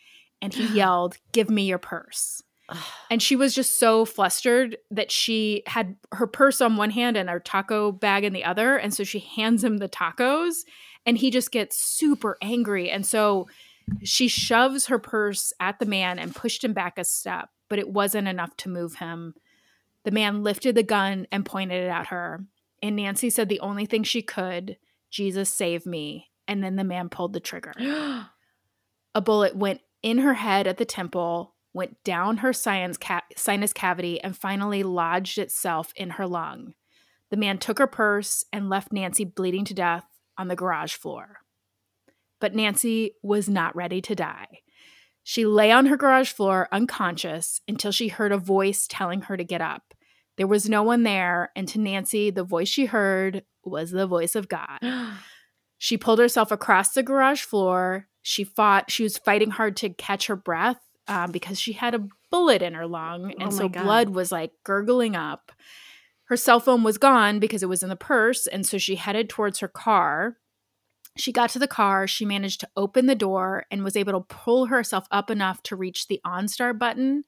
And 0.41 0.53
he 0.53 0.65
yelled, 0.73 1.17
Give 1.31 1.49
me 1.49 1.67
your 1.67 1.77
purse. 1.77 2.41
And 3.11 3.21
she 3.21 3.35
was 3.35 3.53
just 3.53 3.77
so 3.77 4.05
flustered 4.05 4.77
that 4.89 5.11
she 5.11 5.61
had 5.67 5.95
her 6.13 6.25
purse 6.25 6.61
on 6.61 6.77
one 6.77 6.89
hand 6.89 7.15
and 7.15 7.29
her 7.29 7.39
taco 7.39 7.91
bag 7.91 8.23
in 8.23 8.33
the 8.33 8.43
other. 8.43 8.75
And 8.75 8.93
so 8.93 9.03
she 9.03 9.19
hands 9.19 9.63
him 9.63 9.77
the 9.77 9.89
tacos 9.89 10.63
and 11.05 11.17
he 11.17 11.29
just 11.29 11.51
gets 11.51 11.77
super 11.77 12.37
angry. 12.41 12.89
And 12.89 13.05
so 13.05 13.47
she 14.03 14.27
shoves 14.27 14.87
her 14.87 14.97
purse 14.97 15.53
at 15.59 15.79
the 15.79 15.85
man 15.85 16.17
and 16.17 16.35
pushed 16.35 16.63
him 16.63 16.73
back 16.73 16.97
a 16.97 17.03
step, 17.03 17.49
but 17.69 17.77
it 17.77 17.89
wasn't 17.89 18.27
enough 18.27 18.55
to 18.57 18.69
move 18.69 18.95
him. 18.95 19.35
The 20.05 20.11
man 20.11 20.43
lifted 20.43 20.75
the 20.75 20.83
gun 20.83 21.27
and 21.31 21.45
pointed 21.45 21.83
it 21.83 21.89
at 21.89 22.07
her. 22.07 22.45
And 22.81 22.95
Nancy 22.95 23.29
said 23.29 23.49
the 23.49 23.59
only 23.59 23.85
thing 23.85 24.03
she 24.03 24.21
could, 24.21 24.77
Jesus 25.11 25.49
save 25.49 25.85
me. 25.85 26.31
And 26.47 26.63
then 26.63 26.75
the 26.75 26.83
man 26.83 27.09
pulled 27.09 27.33
the 27.33 27.39
trigger. 27.39 27.73
A 29.15 29.21
bullet 29.21 29.55
went 29.55 29.81
in 30.03 30.19
her 30.19 30.35
head 30.35 30.67
at 30.67 30.77
the 30.77 30.85
temple, 30.85 31.55
went 31.73 32.03
down 32.03 32.37
her 32.37 32.53
sinus, 32.53 32.97
ca- 32.97 33.23
sinus 33.35 33.73
cavity, 33.73 34.21
and 34.21 34.37
finally 34.37 34.83
lodged 34.83 35.39
itself 35.39 35.91
in 35.95 36.11
her 36.11 36.27
lung. 36.27 36.75
The 37.31 37.37
man 37.37 37.57
took 37.57 37.79
her 37.79 37.87
purse 37.87 38.45
and 38.53 38.69
left 38.69 38.93
Nancy 38.93 39.25
bleeding 39.25 39.65
to 39.65 39.73
death 39.73 40.05
on 40.37 40.47
the 40.47 40.55
garage 40.55 40.93
floor. 40.93 41.39
But 42.39 42.53
Nancy 42.53 43.15
was 43.23 43.49
not 43.49 43.75
ready 43.75 44.01
to 44.01 44.13
die. 44.13 44.59
She 45.27 45.43
lay 45.43 45.71
on 45.71 45.87
her 45.87 45.97
garage 45.97 46.31
floor 46.31 46.69
unconscious 46.71 47.59
until 47.67 47.91
she 47.91 48.09
heard 48.09 48.31
a 48.31 48.37
voice 48.37 48.85
telling 48.87 49.21
her 49.21 49.35
to 49.35 49.43
get 49.43 49.59
up. 49.59 49.95
There 50.37 50.45
was 50.45 50.69
no 50.69 50.83
one 50.83 51.01
there, 51.01 51.49
and 51.55 51.67
to 51.69 51.79
Nancy, 51.79 52.29
the 52.29 52.43
voice 52.43 52.67
she 52.67 52.85
heard 52.85 53.43
was 53.63 53.89
the 53.89 54.05
voice 54.05 54.35
of 54.35 54.47
God. 54.47 54.79
She 55.77 55.97
pulled 55.97 56.19
herself 56.19 56.51
across 56.51 56.93
the 56.93 57.03
garage 57.03 57.41
floor. 57.41 58.07
She 58.21 58.45
fought, 58.45 58.89
she 58.89 59.03
was 59.03 59.17
fighting 59.17 59.51
hard 59.51 59.75
to 59.77 59.89
catch 59.89 60.27
her 60.27 60.35
breath 60.37 60.79
um, 61.09 61.31
because 61.31 61.59
she 61.59 61.73
had 61.73 61.93
a 61.93 62.07
bullet 62.31 62.61
in 62.61 62.73
her 62.75 62.87
lung. 62.87 63.33
And 63.39 63.49
Oh 63.49 63.51
so 63.51 63.67
God. 63.67 63.83
blood 63.83 64.09
was 64.09 64.31
like 64.31 64.51
gurgling 64.63 65.17
up. 65.17 65.51
Her 66.23 66.37
cell 66.37 66.61
phone 66.61 66.81
was 66.83 66.97
gone 66.97 67.39
because 67.39 67.61
it 67.61 67.67
was 67.67 67.83
in 67.83 67.89
the 67.89 67.97
purse. 67.97 68.47
And 68.47 68.65
so 68.65 68.77
she 68.77 68.95
headed 68.95 69.29
towards 69.29 69.59
her 69.59 69.67
car. 69.67 70.37
She 71.17 71.31
got 71.31 71.49
to 71.51 71.59
the 71.59 71.67
car. 71.67 72.07
She 72.07 72.25
managed 72.25 72.59
to 72.61 72.69
open 72.75 73.05
the 73.05 73.15
door 73.15 73.65
and 73.71 73.83
was 73.83 73.95
able 73.95 74.13
to 74.13 74.35
pull 74.35 74.65
herself 74.65 75.07
up 75.11 75.29
enough 75.29 75.63
to 75.63 75.75
reach 75.75 76.07
the 76.07 76.19
OnStar 76.25 76.77
button. 76.77 77.23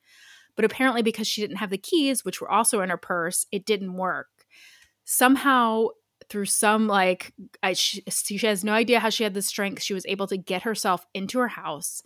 But 0.56 0.66
apparently, 0.66 1.02
because 1.02 1.28
she 1.28 1.42
didn't 1.42 1.58
have 1.58 1.70
the 1.70 1.78
keys, 1.78 2.26
which 2.26 2.42
were 2.42 2.52
also 2.52 2.82
in 2.82 2.90
her 2.90 2.98
purse, 2.98 3.46
it 3.52 3.66
didn't 3.66 3.94
work. 3.94 4.28
Somehow, 5.06 5.88
through 6.30 6.46
some 6.46 6.88
like, 6.88 7.34
I, 7.64 7.74
she, 7.74 8.04
she 8.10 8.38
has 8.40 8.64
no 8.64 8.74
idea 8.74 9.00
how 9.00 9.10
she 9.10 9.24
had 9.24 9.34
the 9.34 9.42
strength, 9.42 9.84
she 9.84 9.94
was 9.94 10.06
able 10.08 10.28
to 10.28 10.38
get 10.38 10.64
herself 10.64 11.06
into 11.14 11.40
her 11.40 11.48
house. 11.48 12.02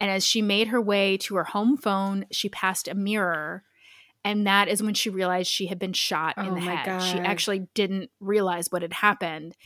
And 0.00 0.10
as 0.10 0.24
she 0.24 0.40
made 0.40 0.68
her 0.68 0.80
way 0.80 1.16
to 1.18 1.36
her 1.36 1.44
home 1.44 1.76
phone, 1.76 2.26
she 2.30 2.48
passed 2.48 2.88
a 2.88 2.94
mirror. 2.94 3.64
And 4.24 4.46
that 4.46 4.68
is 4.68 4.82
when 4.82 4.94
she 4.94 5.10
realized 5.10 5.50
she 5.50 5.66
had 5.66 5.78
been 5.78 5.92
shot 5.92 6.36
in 6.38 6.46
Oh 6.46 6.54
the 6.54 6.60
head. 6.60 7.02
She 7.02 7.18
actually 7.18 7.68
didn't 7.74 8.10
realize 8.20 8.70
what 8.70 8.82
had 8.82 8.92
happened. 8.92 9.56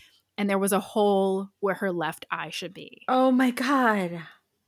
And 0.41 0.49
there 0.49 0.59
was 0.59 0.73
a 0.73 0.81
hole 0.81 1.51
where 1.61 1.75
her 1.75 1.93
left 1.93 2.25
eye 2.31 2.49
should 2.49 2.73
be. 2.73 3.03
Oh 3.09 3.31
my 3.31 3.51
God. 3.51 4.23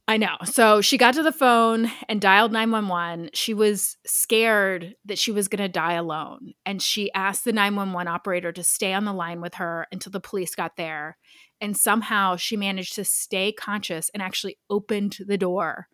I 0.06 0.18
know. 0.18 0.36
So 0.44 0.82
she 0.82 0.98
got 0.98 1.14
to 1.14 1.22
the 1.22 1.32
phone 1.32 1.90
and 2.10 2.20
dialed 2.20 2.52
911. 2.52 3.30
She 3.32 3.54
was 3.54 3.96
scared 4.04 4.96
that 5.06 5.18
she 5.18 5.32
was 5.32 5.48
going 5.48 5.62
to 5.62 5.70
die 5.70 5.94
alone. 5.94 6.52
And 6.66 6.82
she 6.82 7.10
asked 7.14 7.46
the 7.46 7.54
911 7.54 8.06
operator 8.06 8.52
to 8.52 8.62
stay 8.62 8.92
on 8.92 9.06
the 9.06 9.14
line 9.14 9.40
with 9.40 9.54
her 9.54 9.86
until 9.90 10.12
the 10.12 10.20
police 10.20 10.54
got 10.54 10.76
there. 10.76 11.16
And 11.58 11.74
somehow 11.74 12.36
she 12.36 12.54
managed 12.54 12.94
to 12.96 13.04
stay 13.04 13.50
conscious 13.50 14.10
and 14.12 14.22
actually 14.22 14.58
opened 14.68 15.20
the 15.26 15.38
door 15.38 15.86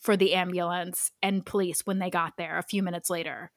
for 0.00 0.16
the 0.16 0.34
ambulance 0.34 1.12
and 1.22 1.46
police 1.46 1.82
when 1.86 2.00
they 2.00 2.10
got 2.10 2.32
there 2.36 2.58
a 2.58 2.64
few 2.64 2.82
minutes 2.82 3.08
later. 3.08 3.52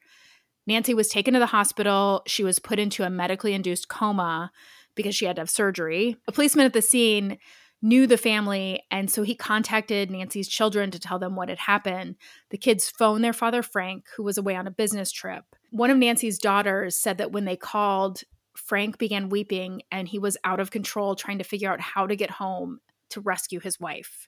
Nancy 0.68 0.94
was 0.94 1.08
taken 1.08 1.34
to 1.34 1.40
the 1.40 1.46
hospital. 1.46 2.22
She 2.28 2.44
was 2.44 2.60
put 2.60 2.78
into 2.78 3.02
a 3.02 3.10
medically 3.10 3.52
induced 3.52 3.88
coma 3.88 4.52
because 4.96 5.14
she 5.14 5.26
had 5.26 5.36
to 5.36 5.42
have 5.42 5.50
surgery. 5.50 6.16
A 6.26 6.32
policeman 6.32 6.66
at 6.66 6.72
the 6.72 6.82
scene 6.82 7.38
knew 7.82 8.06
the 8.06 8.18
family, 8.18 8.82
and 8.90 9.08
so 9.08 9.22
he 9.22 9.34
contacted 9.34 10.10
Nancy's 10.10 10.48
children 10.48 10.90
to 10.90 10.98
tell 10.98 11.20
them 11.20 11.36
what 11.36 11.48
had 11.48 11.58
happened. 11.58 12.16
The 12.50 12.58
kids 12.58 12.90
phoned 12.90 13.22
their 13.22 13.32
father, 13.32 13.62
Frank, 13.62 14.06
who 14.16 14.24
was 14.24 14.38
away 14.38 14.56
on 14.56 14.66
a 14.66 14.72
business 14.72 15.12
trip. 15.12 15.44
One 15.70 15.90
of 15.90 15.98
Nancy's 15.98 16.38
daughters 16.38 17.00
said 17.00 17.18
that 17.18 17.30
when 17.30 17.44
they 17.44 17.56
called, 17.56 18.22
Frank 18.56 18.98
began 18.98 19.28
weeping 19.28 19.82
and 19.92 20.08
he 20.08 20.18
was 20.18 20.36
out 20.42 20.58
of 20.58 20.70
control 20.70 21.14
trying 21.14 21.38
to 21.38 21.44
figure 21.44 21.70
out 21.70 21.80
how 21.80 22.06
to 22.06 22.16
get 22.16 22.30
home 22.30 22.80
to 23.10 23.20
rescue 23.20 23.60
his 23.60 23.78
wife. 23.78 24.26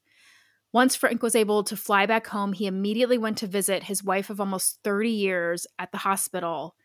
Once 0.72 0.94
Frank 0.94 1.22
was 1.22 1.34
able 1.34 1.64
to 1.64 1.76
fly 1.76 2.04
back 2.04 2.26
home, 2.26 2.52
he 2.52 2.66
immediately 2.66 3.16
went 3.16 3.38
to 3.38 3.46
visit 3.46 3.84
his 3.84 4.04
wife 4.04 4.28
of 4.28 4.38
almost 4.38 4.80
30 4.84 5.10
years 5.10 5.66
at 5.78 5.90
the 5.92 5.98
hospital. 5.98 6.76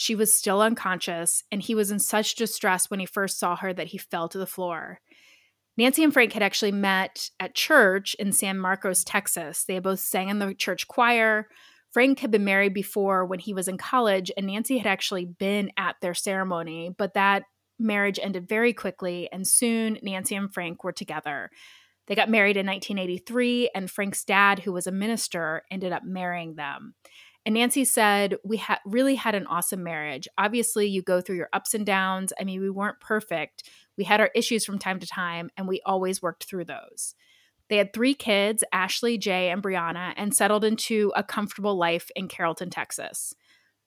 She 0.00 0.14
was 0.14 0.32
still 0.32 0.62
unconscious, 0.62 1.42
and 1.50 1.60
he 1.60 1.74
was 1.74 1.90
in 1.90 1.98
such 1.98 2.36
distress 2.36 2.88
when 2.88 3.00
he 3.00 3.04
first 3.04 3.36
saw 3.36 3.56
her 3.56 3.72
that 3.74 3.88
he 3.88 3.98
fell 3.98 4.28
to 4.28 4.38
the 4.38 4.46
floor. 4.46 5.00
Nancy 5.76 6.04
and 6.04 6.12
Frank 6.12 6.34
had 6.34 6.42
actually 6.42 6.70
met 6.70 7.30
at 7.40 7.56
church 7.56 8.14
in 8.14 8.30
San 8.30 8.60
Marcos, 8.60 9.02
Texas. 9.02 9.64
They 9.64 9.80
both 9.80 9.98
sang 9.98 10.28
in 10.28 10.38
the 10.38 10.54
church 10.54 10.86
choir. 10.86 11.48
Frank 11.90 12.20
had 12.20 12.30
been 12.30 12.44
married 12.44 12.74
before 12.74 13.24
when 13.24 13.40
he 13.40 13.52
was 13.52 13.66
in 13.66 13.76
college, 13.76 14.30
and 14.36 14.46
Nancy 14.46 14.78
had 14.78 14.86
actually 14.86 15.24
been 15.24 15.72
at 15.76 15.96
their 16.00 16.14
ceremony, 16.14 16.94
but 16.96 17.14
that 17.14 17.42
marriage 17.76 18.20
ended 18.22 18.48
very 18.48 18.72
quickly, 18.72 19.28
and 19.32 19.48
soon 19.48 19.98
Nancy 20.00 20.36
and 20.36 20.54
Frank 20.54 20.84
were 20.84 20.92
together. 20.92 21.50
They 22.06 22.14
got 22.14 22.30
married 22.30 22.56
in 22.56 22.66
1983, 22.66 23.70
and 23.74 23.90
Frank's 23.90 24.22
dad, 24.22 24.60
who 24.60 24.72
was 24.72 24.86
a 24.86 24.92
minister, 24.92 25.64
ended 25.72 25.90
up 25.90 26.04
marrying 26.04 26.54
them. 26.54 26.94
And 27.46 27.54
Nancy 27.54 27.84
said, 27.84 28.36
We 28.44 28.58
ha- 28.58 28.80
really 28.84 29.14
had 29.14 29.34
an 29.34 29.46
awesome 29.46 29.82
marriage. 29.82 30.28
Obviously, 30.36 30.86
you 30.86 31.02
go 31.02 31.20
through 31.20 31.36
your 31.36 31.48
ups 31.52 31.74
and 31.74 31.86
downs. 31.86 32.32
I 32.38 32.44
mean, 32.44 32.60
we 32.60 32.70
weren't 32.70 33.00
perfect. 33.00 33.68
We 33.96 34.04
had 34.04 34.20
our 34.20 34.30
issues 34.34 34.64
from 34.64 34.78
time 34.78 35.00
to 35.00 35.06
time, 35.06 35.50
and 35.56 35.66
we 35.66 35.80
always 35.86 36.20
worked 36.20 36.44
through 36.44 36.66
those. 36.66 37.14
They 37.68 37.76
had 37.76 37.92
three 37.92 38.14
kids, 38.14 38.64
Ashley, 38.72 39.18
Jay, 39.18 39.50
and 39.50 39.62
Brianna, 39.62 40.14
and 40.16 40.34
settled 40.34 40.64
into 40.64 41.12
a 41.14 41.22
comfortable 41.22 41.76
life 41.76 42.10
in 42.16 42.28
Carrollton, 42.28 42.70
Texas. 42.70 43.34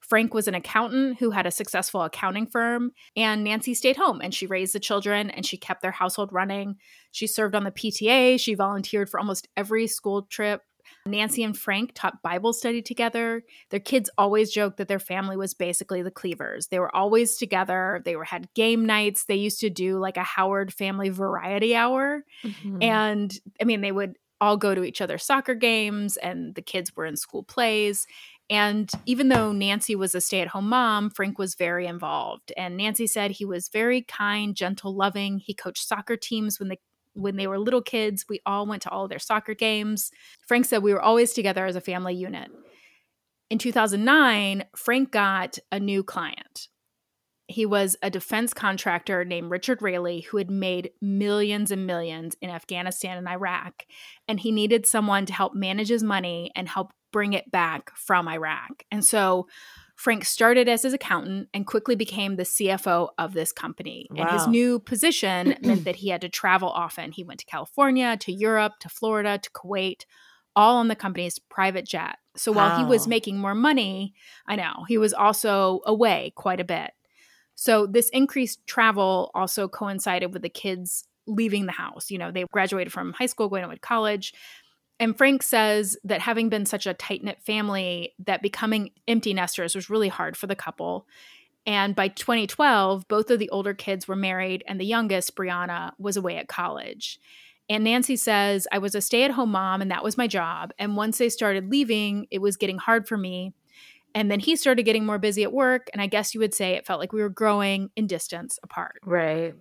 Frank 0.01 0.33
was 0.33 0.47
an 0.47 0.55
accountant 0.55 1.19
who 1.19 1.31
had 1.31 1.45
a 1.45 1.51
successful 1.51 2.01
accounting 2.03 2.45
firm, 2.45 2.91
and 3.15 3.43
Nancy 3.43 3.73
stayed 3.73 3.95
home 3.95 4.19
and 4.21 4.33
she 4.33 4.45
raised 4.45 4.73
the 4.73 4.79
children 4.79 5.29
and 5.29 5.45
she 5.45 5.57
kept 5.57 5.81
their 5.81 5.91
household 5.91 6.33
running. 6.33 6.75
She 7.11 7.27
served 7.27 7.55
on 7.55 7.63
the 7.63 7.71
PTA, 7.71 8.39
she 8.39 8.53
volunteered 8.53 9.09
for 9.09 9.19
almost 9.19 9.47
every 9.55 9.87
school 9.87 10.23
trip. 10.23 10.63
Nancy 11.05 11.43
and 11.43 11.57
Frank 11.57 11.91
taught 11.93 12.21
Bible 12.21 12.53
study 12.53 12.81
together. 12.81 13.43
Their 13.69 13.79
kids 13.79 14.09
always 14.17 14.51
joked 14.51 14.77
that 14.77 14.87
their 14.87 14.99
family 14.99 15.37
was 15.37 15.53
basically 15.53 16.01
the 16.01 16.11
Cleavers. 16.11 16.67
They 16.67 16.79
were 16.79 16.95
always 16.95 17.37
together. 17.37 18.01
They 18.05 18.15
were 18.15 18.23
had 18.23 18.53
game 18.53 18.85
nights. 18.85 19.25
They 19.25 19.35
used 19.35 19.59
to 19.61 19.69
do 19.69 19.97
like 19.97 20.17
a 20.17 20.23
Howard 20.23 20.73
family 20.73 21.09
variety 21.09 21.75
hour. 21.75 22.25
Mhm. 22.43 22.83
And 22.83 23.39
I 23.61 23.65
mean, 23.65 23.81
they 23.81 23.91
would 23.91 24.17
all 24.39 24.57
go 24.57 24.73
to 24.73 24.83
each 24.83 25.01
other's 25.01 25.23
soccer 25.23 25.53
games, 25.53 26.17
and 26.17 26.55
the 26.55 26.63
kids 26.63 26.95
were 26.95 27.05
in 27.05 27.15
school 27.15 27.43
plays. 27.43 28.07
And 28.49 28.89
even 29.05 29.29
though 29.29 29.51
Nancy 29.53 29.95
was 29.95 30.13
a 30.13 30.19
stay 30.19 30.41
at 30.41 30.49
home 30.49 30.67
mom, 30.67 31.09
Frank 31.09 31.37
was 31.37 31.55
very 31.55 31.85
involved. 31.87 32.51
And 32.57 32.75
Nancy 32.75 33.07
said 33.07 33.31
he 33.31 33.45
was 33.45 33.69
very 33.69 34.01
kind, 34.01 34.55
gentle, 34.55 34.93
loving. 34.93 35.37
He 35.37 35.53
coached 35.53 35.87
soccer 35.87 36.17
teams 36.17 36.59
when 36.59 36.67
they 36.67 36.79
when 37.13 37.35
they 37.35 37.47
were 37.47 37.59
little 37.59 37.81
kids. 37.81 38.25
We 38.29 38.41
all 38.45 38.65
went 38.65 38.81
to 38.83 38.89
all 38.89 39.07
their 39.07 39.19
soccer 39.19 39.53
games. 39.53 40.11
Frank 40.47 40.65
said 40.65 40.83
we 40.83 40.93
were 40.93 41.01
always 41.01 41.33
together 41.33 41.65
as 41.65 41.75
a 41.75 41.81
family 41.81 42.15
unit. 42.15 42.49
In 43.49 43.57
2009, 43.57 44.63
Frank 44.75 45.11
got 45.11 45.59
a 45.71 45.79
new 45.79 46.03
client. 46.03 46.67
He 47.47 47.65
was 47.65 47.97
a 48.01 48.09
defense 48.09 48.53
contractor 48.53 49.25
named 49.25 49.51
Richard 49.51 49.81
Rayleigh 49.81 50.21
who 50.21 50.37
had 50.37 50.49
made 50.49 50.91
millions 51.01 51.69
and 51.69 51.85
millions 51.85 52.35
in 52.41 52.49
Afghanistan 52.49 53.17
and 53.17 53.27
Iraq. 53.27 53.85
And 54.27 54.39
he 54.39 54.53
needed 54.53 54.85
someone 54.85 55.25
to 55.25 55.33
help 55.33 55.53
manage 55.53 55.89
his 55.89 56.01
money 56.01 56.51
and 56.55 56.69
help 56.69 56.93
bring 57.11 57.33
it 57.33 57.51
back 57.51 57.91
from 57.97 58.29
Iraq. 58.29 58.83
And 58.89 59.03
so 59.03 59.47
Frank 60.01 60.25
started 60.25 60.67
as 60.67 60.81
his 60.81 60.95
accountant 60.95 61.47
and 61.53 61.67
quickly 61.67 61.95
became 61.95 62.35
the 62.35 62.41
CFO 62.41 63.09
of 63.19 63.33
this 63.33 63.51
company. 63.51 64.07
And 64.17 64.27
his 64.31 64.47
new 64.47 64.79
position 64.79 65.55
meant 65.61 65.83
that 65.83 65.97
he 65.97 66.09
had 66.09 66.21
to 66.21 66.29
travel 66.29 66.69
often. 66.69 67.11
He 67.11 67.23
went 67.23 67.39
to 67.41 67.45
California, 67.45 68.17
to 68.17 68.31
Europe, 68.31 68.73
to 68.79 68.89
Florida, 68.89 69.37
to 69.37 69.49
Kuwait, 69.51 70.05
all 70.55 70.77
on 70.77 70.87
the 70.87 70.95
company's 70.95 71.37
private 71.37 71.85
jet. 71.85 72.17
So 72.35 72.51
while 72.51 72.79
he 72.79 72.83
was 72.83 73.07
making 73.07 73.37
more 73.37 73.53
money, 73.53 74.15
I 74.47 74.55
know, 74.55 74.85
he 74.87 74.97
was 74.97 75.13
also 75.13 75.81
away 75.85 76.33
quite 76.35 76.59
a 76.59 76.63
bit. 76.65 76.93
So 77.53 77.85
this 77.85 78.09
increased 78.09 78.65
travel 78.65 79.29
also 79.35 79.67
coincided 79.67 80.33
with 80.33 80.41
the 80.41 80.49
kids 80.49 81.03
leaving 81.27 81.67
the 81.67 81.73
house. 81.73 82.09
You 82.09 82.17
know, 82.17 82.31
they 82.31 82.45
graduated 82.51 82.91
from 82.91 83.13
high 83.13 83.27
school, 83.27 83.49
going 83.49 83.69
to 83.69 83.77
college. 83.77 84.33
And 85.01 85.17
Frank 85.17 85.41
says 85.41 85.97
that 86.03 86.21
having 86.21 86.47
been 86.47 86.65
such 86.65 86.85
a 86.85 86.93
tight 86.93 87.23
knit 87.23 87.41
family, 87.41 88.13
that 88.19 88.43
becoming 88.43 88.91
empty 89.07 89.33
nesters 89.33 89.75
was 89.75 89.89
really 89.89 90.09
hard 90.09 90.37
for 90.37 90.45
the 90.45 90.55
couple. 90.55 91.07
And 91.65 91.95
by 91.95 92.07
2012, 92.07 93.07
both 93.07 93.31
of 93.31 93.39
the 93.39 93.49
older 93.49 93.73
kids 93.73 94.07
were 94.07 94.15
married, 94.15 94.63
and 94.67 94.79
the 94.79 94.85
youngest, 94.85 95.35
Brianna, 95.35 95.93
was 95.97 96.17
away 96.17 96.37
at 96.37 96.47
college. 96.47 97.19
And 97.67 97.83
Nancy 97.83 98.15
says, 98.15 98.67
I 98.71 98.77
was 98.77 98.93
a 98.95 99.01
stay 99.01 99.23
at 99.23 99.31
home 99.31 99.51
mom, 99.51 99.81
and 99.81 99.89
that 99.89 100.03
was 100.03 100.17
my 100.17 100.27
job. 100.27 100.71
And 100.77 100.95
once 100.95 101.17
they 101.17 101.29
started 101.29 101.71
leaving, 101.71 102.27
it 102.29 102.39
was 102.39 102.55
getting 102.55 102.77
hard 102.77 103.07
for 103.07 103.17
me. 103.17 103.53
And 104.13 104.29
then 104.29 104.39
he 104.39 104.55
started 104.55 104.83
getting 104.83 105.05
more 105.05 105.17
busy 105.19 105.41
at 105.41 105.53
work. 105.53 105.87
And 105.93 106.01
I 106.01 106.05
guess 106.07 106.33
you 106.33 106.39
would 106.41 106.53
say 106.53 106.73
it 106.73 106.85
felt 106.85 106.99
like 106.99 107.13
we 107.13 107.21
were 107.21 107.29
growing 107.29 107.89
in 107.95 108.07
distance 108.07 108.59
apart 108.61 108.99
Right. 109.03 109.55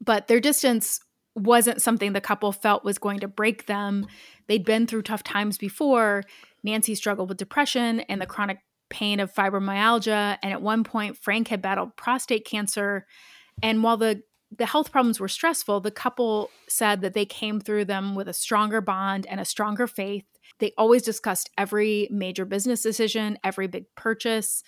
but 0.00 0.28
their 0.28 0.40
distance 0.40 1.00
wasn't 1.34 1.80
something 1.80 2.12
the 2.12 2.20
couple 2.20 2.52
felt 2.52 2.84
was 2.84 2.98
going 2.98 3.20
to 3.20 3.28
break 3.28 3.66
them. 3.66 4.06
They'd 4.48 4.64
been 4.64 4.86
through 4.86 5.02
tough 5.02 5.22
times 5.22 5.58
before. 5.58 6.24
Nancy 6.62 6.94
struggled 6.94 7.28
with 7.28 7.38
depression 7.38 8.00
and 8.00 8.20
the 8.20 8.26
chronic 8.26 8.58
pain 8.90 9.20
of 9.20 9.32
fibromyalgia. 9.32 10.38
And 10.42 10.52
at 10.52 10.62
one 10.62 10.84
point, 10.84 11.16
Frank 11.16 11.48
had 11.48 11.62
battled 11.62 11.96
prostate 11.96 12.44
cancer. 12.44 13.06
And 13.62 13.82
while 13.82 13.96
the 13.96 14.22
the 14.56 14.66
health 14.66 14.92
problems 14.92 15.18
were 15.18 15.28
stressful, 15.28 15.80
the 15.80 15.90
couple 15.90 16.50
said 16.68 17.00
that 17.00 17.14
they 17.14 17.24
came 17.24 17.58
through 17.58 17.86
them 17.86 18.14
with 18.14 18.28
a 18.28 18.34
stronger 18.34 18.82
bond 18.82 19.26
and 19.30 19.40
a 19.40 19.46
stronger 19.46 19.86
faith. 19.86 20.24
They 20.58 20.72
always 20.76 21.02
discussed 21.02 21.48
every 21.56 22.06
major 22.10 22.44
business 22.44 22.82
decision, 22.82 23.38
every 23.42 23.66
big 23.66 23.86
purchase. 23.96 24.62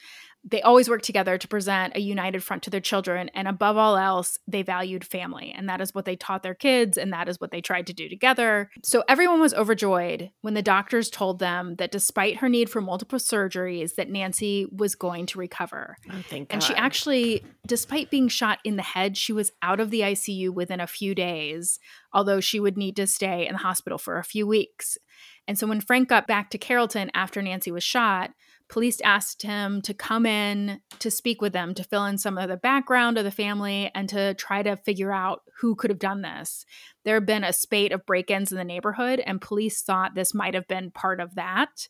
They 0.47 0.61
always 0.63 0.89
worked 0.89 1.05
together 1.05 1.39
to 1.39 1.49
present 1.49 1.97
a 1.97 2.01
united 2.01 2.43
front 2.43 2.63
to 2.65 2.71
their 2.71 2.81
children. 2.81 3.31
And 3.31 3.49
above 3.49 3.77
all 3.77 3.97
else, 3.97 4.39
they 4.47 4.63
valued 4.63 5.05
family. 5.05 5.55
And 5.57 5.69
that 5.69 5.81
is 5.81 5.95
what 5.95 6.05
they 6.05 6.17
taught 6.17 6.43
their 6.43 6.55
kids, 6.55 6.99
and 6.99 7.13
that 7.13 7.29
is 7.29 7.41
what 7.41 7.51
they 7.51 7.61
tried 7.61 7.87
to 7.87 7.95
do 7.95 8.09
together. 8.09 8.71
So 8.83 9.05
everyone 9.09 9.41
was 9.41 9.55
overjoyed 9.55 10.31
when 10.43 10.55
the 10.55 10.63
doctors 10.63 11.09
told 11.09 11.39
them 11.39 11.77
that 11.77 11.91
despite 11.91 12.39
her 12.39 12.49
need 12.49 12.69
for 12.69 12.81
multiple 12.81 13.19
surgeries, 13.19 13.95
that 13.95 14.11
Nancy 14.11 14.67
was 14.71 14.95
going 14.95 15.27
to 15.27 15.39
recover. 15.39 15.97
Oh, 16.11 16.23
thank 16.29 16.53
And 16.53 16.63
she 16.63 16.75
actually, 16.75 17.45
despite 17.67 18.11
being 18.11 18.29
shot 18.29 18.59
in 18.65 18.77
the 18.77 18.83
head, 18.83 19.17
she 19.17 19.33
was 19.33 19.53
out 19.63 19.81
of 19.81 19.91
the 19.91 20.01
ICU 20.01 20.51
within 20.51 20.81
a 20.81 20.87
few 20.87 21.15
days, 21.15 21.79
although 22.13 22.41
she 22.41 22.61
would 22.61 22.77
need 22.77 22.97
to 22.97 23.07
stay 23.07 23.47
in 23.47 23.55
the 23.55 23.59
hospital 23.59 23.99
for 23.99 24.19
a 24.19 24.25
few 24.25 24.47
weeks. 24.47 24.99
And 25.47 25.59
so 25.59 25.67
when 25.67 25.81
Frank 25.81 26.09
got 26.09 26.27
back 26.27 26.51
to 26.51 26.59
Carrollton 26.59 27.11
after 27.15 27.43
Nancy 27.43 27.71
was 27.71 27.85
shot, 27.85 28.31
police 28.69 29.01
asked 29.03 29.43
him 29.43 29.83
to 29.83 29.95
come 29.95 30.27
in 30.27 30.81
to 30.99 31.11
speak 31.11 31.41
with 31.41 31.53
them, 31.53 31.75
to 31.75 31.85
fill 31.85 32.05
in 32.07 32.19
some 32.19 32.39
of 32.39 32.49
the 32.49 32.57
background 32.57 33.19
of 33.19 33.25
the 33.25 33.31
family, 33.31 33.91
and 33.95 34.09
to 34.09 34.35
try 34.35 34.63
to 34.63 34.77
figure 34.77 35.13
out 35.13 35.43
who 35.61 35.75
could 35.75 35.91
have 35.91 35.99
done 35.99 36.23
this. 36.23 36.65
There 37.05 37.15
had 37.15 37.27
been 37.27 37.45
a 37.45 37.53
spate 37.53 37.93
of 37.93 38.07
break 38.07 38.31
ins 38.31 38.53
in 38.53 38.59
the 38.59 38.65
neighborhood, 38.65 39.21
and 39.21 39.41
police 39.41 39.83
thought 39.83 40.15
this 40.15 40.35
might 40.35 40.55
have 40.55 40.67
been 40.69 40.91
part 40.91 41.21
of 41.21 41.35
that. 41.35 41.89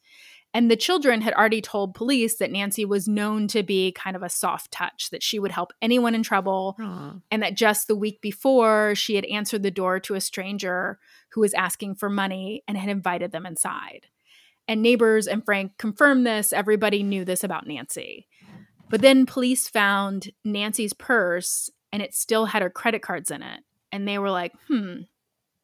And 0.56 0.70
the 0.70 0.76
children 0.76 1.20
had 1.20 1.34
already 1.34 1.60
told 1.60 1.94
police 1.94 2.38
that 2.38 2.52
Nancy 2.52 2.84
was 2.84 3.08
known 3.08 3.48
to 3.48 3.64
be 3.64 3.90
kind 3.90 4.14
of 4.14 4.22
a 4.22 4.28
soft 4.28 4.70
touch, 4.70 5.10
that 5.10 5.22
she 5.22 5.40
would 5.40 5.50
help 5.50 5.72
anyone 5.82 6.14
in 6.14 6.22
trouble, 6.22 6.76
Aw. 6.78 7.14
and 7.32 7.42
that 7.42 7.56
just 7.56 7.88
the 7.88 7.96
week 7.96 8.20
before, 8.20 8.94
she 8.94 9.16
had 9.16 9.24
answered 9.24 9.64
the 9.64 9.72
door 9.72 9.98
to 10.00 10.14
a 10.14 10.20
stranger 10.20 11.00
who 11.30 11.40
was 11.40 11.54
asking 11.54 11.96
for 11.96 12.08
money 12.08 12.62
and 12.68 12.78
had 12.78 12.88
invited 12.88 13.32
them 13.32 13.46
inside. 13.46 14.06
And 14.66 14.82
neighbors 14.82 15.26
and 15.26 15.44
Frank 15.44 15.72
confirmed 15.78 16.26
this. 16.26 16.52
Everybody 16.52 17.02
knew 17.02 17.24
this 17.24 17.44
about 17.44 17.66
Nancy. 17.66 18.26
But 18.88 19.02
then 19.02 19.26
police 19.26 19.68
found 19.68 20.30
Nancy's 20.44 20.92
purse 20.92 21.70
and 21.92 22.02
it 22.02 22.14
still 22.14 22.46
had 22.46 22.62
her 22.62 22.70
credit 22.70 23.02
cards 23.02 23.30
in 23.30 23.42
it. 23.42 23.60
And 23.92 24.06
they 24.08 24.18
were 24.18 24.30
like, 24.30 24.52
hmm, 24.68 25.02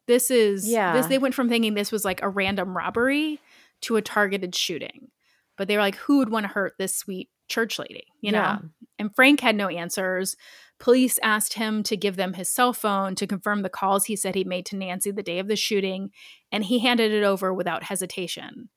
this 0.06 0.30
is, 0.30 0.68
Yeah. 0.68 0.92
this, 0.92 1.06
they 1.06 1.18
went 1.18 1.34
from 1.34 1.48
thinking 1.48 1.74
this 1.74 1.92
was 1.92 2.04
like 2.04 2.22
a 2.22 2.28
random 2.28 2.76
robbery 2.76 3.40
to 3.82 3.96
a 3.96 4.02
targeted 4.02 4.54
shooting. 4.54 5.08
But 5.56 5.68
they 5.68 5.76
were 5.76 5.82
like, 5.82 5.96
who 5.96 6.18
would 6.18 6.30
want 6.30 6.44
to 6.44 6.52
hurt 6.52 6.74
this 6.78 6.94
sweet 6.94 7.28
church 7.48 7.78
lady, 7.78 8.04
you 8.20 8.32
know? 8.32 8.38
Yeah. 8.38 8.58
And 8.98 9.14
Frank 9.14 9.40
had 9.40 9.56
no 9.56 9.68
answers. 9.68 10.36
Police 10.78 11.18
asked 11.22 11.54
him 11.54 11.82
to 11.84 11.96
give 11.96 12.16
them 12.16 12.34
his 12.34 12.48
cell 12.48 12.72
phone 12.72 13.14
to 13.16 13.26
confirm 13.26 13.62
the 13.62 13.68
calls 13.68 14.06
he 14.06 14.16
said 14.16 14.34
he 14.34 14.44
made 14.44 14.66
to 14.66 14.76
Nancy 14.76 15.10
the 15.10 15.22
day 15.22 15.38
of 15.38 15.48
the 15.48 15.56
shooting, 15.56 16.10
and 16.50 16.64
he 16.64 16.78
handed 16.78 17.12
it 17.12 17.22
over 17.22 17.52
without 17.52 17.84
hesitation. 17.84 18.68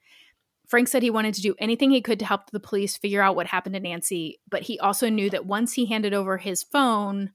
Frank 0.67 0.87
said 0.87 1.03
he 1.03 1.09
wanted 1.09 1.33
to 1.35 1.41
do 1.41 1.55
anything 1.59 1.91
he 1.91 2.01
could 2.01 2.19
to 2.19 2.25
help 2.25 2.51
the 2.51 2.59
police 2.59 2.97
figure 2.97 3.21
out 3.21 3.35
what 3.35 3.47
happened 3.47 3.75
to 3.75 3.79
Nancy, 3.79 4.39
but 4.49 4.63
he 4.63 4.79
also 4.79 5.09
knew 5.09 5.29
that 5.29 5.45
once 5.45 5.73
he 5.73 5.85
handed 5.85 6.13
over 6.13 6.37
his 6.37 6.63
phone, 6.63 7.31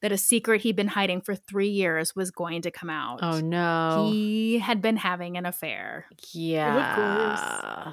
that 0.00 0.12
a 0.12 0.18
secret 0.18 0.60
he'd 0.62 0.76
been 0.76 0.88
hiding 0.88 1.20
for 1.20 1.34
three 1.34 1.68
years 1.68 2.14
was 2.14 2.30
going 2.30 2.62
to 2.62 2.70
come 2.70 2.88
out. 2.90 3.18
Oh 3.22 3.40
no. 3.40 4.08
He 4.10 4.58
had 4.58 4.80
been 4.80 4.96
having 4.96 5.36
an 5.36 5.44
affair. 5.44 6.06
yeah. 6.32 7.92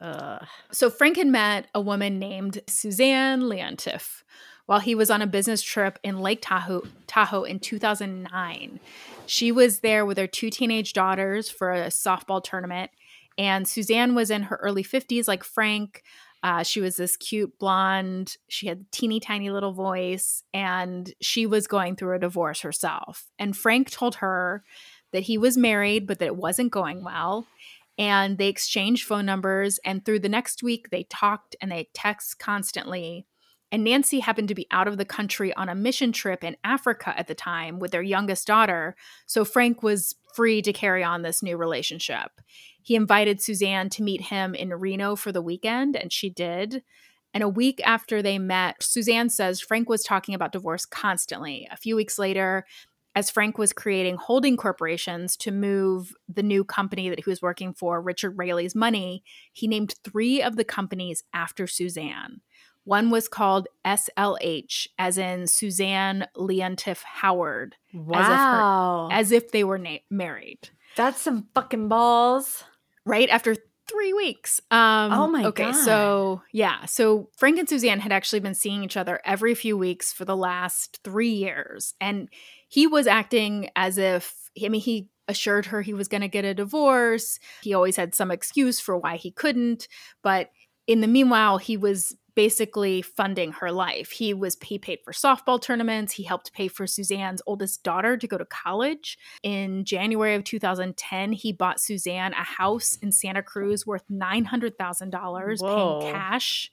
Ugh. 0.00 0.46
So 0.72 0.90
Frank 0.90 1.16
had 1.16 1.26
met 1.26 1.68
a 1.74 1.80
woman 1.80 2.18
named 2.18 2.60
Suzanne 2.66 3.42
Leontiff 3.42 4.24
while 4.66 4.80
he 4.80 4.94
was 4.94 5.10
on 5.10 5.22
a 5.22 5.26
business 5.26 5.62
trip 5.62 5.98
in 6.02 6.18
Lake 6.20 6.40
Tahoe, 6.42 6.82
Tahoe 7.06 7.44
in 7.44 7.60
2009. 7.60 8.80
She 9.26 9.52
was 9.52 9.80
there 9.80 10.04
with 10.04 10.18
her 10.18 10.26
two 10.26 10.50
teenage 10.50 10.92
daughters 10.92 11.48
for 11.48 11.72
a 11.72 11.86
softball 11.86 12.42
tournament, 12.42 12.90
and 13.38 13.66
Suzanne 13.68 14.14
was 14.14 14.30
in 14.30 14.44
her 14.44 14.56
early 14.56 14.84
50s, 14.84 15.28
like 15.28 15.44
Frank. 15.44 16.02
Uh, 16.42 16.62
she 16.62 16.80
was 16.80 16.96
this 16.96 17.16
cute 17.16 17.58
blonde. 17.58 18.36
She 18.48 18.66
had 18.68 18.90
teeny 18.92 19.18
tiny 19.20 19.50
little 19.50 19.72
voice, 19.72 20.42
and 20.54 21.12
she 21.20 21.46
was 21.46 21.66
going 21.66 21.96
through 21.96 22.14
a 22.16 22.20
divorce 22.20 22.60
herself. 22.60 23.26
And 23.38 23.56
Frank 23.56 23.90
told 23.90 24.16
her 24.16 24.62
that 25.12 25.24
he 25.24 25.38
was 25.38 25.56
married, 25.56 26.06
but 26.06 26.18
that 26.18 26.26
it 26.26 26.36
wasn't 26.36 26.70
going 26.72 27.02
well. 27.04 27.46
and 27.98 28.36
they 28.38 28.48
exchanged 28.48 29.06
phone 29.06 29.24
numbers. 29.24 29.78
And 29.84 30.04
through 30.04 30.18
the 30.20 30.28
next 30.28 30.62
week, 30.62 30.90
they 30.90 31.04
talked 31.04 31.56
and 31.60 31.72
they 31.72 31.88
text 31.94 32.38
constantly. 32.38 33.26
And 33.72 33.84
Nancy 33.84 34.20
happened 34.20 34.48
to 34.48 34.54
be 34.54 34.66
out 34.70 34.86
of 34.86 34.98
the 34.98 35.04
country 35.04 35.52
on 35.54 35.68
a 35.68 35.74
mission 35.74 36.12
trip 36.12 36.44
in 36.44 36.56
Africa 36.62 37.14
at 37.18 37.26
the 37.26 37.34
time 37.34 37.78
with 37.78 37.90
their 37.92 38.02
youngest 38.02 38.46
daughter. 38.46 38.94
So 39.26 39.44
Frank 39.44 39.82
was 39.82 40.14
free 40.36 40.62
to 40.62 40.72
carry 40.72 41.02
on 41.02 41.22
this 41.22 41.42
new 41.42 41.56
relationship. 41.56 42.30
He 42.82 42.94
invited 42.94 43.40
Suzanne 43.40 43.88
to 43.90 44.02
meet 44.02 44.20
him 44.20 44.54
in 44.54 44.72
Reno 44.72 45.16
for 45.16 45.32
the 45.32 45.42
weekend, 45.42 45.96
and 45.96 46.12
she 46.12 46.30
did. 46.30 46.82
And 47.34 47.42
a 47.42 47.48
week 47.48 47.80
after 47.84 48.22
they 48.22 48.38
met, 48.38 48.82
Suzanne 48.82 49.28
says 49.28 49.60
Frank 49.60 49.88
was 49.88 50.04
talking 50.04 50.34
about 50.34 50.52
divorce 50.52 50.86
constantly. 50.86 51.66
A 51.72 51.76
few 51.76 51.96
weeks 51.96 52.18
later, 52.18 52.64
as 53.16 53.30
Frank 53.30 53.56
was 53.56 53.72
creating 53.72 54.16
holding 54.16 54.58
corporations 54.58 55.38
to 55.38 55.50
move 55.50 56.12
the 56.28 56.42
new 56.42 56.62
company 56.62 57.08
that 57.08 57.24
he 57.24 57.30
was 57.30 57.40
working 57.40 57.72
for, 57.72 58.00
Richard 58.00 58.36
Rayleigh's 58.36 58.74
money, 58.74 59.24
he 59.52 59.66
named 59.66 59.94
three 60.04 60.42
of 60.42 60.56
the 60.56 60.64
companies 60.64 61.24
after 61.32 61.66
Suzanne. 61.66 62.42
One 62.86 63.10
was 63.10 63.28
called 63.28 63.66
SLH, 63.84 64.86
as 64.98 65.18
in 65.18 65.46
Suzanne 65.48 66.26
Leontief 66.36 67.02
Howard. 67.02 67.76
Wow. 67.92 69.08
As 69.10 69.30
if, 69.32 69.36
her, 69.36 69.42
as 69.42 69.44
if 69.44 69.52
they 69.52 69.64
were 69.64 69.78
na- 69.78 69.98
married. 70.10 70.70
That's 70.96 71.20
some 71.20 71.48
fucking 71.54 71.88
balls. 71.88 72.64
Right 73.04 73.28
after 73.28 73.56
three 73.88 74.12
weeks. 74.12 74.60
Um, 74.70 75.12
Oh 75.12 75.26
my 75.26 75.44
okay, 75.46 75.72
God. 75.72 75.84
so 75.84 76.42
yeah, 76.52 76.86
so 76.86 77.28
Frank 77.36 77.58
and 77.58 77.68
Suzanne 77.68 78.00
had 78.00 78.12
actually 78.12 78.40
been 78.40 78.54
seeing 78.54 78.82
each 78.82 78.96
other 78.96 79.20
every 79.24 79.54
few 79.54 79.76
weeks 79.76 80.12
for 80.12 80.24
the 80.24 80.36
last 80.36 80.98
three 81.04 81.30
years, 81.30 81.94
and 82.00 82.28
he 82.68 82.86
was 82.86 83.06
acting 83.06 83.68
as 83.76 83.96
if 83.98 84.50
I 84.64 84.68
mean 84.68 84.80
he 84.80 85.08
assured 85.28 85.66
her 85.66 85.82
he 85.82 85.92
was 85.94 86.08
going 86.08 86.20
to 86.20 86.28
get 86.28 86.44
a 86.44 86.54
divorce. 86.54 87.38
He 87.62 87.74
always 87.74 87.96
had 87.96 88.14
some 88.14 88.30
excuse 88.32 88.80
for 88.80 88.96
why 88.96 89.16
he 89.16 89.30
couldn't, 89.30 89.86
but 90.22 90.50
in 90.88 91.00
the 91.00 91.08
meanwhile, 91.08 91.58
he 91.58 91.76
was 91.76 92.16
basically 92.36 93.02
funding 93.02 93.50
her 93.50 93.72
life. 93.72 94.10
He 94.10 94.32
was 94.32 94.56
he 94.62 94.78
paid 94.78 95.00
for 95.02 95.12
softball 95.12 95.60
tournaments. 95.60 96.12
He 96.12 96.22
helped 96.22 96.52
pay 96.52 96.68
for 96.68 96.86
Suzanne's 96.86 97.42
oldest 97.46 97.82
daughter 97.82 98.16
to 98.16 98.26
go 98.28 98.38
to 98.38 98.44
college. 98.44 99.18
In 99.42 99.84
January 99.84 100.36
of 100.36 100.44
2010, 100.44 101.32
he 101.32 101.52
bought 101.52 101.80
Suzanne 101.80 102.34
a 102.34 102.44
house 102.44 102.96
in 103.02 103.10
Santa 103.10 103.42
Cruz 103.42 103.86
worth 103.86 104.04
$900,000 104.08 105.60
Whoa. 105.60 106.00
paying 106.00 106.12
cash. 106.12 106.70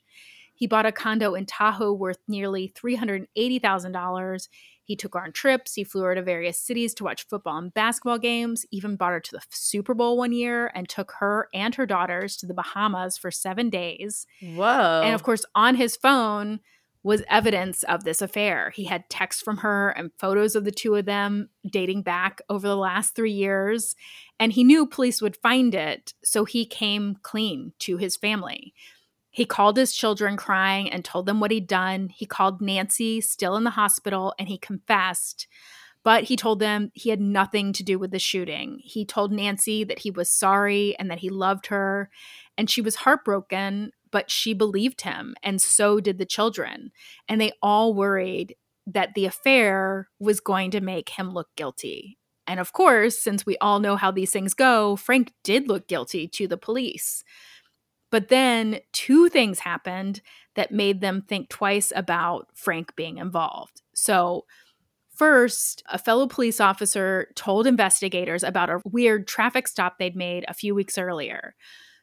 He 0.54 0.68
bought 0.68 0.86
a 0.86 0.92
condo 0.92 1.34
in 1.34 1.46
Tahoe 1.46 1.92
worth 1.92 2.20
nearly 2.28 2.72
$380,000. 2.76 4.48
He 4.84 4.96
took 4.96 5.14
her 5.14 5.22
on 5.22 5.32
trips. 5.32 5.74
He 5.74 5.84
flew 5.84 6.02
her 6.02 6.14
to 6.14 6.22
various 6.22 6.58
cities 6.58 6.94
to 6.94 7.04
watch 7.04 7.26
football 7.26 7.58
and 7.58 7.72
basketball 7.72 8.18
games, 8.18 8.66
even 8.70 8.96
brought 8.96 9.12
her 9.12 9.20
to 9.20 9.30
the 9.32 9.40
Super 9.50 9.94
Bowl 9.94 10.16
one 10.16 10.32
year 10.32 10.70
and 10.74 10.88
took 10.88 11.12
her 11.18 11.48
and 11.54 11.74
her 11.74 11.86
daughters 11.86 12.36
to 12.38 12.46
the 12.46 12.54
Bahamas 12.54 13.16
for 13.16 13.30
seven 13.30 13.70
days. 13.70 14.26
Whoa. 14.42 15.02
And 15.02 15.14
of 15.14 15.22
course, 15.22 15.44
on 15.54 15.76
his 15.76 15.96
phone 15.96 16.60
was 17.04 17.22
evidence 17.28 17.82
of 17.84 18.04
this 18.04 18.22
affair. 18.22 18.70
He 18.70 18.84
had 18.84 19.08
texts 19.10 19.42
from 19.42 19.58
her 19.58 19.90
and 19.90 20.10
photos 20.18 20.56
of 20.56 20.64
the 20.64 20.72
two 20.72 20.94
of 20.94 21.04
them 21.04 21.50
dating 21.70 22.02
back 22.02 22.40
over 22.48 22.66
the 22.66 22.76
last 22.76 23.14
three 23.14 23.30
years. 23.30 23.94
And 24.40 24.52
he 24.52 24.64
knew 24.64 24.86
police 24.86 25.20
would 25.20 25.36
find 25.36 25.74
it. 25.74 26.14
So 26.24 26.46
he 26.46 26.64
came 26.64 27.18
clean 27.22 27.72
to 27.80 27.98
his 27.98 28.16
family. 28.16 28.72
He 29.34 29.44
called 29.44 29.76
his 29.76 29.92
children 29.92 30.36
crying 30.36 30.88
and 30.88 31.04
told 31.04 31.26
them 31.26 31.40
what 31.40 31.50
he'd 31.50 31.66
done. 31.66 32.08
He 32.08 32.24
called 32.24 32.62
Nancy, 32.62 33.20
still 33.20 33.56
in 33.56 33.64
the 33.64 33.70
hospital, 33.70 34.32
and 34.38 34.46
he 34.46 34.56
confessed. 34.56 35.48
But 36.04 36.24
he 36.24 36.36
told 36.36 36.60
them 36.60 36.92
he 36.94 37.10
had 37.10 37.20
nothing 37.20 37.72
to 37.72 37.82
do 37.82 37.98
with 37.98 38.12
the 38.12 38.20
shooting. 38.20 38.78
He 38.84 39.04
told 39.04 39.32
Nancy 39.32 39.82
that 39.82 39.98
he 39.98 40.10
was 40.12 40.30
sorry 40.30 40.96
and 41.00 41.10
that 41.10 41.18
he 41.18 41.30
loved 41.30 41.66
her. 41.66 42.10
And 42.56 42.70
she 42.70 42.80
was 42.80 42.94
heartbroken, 42.94 43.90
but 44.12 44.30
she 44.30 44.54
believed 44.54 45.00
him. 45.00 45.34
And 45.42 45.60
so 45.60 45.98
did 45.98 46.18
the 46.18 46.24
children. 46.24 46.92
And 47.28 47.40
they 47.40 47.50
all 47.60 47.92
worried 47.92 48.54
that 48.86 49.14
the 49.14 49.26
affair 49.26 50.10
was 50.20 50.38
going 50.38 50.70
to 50.70 50.80
make 50.80 51.08
him 51.08 51.34
look 51.34 51.48
guilty. 51.56 52.18
And 52.46 52.60
of 52.60 52.72
course, 52.72 53.18
since 53.18 53.44
we 53.44 53.56
all 53.58 53.80
know 53.80 53.96
how 53.96 54.12
these 54.12 54.30
things 54.30 54.54
go, 54.54 54.94
Frank 54.94 55.32
did 55.42 55.66
look 55.66 55.88
guilty 55.88 56.28
to 56.28 56.46
the 56.46 56.56
police. 56.56 57.24
But 58.14 58.28
then 58.28 58.78
two 58.92 59.28
things 59.28 59.58
happened 59.58 60.20
that 60.54 60.70
made 60.70 61.00
them 61.00 61.20
think 61.22 61.48
twice 61.48 61.92
about 61.96 62.46
Frank 62.54 62.94
being 62.94 63.18
involved. 63.18 63.82
So, 63.92 64.44
first, 65.16 65.82
a 65.88 65.98
fellow 65.98 66.28
police 66.28 66.60
officer 66.60 67.26
told 67.34 67.66
investigators 67.66 68.44
about 68.44 68.70
a 68.70 68.80
weird 68.84 69.26
traffic 69.26 69.66
stop 69.66 69.98
they'd 69.98 70.14
made 70.14 70.44
a 70.46 70.54
few 70.54 70.76
weeks 70.76 70.96
earlier. 70.96 71.56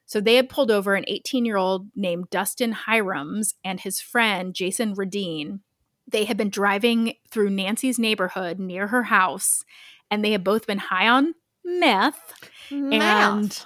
So, 0.06 0.20
they 0.20 0.36
had 0.36 0.50
pulled 0.50 0.70
over 0.70 0.96
an 0.96 1.06
18 1.08 1.46
year 1.46 1.56
old 1.56 1.88
named 1.96 2.30
Dustin 2.30 2.74
Hirams 2.74 3.54
and 3.64 3.80
his 3.80 4.02
friend 4.02 4.54
Jason 4.54 4.94
Radine. 4.96 5.62
They 6.10 6.26
had 6.26 6.36
been 6.36 6.50
driving 6.50 7.14
through 7.30 7.52
Nancy's 7.52 7.98
neighborhood 7.98 8.60
near 8.60 8.88
her 8.88 9.04
house, 9.04 9.64
and 10.10 10.26
they 10.26 10.34
had 10.34 10.44
both 10.44 10.68
been 10.68 10.80
high 10.80 11.08
on 11.08 11.36
meth 11.64 12.34
meth. 12.70 13.02
And 13.02 13.66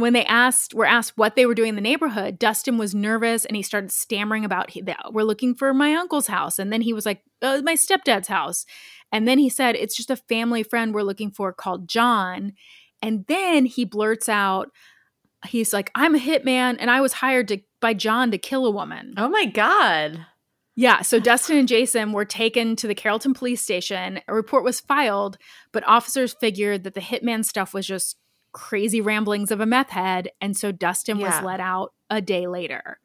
when 0.00 0.12
they 0.12 0.24
asked, 0.24 0.74
were 0.74 0.86
asked 0.86 1.16
what 1.16 1.36
they 1.36 1.46
were 1.46 1.54
doing 1.54 1.70
in 1.70 1.74
the 1.74 1.80
neighborhood, 1.80 2.38
Dustin 2.38 2.78
was 2.78 2.94
nervous 2.94 3.44
and 3.44 3.56
he 3.56 3.62
started 3.62 3.90
stammering 3.90 4.44
about 4.44 4.72
we're 5.12 5.22
looking 5.22 5.54
for 5.54 5.72
my 5.72 5.94
uncle's 5.94 6.26
house. 6.26 6.58
And 6.58 6.72
then 6.72 6.80
he 6.80 6.92
was 6.92 7.06
like, 7.06 7.22
uh, 7.40 7.60
my 7.64 7.74
stepdad's 7.74 8.28
house. 8.28 8.66
And 9.12 9.28
then 9.28 9.38
he 9.38 9.48
said, 9.48 9.76
it's 9.76 9.96
just 9.96 10.10
a 10.10 10.16
family 10.16 10.62
friend 10.62 10.94
we're 10.94 11.02
looking 11.02 11.30
for 11.30 11.52
called 11.52 11.88
John. 11.88 12.52
And 13.00 13.24
then 13.26 13.66
he 13.66 13.84
blurts 13.84 14.28
out, 14.28 14.70
he's 15.46 15.72
like, 15.72 15.90
I'm 15.94 16.14
a 16.14 16.20
hitman 16.20 16.76
and 16.78 16.90
I 16.90 17.00
was 17.00 17.14
hired 17.14 17.48
to 17.48 17.60
by 17.80 17.94
John 17.94 18.30
to 18.30 18.38
kill 18.38 18.66
a 18.66 18.70
woman. 18.70 19.14
Oh 19.16 19.28
my 19.28 19.44
god. 19.44 20.26
Yeah, 20.76 21.02
so 21.02 21.20
Dustin 21.20 21.56
and 21.56 21.68
Jason 21.68 22.12
were 22.12 22.24
taken 22.24 22.74
to 22.76 22.88
the 22.88 22.96
Carrollton 22.96 23.32
police 23.32 23.62
station. 23.62 24.20
A 24.26 24.34
report 24.34 24.64
was 24.64 24.80
filed, 24.80 25.38
but 25.70 25.86
officers 25.86 26.34
figured 26.40 26.82
that 26.82 26.94
the 26.94 27.00
hitman 27.00 27.44
stuff 27.44 27.72
was 27.72 27.86
just 27.86 28.16
crazy 28.54 29.02
ramblings 29.02 29.50
of 29.50 29.60
a 29.60 29.66
meth 29.66 29.90
head, 29.90 30.30
and 30.40 30.56
so 30.56 30.72
Dustin 30.72 31.18
Yeah. 31.18 31.26
was 31.26 31.44
let 31.44 31.60
out 31.60 31.92
a 32.08 32.22
day 32.22 32.46
later. 32.46 32.98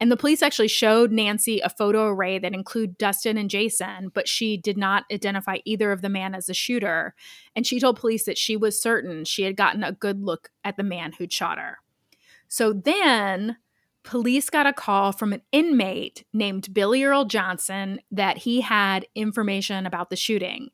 And 0.00 0.10
the 0.10 0.16
police 0.16 0.42
actually 0.42 0.68
showed 0.68 1.12
Nancy 1.12 1.60
a 1.60 1.68
photo 1.68 2.08
array 2.08 2.38
that 2.38 2.54
included 2.54 2.98
Dustin 2.98 3.36
and 3.36 3.48
Jason, 3.50 4.10
but 4.12 4.26
she 4.28 4.56
did 4.56 4.76
not 4.76 5.04
identify 5.12 5.58
either 5.64 5.92
of 5.92 6.00
the 6.02 6.08
man 6.08 6.34
as 6.34 6.46
the 6.46 6.54
shooter. 6.54 7.14
And 7.54 7.64
she 7.66 7.78
told 7.78 8.00
police 8.00 8.24
that 8.24 8.38
she 8.38 8.56
was 8.56 8.80
certain 8.80 9.24
she 9.24 9.42
had 9.42 9.56
gotten 9.56 9.84
a 9.84 9.92
good 9.92 10.22
look 10.24 10.50
at 10.64 10.76
the 10.76 10.82
man 10.82 11.12
who'd 11.12 11.32
shot 11.32 11.58
her. 11.58 11.78
So 12.48 12.72
then 12.72 13.58
police 14.02 14.50
got 14.50 14.66
a 14.66 14.72
call 14.72 15.12
from 15.12 15.32
an 15.32 15.42
inmate 15.52 16.24
named 16.32 16.74
Billy 16.74 17.04
Earl 17.04 17.24
Johnson 17.24 18.00
that 18.10 18.38
he 18.38 18.60
had 18.60 19.06
information 19.14 19.86
about 19.86 20.10
the 20.10 20.16
shooting. 20.16 20.70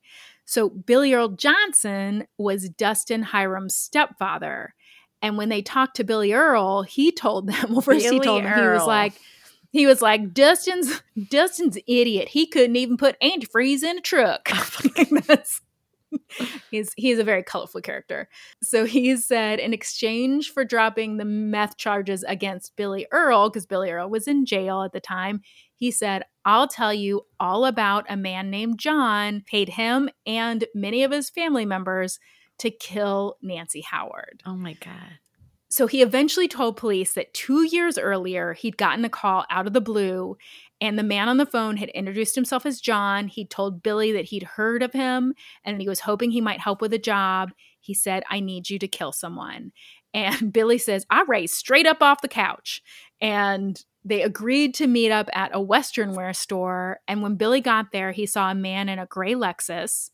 So 0.49 0.71
Billy 0.71 1.13
Earl 1.13 1.29
Johnson 1.29 2.27
was 2.39 2.71
Dustin 2.71 3.23
Hiram's 3.23 3.77
stepfather. 3.77 4.75
And 5.21 5.37
when 5.37 5.51
they 5.51 5.61
talked 5.61 5.97
to 5.97 6.05
Billy 6.05 6.33
Earl, 6.33 6.85
he 6.85 7.13
told 7.13 7.49
them, 7.49 7.67
well, 7.73 7.83
first 7.83 8.07
he 8.07 8.19
told 8.19 8.45
them, 8.45 8.59
he 8.59 8.67
was 8.71 8.87
like, 8.87 9.13
he 9.73 9.87
was 9.87 10.01
like, 10.01 10.33
Dustin's 10.33 11.03
Dustin's 11.29 11.77
idiot. 11.87 12.29
He 12.31 12.47
couldn't 12.47 12.77
even 12.77 12.97
put 12.97 13.21
antifreeze 13.21 13.83
in 13.83 13.99
a 13.99 14.01
truck. 14.01 14.49
That's- 15.27 15.61
he's 16.71 16.93
he's 16.97 17.19
a 17.19 17.25
very 17.25 17.43
colorful 17.43 17.81
character. 17.81 18.29
So 18.63 18.85
he 18.85 19.17
said 19.17 19.59
in 19.59 19.73
exchange 19.73 20.53
for 20.53 20.65
dropping 20.65 21.17
the 21.17 21.25
meth 21.25 21.77
charges 21.77 22.25
against 22.25 22.77
Billy 22.77 23.07
Earl, 23.11 23.51
because 23.51 23.67
Billy 23.67 23.91
Earl 23.91 24.11
was 24.11 24.29
in 24.29 24.47
jail 24.47 24.83
at 24.83 24.93
the 24.93 25.01
time, 25.01 25.43
he 25.75 25.91
said, 25.91 26.25
I'll 26.45 26.69
tell 26.69 26.93
you 26.93 27.27
all 27.39 27.67
about 27.67 28.07
a 28.09 28.17
man 28.17 28.51
named 28.51 28.79
John, 28.79 29.43
paid 29.47 29.71
him 29.71 30.11
and 30.27 30.65
many 30.75 31.05
of 31.05 31.13
his 31.13 31.31
family 31.31 31.65
members 31.65 32.19
to 32.59 32.71
kill 32.71 33.37
Nancy 33.43 33.83
Howard. 33.83 34.43
Oh 34.45 34.57
my 34.57 34.75
god. 34.75 35.19
So 35.71 35.87
he 35.87 36.03
eventually 36.03 36.49
told 36.49 36.77
police 36.77 37.13
that 37.13 37.35
two 37.35 37.63
years 37.63 37.99
earlier, 37.99 38.55
he'd 38.55 38.79
gotten 38.79 39.05
a 39.05 39.11
call 39.11 39.45
out 39.51 39.67
of 39.67 39.75
the 39.75 39.83
blue, 39.83 40.37
and 40.81 40.99
the 40.99 41.03
man 41.03 41.29
on 41.29 41.39
the 41.39 41.47
phone 41.47 41.77
had 41.77 41.89
introduced 41.91 42.35
himself 42.35 42.65
as 42.65 42.81
John. 42.81 43.29
He 43.29 43.45
told 43.45 43.83
Billy 43.83 44.13
that 44.13 44.27
he'd 44.27 44.45
heard 44.45 44.83
of 44.83 44.93
him 44.93 45.35
and 45.65 45.81
he 45.81 45.89
was 45.89 46.01
hoping 46.01 46.31
he 46.31 46.41
might 46.41 46.61
help 46.61 46.81
with 46.81 46.93
a 46.93 46.99
job. 46.99 47.51
He 47.81 47.95
said, 47.95 48.23
I 48.31 48.41
need 48.41 48.71
you 48.71 48.79
to 48.79 48.89
kill 48.89 49.13
someone. 49.13 49.73
And 50.15 50.53
Billy 50.53 50.79
says, 50.79 51.05
I 51.11 51.25
raised 51.27 51.55
straight 51.55 51.87
up 51.87 52.03
off 52.03 52.23
the 52.23 52.29
couch. 52.29 52.83
And 53.21 53.83
they 54.05 54.23
agreed 54.23 54.75
to 54.75 54.87
meet 54.87 55.11
up 55.11 55.29
at 55.33 55.51
a 55.53 55.61
Western 55.61 56.15
wear 56.15 56.33
store. 56.33 57.01
And 57.09 57.23
when 57.23 57.35
Billy 57.35 57.61
got 57.61 57.91
there, 57.93 58.13
he 58.13 58.27
saw 58.27 58.51
a 58.51 58.55
man 58.55 58.89
in 58.89 58.99
a 58.99 59.07
gray 59.07 59.35
Lexus. 59.35 60.11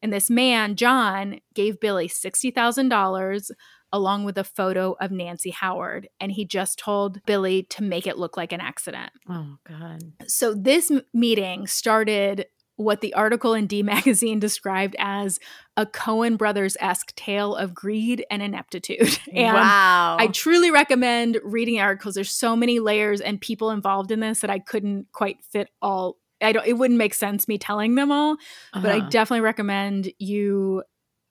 And 0.00 0.12
this 0.12 0.30
man, 0.30 0.76
John, 0.76 1.40
gave 1.54 1.80
Billy 1.80 2.08
$60,000 2.08 3.50
along 3.94 4.24
with 4.24 4.36
a 4.36 4.44
photo 4.44 4.96
of 5.00 5.12
Nancy 5.12 5.50
Howard. 5.50 6.08
And 6.18 6.32
he 6.32 6.44
just 6.44 6.78
told 6.78 7.20
Billy 7.24 7.62
to 7.70 7.82
make 7.82 8.06
it 8.08 8.18
look 8.18 8.36
like 8.36 8.52
an 8.52 8.60
accident. 8.60 9.12
Oh 9.30 9.56
god. 9.66 10.00
So 10.26 10.52
this 10.52 10.90
m- 10.90 11.02
meeting 11.14 11.66
started 11.68 12.46
what 12.76 13.00
the 13.02 13.14
article 13.14 13.54
in 13.54 13.68
D 13.68 13.82
Magazine 13.94 14.40
described 14.40 14.96
as 14.98 15.38
a 15.76 15.86
Coen 15.86 16.36
brothers 16.36 16.76
esque 16.80 17.14
tale 17.14 17.54
of 17.54 17.72
greed 17.72 18.26
and 18.32 18.42
ineptitude. 18.42 19.16
And 19.32 19.54
wow. 19.54 20.16
I 20.18 20.26
truly 20.26 20.72
recommend 20.72 21.38
reading 21.44 21.76
the 21.76 21.82
articles. 21.82 22.16
There's 22.16 22.34
so 22.34 22.56
many 22.56 22.80
layers 22.80 23.20
and 23.20 23.40
people 23.40 23.70
involved 23.70 24.10
in 24.10 24.18
this 24.18 24.40
that 24.40 24.50
I 24.50 24.58
couldn't 24.58 25.06
quite 25.12 25.38
fit 25.52 25.68
all. 25.80 26.16
I 26.42 26.50
don't. 26.50 26.66
It 26.66 26.72
wouldn't 26.74 26.98
make 26.98 27.14
sense 27.14 27.46
me 27.46 27.58
telling 27.58 27.94
them 27.94 28.10
all, 28.10 28.36
but 28.72 28.86
I 28.86 28.98
Uh-huh. 28.98 29.08
definitely 29.08 29.42
recommend 29.42 30.12
you 30.18 30.82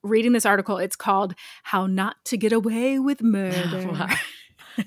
reading 0.04 0.34
this 0.34 0.46
article. 0.46 0.78
It's 0.78 0.96
called 0.96 1.34
"How 1.64 1.88
Not 1.88 2.18
to 2.26 2.38
Get 2.38 2.52
Away 2.54 3.00
with 3.00 3.22
Murder." 3.22 3.88
Wow. 3.92 4.08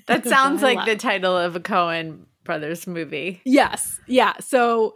that 0.07 0.25
sounds 0.27 0.61
like 0.61 0.85
the 0.85 0.95
title 0.97 1.35
of 1.37 1.55
a 1.55 1.59
Coen 1.59 2.25
brothers 2.43 2.87
movie. 2.87 3.41
Yes. 3.45 3.99
Yeah. 4.07 4.33
So 4.39 4.95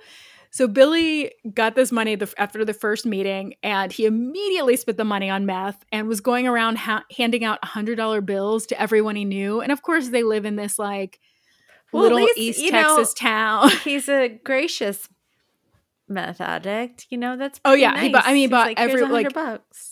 so 0.53 0.67
Billy 0.67 1.31
got 1.53 1.75
this 1.75 1.93
money 1.93 2.15
the, 2.15 2.29
after 2.37 2.65
the 2.65 2.73
first 2.73 3.05
meeting 3.05 3.53
and 3.63 3.89
he 3.89 4.05
immediately 4.05 4.75
spent 4.75 4.97
the 4.97 5.05
money 5.05 5.29
on 5.29 5.45
meth 5.45 5.85
and 5.93 6.09
was 6.09 6.19
going 6.19 6.45
around 6.45 6.77
ha- 6.77 7.05
handing 7.17 7.45
out 7.45 7.61
$100 7.61 8.25
bills 8.25 8.65
to 8.65 8.81
everyone 8.81 9.15
he 9.15 9.23
knew. 9.23 9.61
And 9.61 9.71
of 9.71 9.81
course 9.81 10.09
they 10.09 10.23
live 10.23 10.43
in 10.43 10.57
this 10.57 10.77
like 10.77 11.21
Well, 11.93 12.03
little 12.03 12.17
least, 12.17 12.37
East 12.37 12.59
you 12.59 12.71
know, 12.73 12.97
Texas 12.97 13.13
town. 13.13 13.69
He's 13.85 14.09
a 14.09 14.27
gracious 14.43 15.07
meth 16.09 16.41
addict. 16.41 17.07
You 17.09 17.17
know 17.17 17.37
that's 17.37 17.61
Oh, 17.63 17.73
yeah, 17.73 17.97
he 18.01 18.09
bought- 18.09 18.25
I 18.25 18.33
mean, 18.33 18.41
he 18.41 18.47
bought 18.47 18.67
like, 18.67 18.79
every- 18.79 19.01
100 19.01 19.13
like, 19.13 19.33
bucks. 19.33 19.90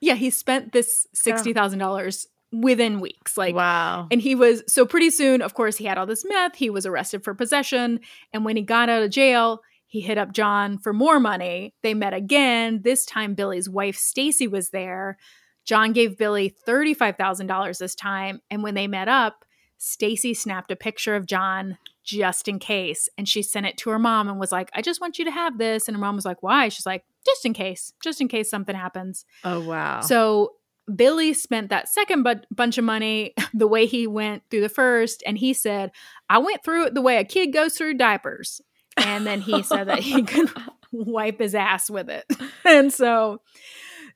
Yeah, 0.00 0.14
he 0.14 0.30
spent 0.30 0.72
this 0.72 1.06
$60,000 1.14 2.26
within 2.52 3.00
weeks. 3.00 3.36
Like 3.36 3.54
wow. 3.54 4.08
And 4.10 4.20
he 4.20 4.34
was 4.34 4.62
so 4.66 4.84
pretty 4.84 5.10
soon, 5.10 5.42
of 5.42 5.54
course, 5.54 5.76
he 5.76 5.84
had 5.84 5.98
all 5.98 6.06
this 6.06 6.24
meth. 6.24 6.56
He 6.56 6.70
was 6.70 6.86
arrested 6.86 7.22
for 7.22 7.34
possession. 7.34 8.00
And 8.32 8.44
when 8.44 8.56
he 8.56 8.62
got 8.62 8.88
out 8.88 9.02
of 9.02 9.10
jail, 9.10 9.60
he 9.86 10.00
hit 10.00 10.18
up 10.18 10.32
John 10.32 10.78
for 10.78 10.92
more 10.92 11.20
money. 11.20 11.74
They 11.82 11.94
met 11.94 12.14
again. 12.14 12.82
This 12.82 13.04
time, 13.04 13.34
Billy's 13.34 13.68
wife, 13.68 13.96
Stacy, 13.96 14.46
was 14.46 14.70
there. 14.70 15.18
John 15.64 15.92
gave 15.92 16.16
Billy 16.16 16.54
$35,000 16.66 17.78
this 17.78 17.94
time. 17.94 18.40
And 18.50 18.62
when 18.62 18.74
they 18.74 18.86
met 18.86 19.08
up, 19.08 19.44
Stacy 19.78 20.34
snapped 20.34 20.70
a 20.70 20.76
picture 20.76 21.16
of 21.16 21.26
John 21.26 21.78
just 22.04 22.48
in 22.48 22.58
case. 22.58 23.08
And 23.18 23.28
she 23.28 23.42
sent 23.42 23.66
it 23.66 23.76
to 23.78 23.90
her 23.90 23.98
mom 23.98 24.28
and 24.28 24.40
was 24.40 24.52
like, 24.52 24.70
I 24.74 24.82
just 24.82 25.00
want 25.00 25.18
you 25.18 25.24
to 25.24 25.30
have 25.30 25.58
this. 25.58 25.88
And 25.88 25.96
her 25.96 26.00
mom 26.00 26.16
was 26.16 26.24
like, 26.24 26.42
Why? 26.42 26.68
She's 26.68 26.86
like, 26.86 27.04
Just 27.24 27.44
in 27.44 27.52
case, 27.52 27.92
just 28.02 28.20
in 28.20 28.28
case 28.28 28.50
something 28.50 28.76
happens. 28.76 29.24
oh 29.44 29.60
wow. 29.60 30.00
So 30.00 30.54
Billy 30.94 31.32
spent 31.34 31.70
that 31.70 31.88
second 31.88 32.22
bu- 32.24 32.42
bunch 32.50 32.78
of 32.78 32.84
money 32.84 33.34
the 33.54 33.68
way 33.68 33.86
he 33.86 34.06
went 34.06 34.42
through 34.50 34.62
the 34.62 34.68
first, 34.68 35.22
and 35.26 35.38
he 35.38 35.52
said, 35.52 35.92
"I 36.28 36.38
went 36.38 36.64
through 36.64 36.86
it 36.86 36.94
the 36.94 37.02
way 37.02 37.16
a 37.18 37.24
kid 37.24 37.52
goes 37.52 37.74
through 37.74 37.94
diapers." 37.94 38.60
And 38.96 39.26
then 39.26 39.40
he 39.40 39.62
said 39.62 39.84
that 39.88 40.00
he 40.00 40.22
could 40.22 40.50
wipe 40.92 41.38
his 41.38 41.54
ass 41.54 41.90
with 41.90 42.10
it, 42.10 42.24
and 42.64 42.92
so 42.92 43.40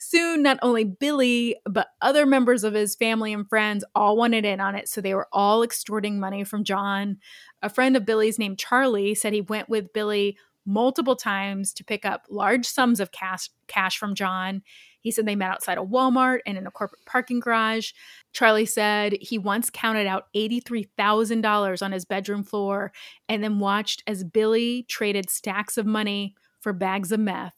soon 0.00 0.42
not 0.42 0.58
only 0.60 0.82
Billy 0.84 1.56
but 1.64 1.88
other 2.02 2.26
members 2.26 2.64
of 2.64 2.74
his 2.74 2.96
family 2.96 3.32
and 3.32 3.48
friends 3.48 3.84
all 3.94 4.16
wanted 4.16 4.44
in 4.44 4.60
on 4.60 4.74
it. 4.74 4.88
So 4.88 5.00
they 5.00 5.14
were 5.14 5.28
all 5.32 5.62
extorting 5.62 6.18
money 6.18 6.42
from 6.42 6.64
John. 6.64 7.18
A 7.64 7.70
friend 7.70 7.96
of 7.96 8.04
Billy's 8.04 8.38
named 8.38 8.58
Charlie 8.58 9.14
said 9.14 9.32
he 9.32 9.40
went 9.40 9.70
with 9.70 9.94
Billy 9.94 10.36
multiple 10.66 11.16
times 11.16 11.72
to 11.74 11.84
pick 11.84 12.04
up 12.04 12.26
large 12.28 12.66
sums 12.66 13.00
of 13.00 13.10
cash 13.10 13.48
cash 13.68 13.96
from 13.98 14.14
John. 14.14 14.62
He 15.00 15.10
said 15.10 15.26
they 15.26 15.36
met 15.36 15.50
outside 15.50 15.78
a 15.78 15.82
Walmart 15.82 16.40
and 16.46 16.56
in 16.58 16.66
a 16.66 16.70
corporate 16.70 17.04
parking 17.06 17.40
garage. 17.40 17.92
Charlie 18.32 18.66
said 18.66 19.14
he 19.20 19.38
once 19.38 19.70
counted 19.70 20.06
out 20.06 20.26
$83,000 20.34 21.82
on 21.82 21.92
his 21.92 22.04
bedroom 22.04 22.42
floor 22.42 22.92
and 23.28 23.42
then 23.42 23.58
watched 23.58 24.02
as 24.06 24.24
Billy 24.24 24.84
traded 24.88 25.30
stacks 25.30 25.78
of 25.78 25.86
money 25.86 26.34
for 26.60 26.72
bags 26.72 27.12
of 27.12 27.20
meth. 27.20 27.54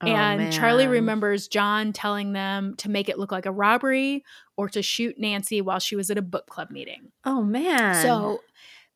Oh, 0.00 0.06
and 0.06 0.52
Charlie 0.52 0.86
remembers 0.86 1.48
John 1.48 1.92
telling 1.92 2.32
them 2.32 2.76
to 2.76 2.88
make 2.88 3.08
it 3.08 3.18
look 3.18 3.32
like 3.32 3.46
a 3.46 3.52
robbery 3.52 4.24
or 4.56 4.68
to 4.68 4.80
shoot 4.80 5.18
Nancy 5.18 5.60
while 5.60 5.80
she 5.80 5.96
was 5.96 6.10
at 6.10 6.16
a 6.18 6.22
book 6.22 6.46
club 6.46 6.70
meeting. 6.70 7.10
Oh 7.24 7.42
man. 7.42 7.96
So 7.96 8.40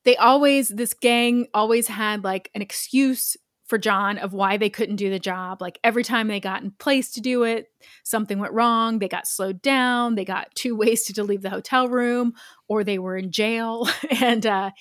they 0.05 0.17
always, 0.17 0.69
this 0.69 0.93
gang 0.93 1.47
always 1.53 1.87
had 1.87 2.23
like 2.23 2.49
an 2.53 2.61
excuse 2.61 3.37
for 3.65 3.77
John 3.77 4.17
of 4.17 4.33
why 4.33 4.57
they 4.57 4.69
couldn't 4.69 4.97
do 4.97 5.09
the 5.09 5.19
job. 5.19 5.61
Like 5.61 5.79
every 5.83 6.03
time 6.03 6.27
they 6.27 6.39
got 6.39 6.61
in 6.61 6.71
place 6.71 7.11
to 7.13 7.21
do 7.21 7.43
it, 7.43 7.71
something 8.03 8.37
went 8.37 8.53
wrong. 8.53 8.99
They 8.99 9.07
got 9.07 9.27
slowed 9.27 9.61
down. 9.61 10.15
They 10.15 10.25
got 10.25 10.53
too 10.55 10.75
wasted 10.75 11.15
to 11.15 11.23
leave 11.23 11.41
the 11.41 11.49
hotel 11.49 11.87
room, 11.87 12.33
or 12.67 12.83
they 12.83 12.99
were 12.99 13.17
in 13.17 13.31
jail. 13.31 13.87
and 14.21 14.45
uh, 14.45 14.71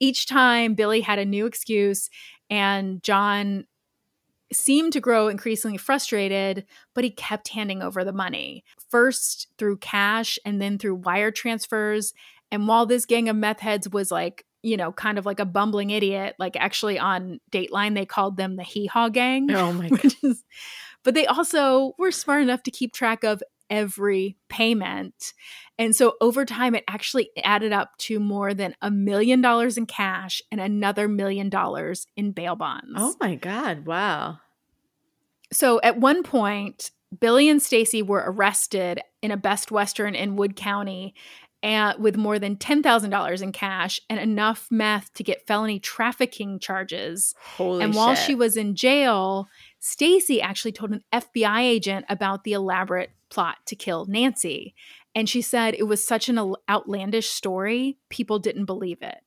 each 0.00 0.26
time 0.26 0.74
Billy 0.74 1.00
had 1.00 1.18
a 1.18 1.24
new 1.24 1.46
excuse, 1.46 2.10
and 2.50 3.02
John 3.02 3.66
seemed 4.52 4.92
to 4.92 5.00
grow 5.00 5.28
increasingly 5.28 5.78
frustrated, 5.78 6.66
but 6.94 7.04
he 7.04 7.10
kept 7.10 7.48
handing 7.48 7.80
over 7.82 8.04
the 8.04 8.12
money, 8.12 8.64
first 8.90 9.48
through 9.56 9.78
cash 9.78 10.38
and 10.44 10.60
then 10.60 10.76
through 10.76 10.96
wire 10.96 11.30
transfers. 11.30 12.12
And 12.50 12.68
while 12.68 12.84
this 12.84 13.06
gang 13.06 13.30
of 13.30 13.36
meth 13.36 13.60
heads 13.60 13.88
was 13.88 14.10
like, 14.10 14.44
you 14.62 14.76
know, 14.76 14.92
kind 14.92 15.18
of 15.18 15.26
like 15.26 15.40
a 15.40 15.44
bumbling 15.44 15.90
idiot, 15.90 16.36
like 16.38 16.56
actually 16.56 16.98
on 16.98 17.40
Dateline, 17.50 17.94
they 17.94 18.06
called 18.06 18.36
them 18.36 18.56
the 18.56 18.62
Hee 18.62 18.86
Haw 18.86 19.08
Gang. 19.08 19.50
Oh 19.52 19.72
my 19.72 19.88
god. 19.90 20.14
is, 20.22 20.44
but 21.02 21.14
they 21.14 21.26
also 21.26 21.94
were 21.98 22.12
smart 22.12 22.42
enough 22.42 22.62
to 22.64 22.70
keep 22.70 22.92
track 22.92 23.24
of 23.24 23.42
every 23.68 24.36
payment. 24.48 25.32
And 25.78 25.96
so 25.96 26.14
over 26.20 26.44
time, 26.44 26.74
it 26.74 26.84
actually 26.86 27.30
added 27.42 27.72
up 27.72 27.96
to 27.98 28.20
more 28.20 28.54
than 28.54 28.74
a 28.82 28.90
million 28.90 29.40
dollars 29.40 29.78
in 29.78 29.86
cash 29.86 30.42
and 30.52 30.60
another 30.60 31.08
million 31.08 31.48
dollars 31.48 32.06
in 32.16 32.32
bail 32.32 32.54
bonds. 32.54 32.92
Oh 32.96 33.16
my 33.20 33.34
god. 33.34 33.86
Wow. 33.86 34.38
So 35.52 35.80
at 35.82 35.98
one 35.98 36.22
point, 36.22 36.90
Billy 37.18 37.48
and 37.48 37.60
Stacy 37.60 38.02
were 38.02 38.24
arrested 38.26 39.00
in 39.20 39.30
a 39.30 39.36
Best 39.36 39.70
Western 39.70 40.14
in 40.14 40.36
Wood 40.36 40.56
County 40.56 41.14
and 41.62 42.02
with 42.02 42.16
more 42.16 42.38
than 42.38 42.56
$10,000 42.56 43.42
in 43.42 43.52
cash 43.52 44.00
and 44.10 44.18
enough 44.18 44.66
meth 44.70 45.12
to 45.14 45.22
get 45.22 45.46
felony 45.46 45.78
trafficking 45.78 46.58
charges. 46.58 47.34
Holy 47.56 47.84
and 47.84 47.94
while 47.94 48.14
shit. 48.14 48.26
she 48.26 48.34
was 48.34 48.56
in 48.56 48.74
jail, 48.74 49.48
Stacy 49.78 50.42
actually 50.42 50.72
told 50.72 50.90
an 50.90 51.04
FBI 51.12 51.60
agent 51.60 52.04
about 52.08 52.44
the 52.44 52.52
elaborate 52.52 53.12
plot 53.30 53.58
to 53.66 53.76
kill 53.76 54.06
Nancy. 54.06 54.74
And 55.14 55.28
she 55.28 55.42
said 55.42 55.74
it 55.74 55.84
was 55.84 56.04
such 56.04 56.28
an 56.28 56.54
outlandish 56.68 57.28
story, 57.28 57.98
people 58.08 58.38
didn't 58.38 58.64
believe 58.64 59.02
it. 59.02 59.20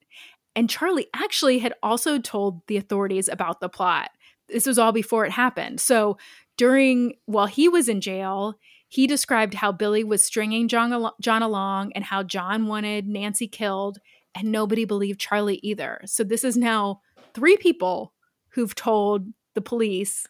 And 0.56 0.69
Charlie 0.69 1.08
actually 1.13 1.60
had 1.60 1.74
also 1.84 2.17
told 2.17 2.65
the 2.67 2.78
authorities 2.78 3.28
about 3.28 3.60
the 3.60 3.69
plot. 3.69 4.12
This 4.48 4.65
was 4.65 4.80
all 4.80 4.91
before 4.91 5.26
it 5.26 5.32
happened. 5.32 5.82
So 5.82 6.17
during 6.58 7.15
while 7.26 7.48
he 7.48 7.67
was 7.67 7.89
in 7.89 8.02
jail, 8.02 8.58
he 8.88 9.08
described 9.08 9.56
how 9.56 9.71
Billy 9.71 10.04
was 10.04 10.24
stringing 10.24 10.67
John, 10.67 10.93
al- 10.93 11.15
John 11.21 11.41
along 11.41 11.91
and 11.93 12.04
how 12.04 12.24
John 12.24 12.67
wanted 12.67 13.08
Nancy 13.08 13.48
killed, 13.48 13.98
and 14.34 14.52
nobody 14.52 14.86
believed 14.86 15.19
Charlie 15.19 15.60
either. 15.63 16.02
So 16.06 16.24
this 16.24 16.43
is 16.43 16.56
now 16.58 17.02
three 17.34 17.58
people 17.58 18.13
who've 18.50 18.76
told 18.76 19.28
the 19.54 19.62
police 19.62 20.26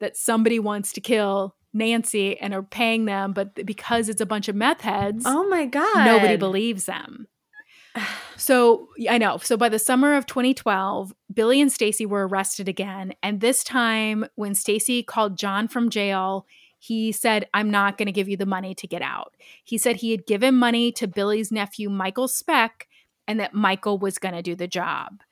that 0.00 0.16
somebody 0.16 0.58
wants 0.58 0.92
to 0.92 1.00
kill 1.00 1.56
Nancy 1.72 2.38
and 2.38 2.52
are 2.52 2.62
paying 2.62 3.04
them, 3.06 3.32
but 3.32 3.54
because 3.66 4.08
it's 4.08 4.20
a 4.20 4.26
bunch 4.26 4.48
of 4.48 4.54
meth 4.56 4.80
heads, 4.82 5.24
Oh 5.26 5.48
my 5.48 5.64
god. 5.64 6.04
nobody 6.04 6.36
believes 6.36 6.84
them. 6.86 7.26
So 8.36 8.88
I 9.08 9.18
know. 9.18 9.36
So 9.38 9.56
by 9.56 9.68
the 9.68 9.78
summer 9.78 10.14
of 10.14 10.26
2012, 10.26 11.12
Billy 11.32 11.60
and 11.60 11.70
Stacy 11.70 12.04
were 12.06 12.26
arrested 12.26 12.66
again, 12.68 13.12
and 13.22 13.40
this 13.40 13.62
time 13.62 14.24
when 14.34 14.54
Stacy 14.56 15.02
called 15.04 15.38
John 15.38 15.68
from 15.68 15.90
jail, 15.90 16.44
he 16.84 17.12
said, 17.12 17.48
"I'm 17.54 17.70
not 17.70 17.96
going 17.96 18.06
to 18.06 18.12
give 18.12 18.28
you 18.28 18.36
the 18.36 18.44
money 18.44 18.74
to 18.74 18.88
get 18.88 19.02
out." 19.02 19.36
He 19.62 19.78
said 19.78 19.96
he 19.96 20.10
had 20.10 20.26
given 20.26 20.56
money 20.56 20.90
to 20.92 21.06
Billy's 21.06 21.52
nephew 21.52 21.88
Michael 21.88 22.26
Speck, 22.26 22.88
and 23.28 23.38
that 23.38 23.54
Michael 23.54 23.98
was 23.98 24.18
going 24.18 24.34
to 24.34 24.42
do 24.42 24.56
the 24.56 24.66
job. 24.66 25.22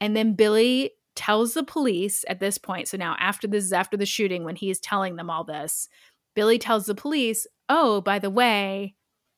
And 0.00 0.16
then 0.16 0.34
Billy 0.34 0.90
tells 1.14 1.54
the 1.54 1.62
police 1.62 2.24
at 2.28 2.40
this 2.40 2.58
point. 2.58 2.88
So 2.88 2.96
now 2.96 3.14
after 3.20 3.46
this 3.46 3.64
is 3.64 3.72
after 3.72 3.96
the 3.96 4.04
shooting 4.04 4.42
when 4.42 4.56
he 4.56 4.68
is 4.68 4.80
telling 4.80 5.14
them 5.14 5.30
all 5.30 5.44
this, 5.44 5.88
Billy 6.34 6.58
tells 6.58 6.86
the 6.86 6.94
police, 6.96 7.46
"Oh, 7.68 8.00
by 8.00 8.18
the 8.18 8.28
way, 8.28 8.96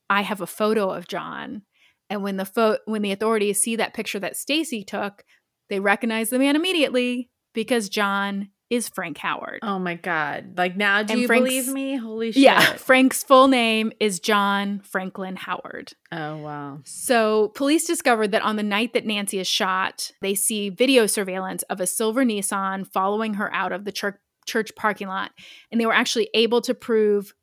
I 0.09 0.23
have 0.23 0.41
a 0.41 0.47
photo 0.47 0.89
of 0.91 1.07
John." 1.07 1.65
And 2.09 2.23
when 2.23 2.39
the 2.39 2.47
fo- 2.47 2.79
when 2.87 3.03
the 3.03 3.13
authorities 3.13 3.61
see 3.61 3.77
that 3.77 3.93
picture 3.93 4.19
that 4.21 4.39
Stacy 4.39 4.83
took, 4.85 5.23
they 5.69 5.81
recognize 5.81 6.31
the 6.31 6.39
man 6.39 6.57
immediately 6.57 7.29
because 7.53 7.91
John 7.91 8.49
is 8.71 8.89
Frank 8.89 9.17
Howard. 9.19 9.61
Oh 9.63 9.79
my 9.79 9.95
god. 9.95 10.55
Like 10.59 10.77
now 10.77 11.03
do 11.03 11.13
And 11.13 11.21
you 11.23 11.27
Frank's- 11.27 11.49
believe 11.49 11.69
me? 11.69 11.97
Holy 11.97 12.33
shit. 12.33 12.43
yeah, 12.43 12.61
Frank's 12.75 13.25
full 13.25 13.49
name 13.49 13.93
is 13.99 14.21
John 14.21 14.81
Franklin 14.81 15.37
Howard. 15.37 15.93
Oh 16.13 16.37
wow. 16.39 16.81
So, 16.85 17.49
police 17.55 17.87
discovered 17.87 18.33
that 18.33 18.43
on 18.43 18.57
the 18.57 18.63
night 18.63 18.93
that 18.93 19.07
Nancy 19.07 19.39
is 19.39 19.47
shot, 19.49 20.11
they 20.21 20.35
see 20.35 20.69
video 20.69 21.07
surveillance 21.07 21.63
of 21.65 21.81
a 21.81 21.87
silver 21.87 22.25
Nissan 22.25 22.87
following 22.87 23.35
her 23.35 23.53
out 23.55 23.73
of 23.73 23.85
the 23.85 23.93
church, 23.93 24.17
church 24.47 24.75
parking 24.75 25.09
lot. 25.09 25.31
And 25.73 25.81
they 25.81 25.87
were 25.87 25.93
actually 25.95 26.29
able 26.35 26.61
to 26.63 26.75
prove 26.75 27.35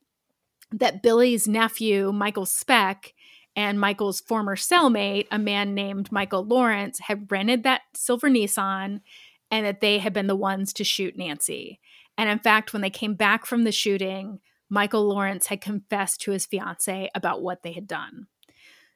that 0.71 1.01
Billy's 1.03 1.47
nephew, 1.47 2.11
Michael 2.11 2.45
Speck, 2.45 3.13
and 3.55 3.79
Michael's 3.79 4.19
former 4.19 4.55
cellmate, 4.57 5.27
a 5.31 5.39
man 5.39 5.73
named 5.73 6.11
Michael 6.11 6.43
Lawrence, 6.43 6.99
had 6.99 7.31
rented 7.31 7.63
that 7.63 7.81
silver 7.93 8.29
Nissan 8.29 8.99
and 9.51 9.65
that 9.65 9.81
they 9.81 9.99
had 9.99 10.13
been 10.13 10.27
the 10.27 10.35
ones 10.35 10.73
to 10.73 10.83
shoot 10.83 11.17
Nancy. 11.17 11.79
And 12.17 12.29
in 12.29 12.39
fact, 12.39 12.73
when 12.73 12.81
they 12.81 12.89
came 12.89 13.15
back 13.15 13.45
from 13.45 13.63
the 13.63 13.71
shooting, 13.71 14.39
Michael 14.69 15.07
Lawrence 15.07 15.47
had 15.47 15.61
confessed 15.61 16.21
to 16.21 16.31
his 16.31 16.45
fiance 16.45 17.09
about 17.13 17.41
what 17.41 17.63
they 17.63 17.73
had 17.73 17.87
done. 17.87 18.27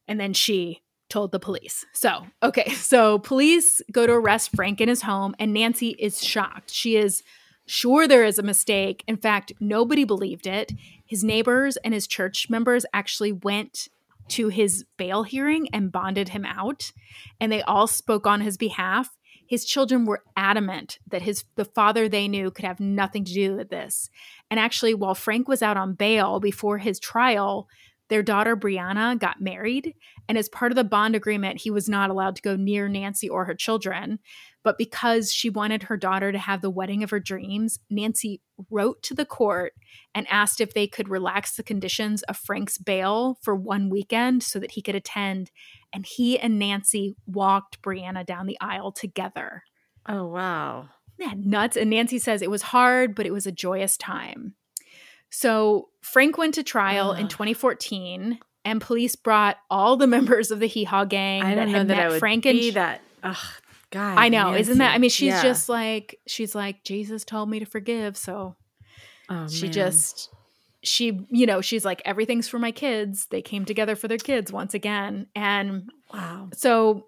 And 0.07 0.19
then 0.19 0.33
she 0.33 0.81
told 1.09 1.31
the 1.31 1.39
police. 1.39 1.85
So, 1.93 2.27
okay, 2.41 2.69
so 2.73 3.19
police 3.19 3.81
go 3.91 4.07
to 4.07 4.13
arrest 4.13 4.51
Frank 4.55 4.81
in 4.81 4.89
his 4.89 5.03
home, 5.03 5.35
and 5.39 5.53
Nancy 5.53 5.89
is 5.99 6.23
shocked. 6.23 6.71
She 6.71 6.95
is 6.95 7.23
sure 7.65 8.07
there 8.07 8.23
is 8.23 8.39
a 8.39 8.43
mistake. 8.43 9.03
In 9.07 9.17
fact, 9.17 9.53
nobody 9.59 10.03
believed 10.03 10.47
it. 10.47 10.71
His 11.05 11.23
neighbors 11.23 11.77
and 11.77 11.93
his 11.93 12.07
church 12.07 12.49
members 12.49 12.85
actually 12.93 13.31
went 13.31 13.89
to 14.29 14.49
his 14.49 14.85
bail 14.97 15.23
hearing 15.23 15.67
and 15.73 15.91
bonded 15.91 16.29
him 16.29 16.45
out, 16.45 16.91
and 17.39 17.51
they 17.51 17.61
all 17.63 17.87
spoke 17.87 18.27
on 18.27 18.41
his 18.41 18.57
behalf. 18.57 19.17
His 19.49 19.65
children 19.65 20.05
were 20.05 20.23
adamant 20.37 20.99
that 21.07 21.23
his 21.23 21.43
the 21.55 21.65
father 21.65 22.07
they 22.07 22.27
knew 22.27 22.51
could 22.51 22.65
have 22.65 22.79
nothing 22.79 23.25
to 23.25 23.33
do 23.33 23.55
with 23.55 23.71
this. 23.71 24.11
And 24.51 24.59
actually, 24.59 24.93
while 24.93 25.15
Frank 25.15 25.47
was 25.47 25.63
out 25.63 25.75
on 25.75 25.95
bail 25.95 26.39
before 26.39 26.77
his 26.77 26.99
trial, 26.99 27.67
their 28.09 28.21
daughter 28.21 28.55
Brianna 28.55 29.19
got 29.19 29.41
married, 29.41 29.95
and 30.27 30.37
as 30.37 30.49
part 30.49 30.71
of 30.71 30.75
the 30.75 30.83
bond 30.83 31.15
agreement, 31.15 31.61
he 31.61 31.71
was 31.71 31.89
not 31.89 32.11
allowed 32.11 32.35
to 32.35 32.41
go 32.43 32.55
near 32.55 32.87
Nancy 32.87 33.27
or 33.27 33.45
her 33.45 33.55
children. 33.55 34.19
But 34.61 34.77
because 34.77 35.31
she 35.33 35.49
wanted 35.49 35.83
her 35.83 35.97
daughter 35.97 36.31
to 36.31 36.37
have 36.37 36.61
the 36.61 36.69
wedding 36.69 37.01
of 37.01 37.09
her 37.09 37.19
dreams, 37.19 37.79
Nancy 37.89 38.41
wrote 38.69 39.01
to 39.03 39.15
the 39.15 39.25
court 39.25 39.73
and 40.13 40.27
asked 40.29 40.61
if 40.61 40.75
they 40.75 40.85
could 40.85 41.09
relax 41.09 41.55
the 41.55 41.63
conditions 41.63 42.21
of 42.23 42.37
Frank's 42.37 42.77
bail 42.77 43.39
for 43.41 43.55
one 43.55 43.89
weekend 43.89 44.43
so 44.43 44.59
that 44.59 44.71
he 44.71 44.81
could 44.81 44.95
attend. 44.95 45.49
And 45.93 46.05
he 46.05 46.37
and 46.39 46.59
Nancy 46.59 47.15
walked 47.25 47.81
Brianna 47.81 48.25
down 48.25 48.45
the 48.45 48.57
aisle 48.61 48.91
together. 48.91 49.63
Oh, 50.07 50.25
wow. 50.25 50.89
Yeah, 51.17 51.33
nuts. 51.35 51.75
And 51.75 51.89
Nancy 51.89 52.19
says 52.19 52.41
it 52.41 52.51
was 52.51 52.61
hard, 52.61 53.15
but 53.15 53.25
it 53.25 53.31
was 53.33 53.45
a 53.47 53.51
joyous 53.51 53.97
time. 53.97 54.55
So 55.29 55.89
Frank 56.01 56.37
went 56.37 56.53
to 56.55 56.63
trial 56.63 57.13
in 57.13 57.27
2014, 57.27 58.39
and 58.65 58.81
police 58.81 59.15
brought 59.15 59.57
all 59.69 59.97
the 59.97 60.07
members 60.15 60.51
of 60.51 60.59
the 60.59 60.67
Hee 60.67 60.85
Haw 60.85 61.05
gang 61.05 61.43
I 61.43 61.49
that 61.55 61.65
don't 61.65 61.71
know 61.71 61.77
had 61.79 61.87
that 61.89 61.97
met 61.97 62.05
I 62.05 62.09
would 62.09 62.19
Frank 62.19 62.45
and 62.45 62.57
be 62.57 62.71
that. 62.71 63.01
Ugh, 63.23 63.35
God. 63.91 64.17
I 64.17 64.29
know, 64.29 64.53
isn't 64.55 64.77
that? 64.79 64.93
I 64.93 64.97
mean, 64.97 65.09
she's 65.09 65.33
Yeah. 65.33 65.41
just 65.43 65.69
like 65.69 66.19
she's 66.27 66.55
like 66.55 66.83
Jesus 66.83 67.23
told 67.25 67.49
me 67.49 67.59
to 67.59 67.65
forgive, 67.65 68.15
so 68.17 68.55
Oh, 69.29 69.47
she 69.47 69.65
man. 69.65 69.71
just 69.73 70.29
she 70.83 71.25
you 71.29 71.45
know 71.45 71.61
she's 71.61 71.83
like 71.83 72.01
everything's 72.05 72.47
for 72.47 72.59
my 72.59 72.71
kids. 72.71 73.27
They 73.29 73.41
came 73.41 73.65
together 73.65 73.95
for 73.95 74.07
their 74.07 74.17
kids 74.17 74.51
once 74.51 74.73
again, 74.73 75.27
and 75.35 75.89
wow. 76.13 76.49
so 76.53 77.07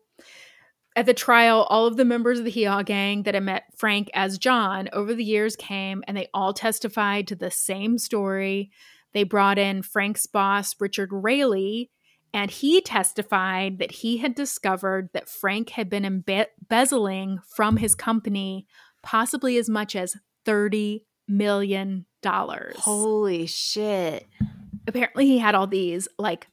at 0.96 1.06
the 1.06 1.14
trial, 1.14 1.66
all 1.70 1.86
of 1.86 1.96
the 1.96 2.06
members 2.06 2.40
of 2.40 2.46
the 2.46 2.52
Hee 2.52 2.84
gang 2.84 3.24
that 3.24 3.34
had 3.34 3.44
met 3.44 3.64
Frank 3.78 4.10
as 4.14 4.38
John 4.38 4.90
over 4.92 5.14
the 5.14 5.24
years 5.24 5.56
came 5.56 6.04
and 6.06 6.18
they 6.18 6.28
all 6.34 6.54
testified 6.54 7.28
to 7.28 7.36
the 7.36 7.50
same 7.50 7.98
story. 7.98 8.72
They 9.14 9.24
brought 9.24 9.58
in 9.58 9.84
Frank's 9.84 10.26
boss, 10.26 10.76
Richard 10.80 11.10
Rayleigh, 11.12 11.86
and 12.34 12.52
he 12.52 12.82
testified 12.82 13.80
that 13.80 13.92
he 13.92 14.18
had 14.18 14.36
discovered 14.36 15.10
that 15.14 15.30
Frank 15.30 15.72
had 15.72 15.90
been 15.90 16.04
embe- 16.04 16.48
embezzling 16.62 17.40
from 17.56 17.78
his 17.78 17.96
company 17.96 18.68
possibly 19.02 19.58
as 19.58 19.70
much 19.70 19.96
as 19.96 20.16
$30 20.46 21.04
million. 21.28 22.06
Holy 22.80 23.46
shit. 23.46 24.28
Apparently, 24.88 25.26
he 25.28 25.38
had 25.40 25.56
all 25.56 25.68
these 25.68 26.08
like 26.18 26.48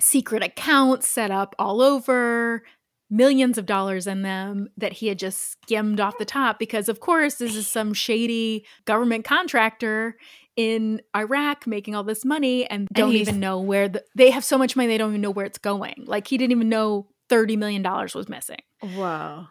secret 0.00 0.42
accounts 0.42 1.08
set 1.08 1.30
up 1.30 1.54
all 1.58 1.80
over, 1.82 2.62
millions 3.10 3.56
of 3.58 3.66
dollars 3.66 4.06
in 4.06 4.22
them 4.22 4.68
that 4.76 4.92
he 4.94 5.08
had 5.08 5.18
just 5.18 5.52
skimmed 5.52 5.98
off 5.98 6.18
the 6.18 6.24
top 6.24 6.58
because, 6.58 6.88
of 6.88 7.00
course, 7.00 7.36
this 7.36 7.56
is 7.56 7.66
some 7.66 7.94
shady 7.94 8.64
government 8.84 9.24
contractor 9.24 10.16
in 10.56 11.00
Iraq 11.16 11.66
making 11.66 11.94
all 11.94 12.02
this 12.04 12.24
money 12.24 12.66
and 12.68 12.86
don't 12.92 13.12
he's- 13.12 13.28
even 13.28 13.40
know 13.40 13.60
where 13.60 13.88
the, 13.88 14.04
they 14.14 14.30
have 14.30 14.44
so 14.44 14.58
much 14.58 14.76
money 14.76 14.88
they 14.88 14.98
don't 14.98 15.10
even 15.10 15.20
know 15.20 15.30
where 15.30 15.46
it's 15.46 15.58
going. 15.58 16.04
Like 16.06 16.26
he 16.26 16.36
didn't 16.36 16.52
even 16.52 16.68
know 16.68 17.08
$30 17.30 17.56
million 17.56 17.82
was 17.82 18.28
missing. 18.28 18.60
Whoa. 18.82 19.46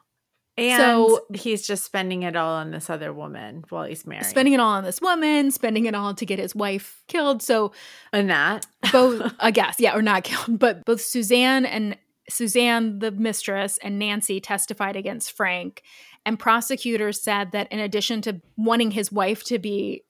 And 0.58 0.82
So- 0.82 1.26
he's 1.36 1.66
just 1.66 1.84
spending 1.84 2.24
it 2.24 2.36
all 2.36 2.56
on 2.56 2.72
this 2.72 2.90
other 2.90 3.14
woman 3.14 3.64
while 3.70 3.84
he's 3.84 4.08
married. 4.08 4.26
Spending 4.26 4.54
it 4.54 4.60
all 4.60 4.72
on 4.74 4.84
this 4.84 5.00
woman, 5.02 5.52
spending 5.52 5.86
it 5.86 5.94
all 5.94 6.14
to 6.16 6.26
get 6.26 6.40
his 6.40 6.56
wife 6.56 7.04
killed. 7.08 7.44
So 7.44 7.74
and 8.12 8.30
that. 8.30 8.66
both 8.92 9.34
I 9.40 9.52
guess, 9.52 9.76
yeah, 9.80 9.96
or 9.96 10.02
not 10.02 10.24
killed, 10.24 10.58
but 10.60 10.84
both 10.86 11.02
Suzanne 11.02 11.66
and 11.66 11.98
Suzanne, 12.30 13.00
the 13.00 13.12
mistress, 13.12 13.78
and 13.78 14.00
Nancy 14.00 14.42
testified 14.42 14.96
against 14.96 15.32
Frank. 15.32 15.84
And 16.26 16.38
prosecutors 16.38 17.22
said 17.22 17.52
that 17.54 17.72
in 17.72 17.80
addition 17.80 18.22
to 18.24 18.42
wanting 18.58 18.92
his 18.92 19.12
wife 19.12 19.44
to 19.46 19.60
be 19.60 20.04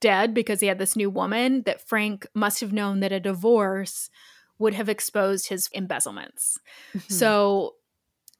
dead 0.00 0.34
because 0.34 0.60
he 0.60 0.66
had 0.66 0.78
this 0.78 0.96
new 0.96 1.08
woman, 1.08 1.62
that 1.62 1.88
Frank 1.88 2.26
must 2.34 2.60
have 2.60 2.72
known 2.72 3.00
that 3.00 3.12
a 3.12 3.20
divorce 3.20 4.10
would 4.58 4.74
have 4.74 4.88
exposed 4.88 5.48
his 5.48 5.68
embezzlements. 5.72 6.58
Hmm. 6.92 6.98
So 7.08 7.74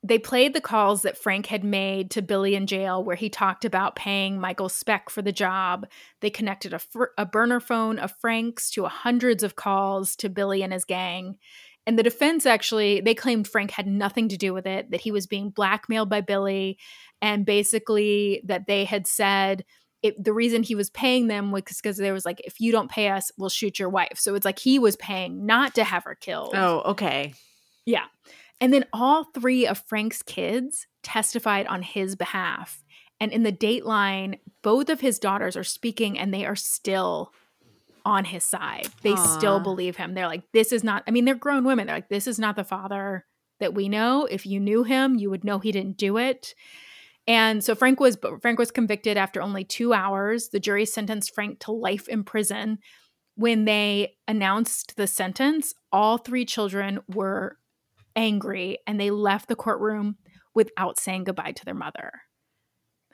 they 0.05 0.19
played 0.19 0.53
the 0.53 0.61
calls 0.61 1.03
that 1.03 1.17
Frank 1.17 1.47
had 1.47 1.63
made 1.63 2.11
to 2.11 2.23
Billy 2.23 2.55
in 2.57 2.67
jail, 2.67 3.05
where 3.05 3.17
he 3.17 3.29
talked 3.29 3.65
about 3.65 3.95
paying 3.95 4.41
Michael 4.41 4.69
Speck 4.69 5.11
for 5.11 5.23
the 5.23 5.33
job. 5.33 5.87
They 6.21 6.31
connected 6.31 6.75
a, 6.75 6.81
fr- 6.81 7.05
a 7.17 7.25
burner 7.25 7.61
phone 7.61 7.99
of 7.99 8.13
Frank's 8.21 8.71
to 8.73 8.85
hundreds 8.87 9.45
of 9.45 9.55
calls 9.55 10.17
to 10.17 10.29
Billy 10.29 10.63
and 10.63 10.73
his 10.73 10.85
gang. 10.85 11.39
And 11.87 11.99
the 11.99 12.03
defense 12.03 12.47
actually, 12.47 13.01
they 13.01 13.15
claimed 13.15 13.47
Frank 13.47 13.71
had 13.71 13.87
nothing 13.87 14.29
to 14.29 14.37
do 14.37 14.53
with 14.53 14.67
it, 14.67 14.91
that 14.91 15.01
he 15.01 15.13
was 15.13 15.27
being 15.27 15.51
blackmailed 15.51 16.09
by 16.09 16.21
Billy, 16.21 16.79
and 17.21 17.47
basically 17.47 18.43
that 18.47 18.67
they 18.67 18.85
had 18.85 19.07
said, 19.07 19.65
it, 20.03 20.23
the 20.23 20.33
reason 20.33 20.65
he 20.65 20.75
was 20.75 20.91
paying 20.91 21.29
them 21.29 21.53
was 21.53 21.63
because 21.63 21.97
there 21.97 22.13
was 22.13 22.25
like, 22.25 22.41
if 22.41 22.61
you 22.61 22.73
don't 22.73 22.91
pay 22.91 23.09
us, 23.09 23.31
we'll 23.39 23.49
shoot 23.49 23.79
your 23.79 23.89
wife. 23.89 24.19
So 24.19 24.35
it's 24.35 24.45
like 24.45 24.59
he 24.59 24.81
was 24.81 24.97
paying 24.97 25.47
not 25.47 25.77
to 25.77 25.85
have 25.85 26.05
her 26.05 26.17
killed. 26.17 26.55
oh, 26.57 26.83
okay. 26.91 27.35
Yeah. 27.85 28.05
And 28.61 28.73
then 28.73 28.85
all 28.93 29.25
three 29.25 29.67
of 29.67 29.79
Frank's 29.87 30.23
kids 30.23 30.87
testified 31.03 31.67
on 31.67 31.83
his 31.83 32.15
behalf. 32.15 32.85
And 33.19 33.33
in 33.33 33.43
the 33.43 33.53
dateline, 33.53 34.39
both 34.63 34.89
of 34.89 35.01
his 35.01 35.19
daughters 35.19 35.57
are 35.57 35.65
speaking 35.65 36.19
and 36.19 36.33
they 36.33 36.45
are 36.45 36.57
still 36.57 37.33
on 38.05 38.25
his 38.25 38.45
side. 38.45 38.89
They 39.03 39.15
still 39.17 39.61
believe 39.61 39.97
him. 39.97 40.15
They're 40.15 40.27
like, 40.27 40.43
this 40.53 40.73
is 40.73 40.83
not, 40.83 41.05
I 41.07 41.13
mean, 41.13 41.25
they're 41.25 41.35
grown 41.35 41.65
women. 41.65 41.87
They're 41.87 41.97
like, 41.97 42.09
this 42.09 42.27
is 42.27 42.39
not 42.39 42.57
the 42.57 42.65
father 42.65 43.25
that 43.61 43.75
we 43.75 43.89
know. 43.89 44.27
If 44.27 44.45
you 44.45 44.59
knew 44.59 44.83
him, 44.83 45.17
you 45.17 45.31
would 45.31 45.45
know 45.45 45.61
he 45.61 45.71
didn't 45.71 45.99
do 45.99 46.17
it. 46.19 46.55
And 47.29 47.63
so 47.63 47.77
Frank 47.77 48.01
was 48.01 48.19
Frank 48.41 48.59
was 48.59 48.73
convicted 48.73 49.17
after 49.17 49.41
only 49.41 49.63
2 49.63 49.93
hours. 49.93 50.49
The 50.49 50.59
jury 50.59 50.85
sentenced 50.85 51.33
Frank 51.33 51.61
to 51.61 51.71
life 51.71 52.09
in 52.09 52.25
prison. 52.25 52.79
When 53.37 53.65
they 53.65 54.17
announced 54.27 54.97
the 54.97 55.07
sentence, 55.07 55.73
all 55.93 56.19
three 56.19 56.45
children 56.45 56.99
were 57.07 57.59
angry 58.17 58.79
and 58.87 59.01
they 59.01 59.11
left 59.11 59.49
the 59.49 59.57
courtroom 59.57 60.17
without 60.55 60.99
saying 60.99 61.25
goodbye 61.25 61.53
to 61.53 61.65
their 61.65 61.75
mother. 61.75 62.23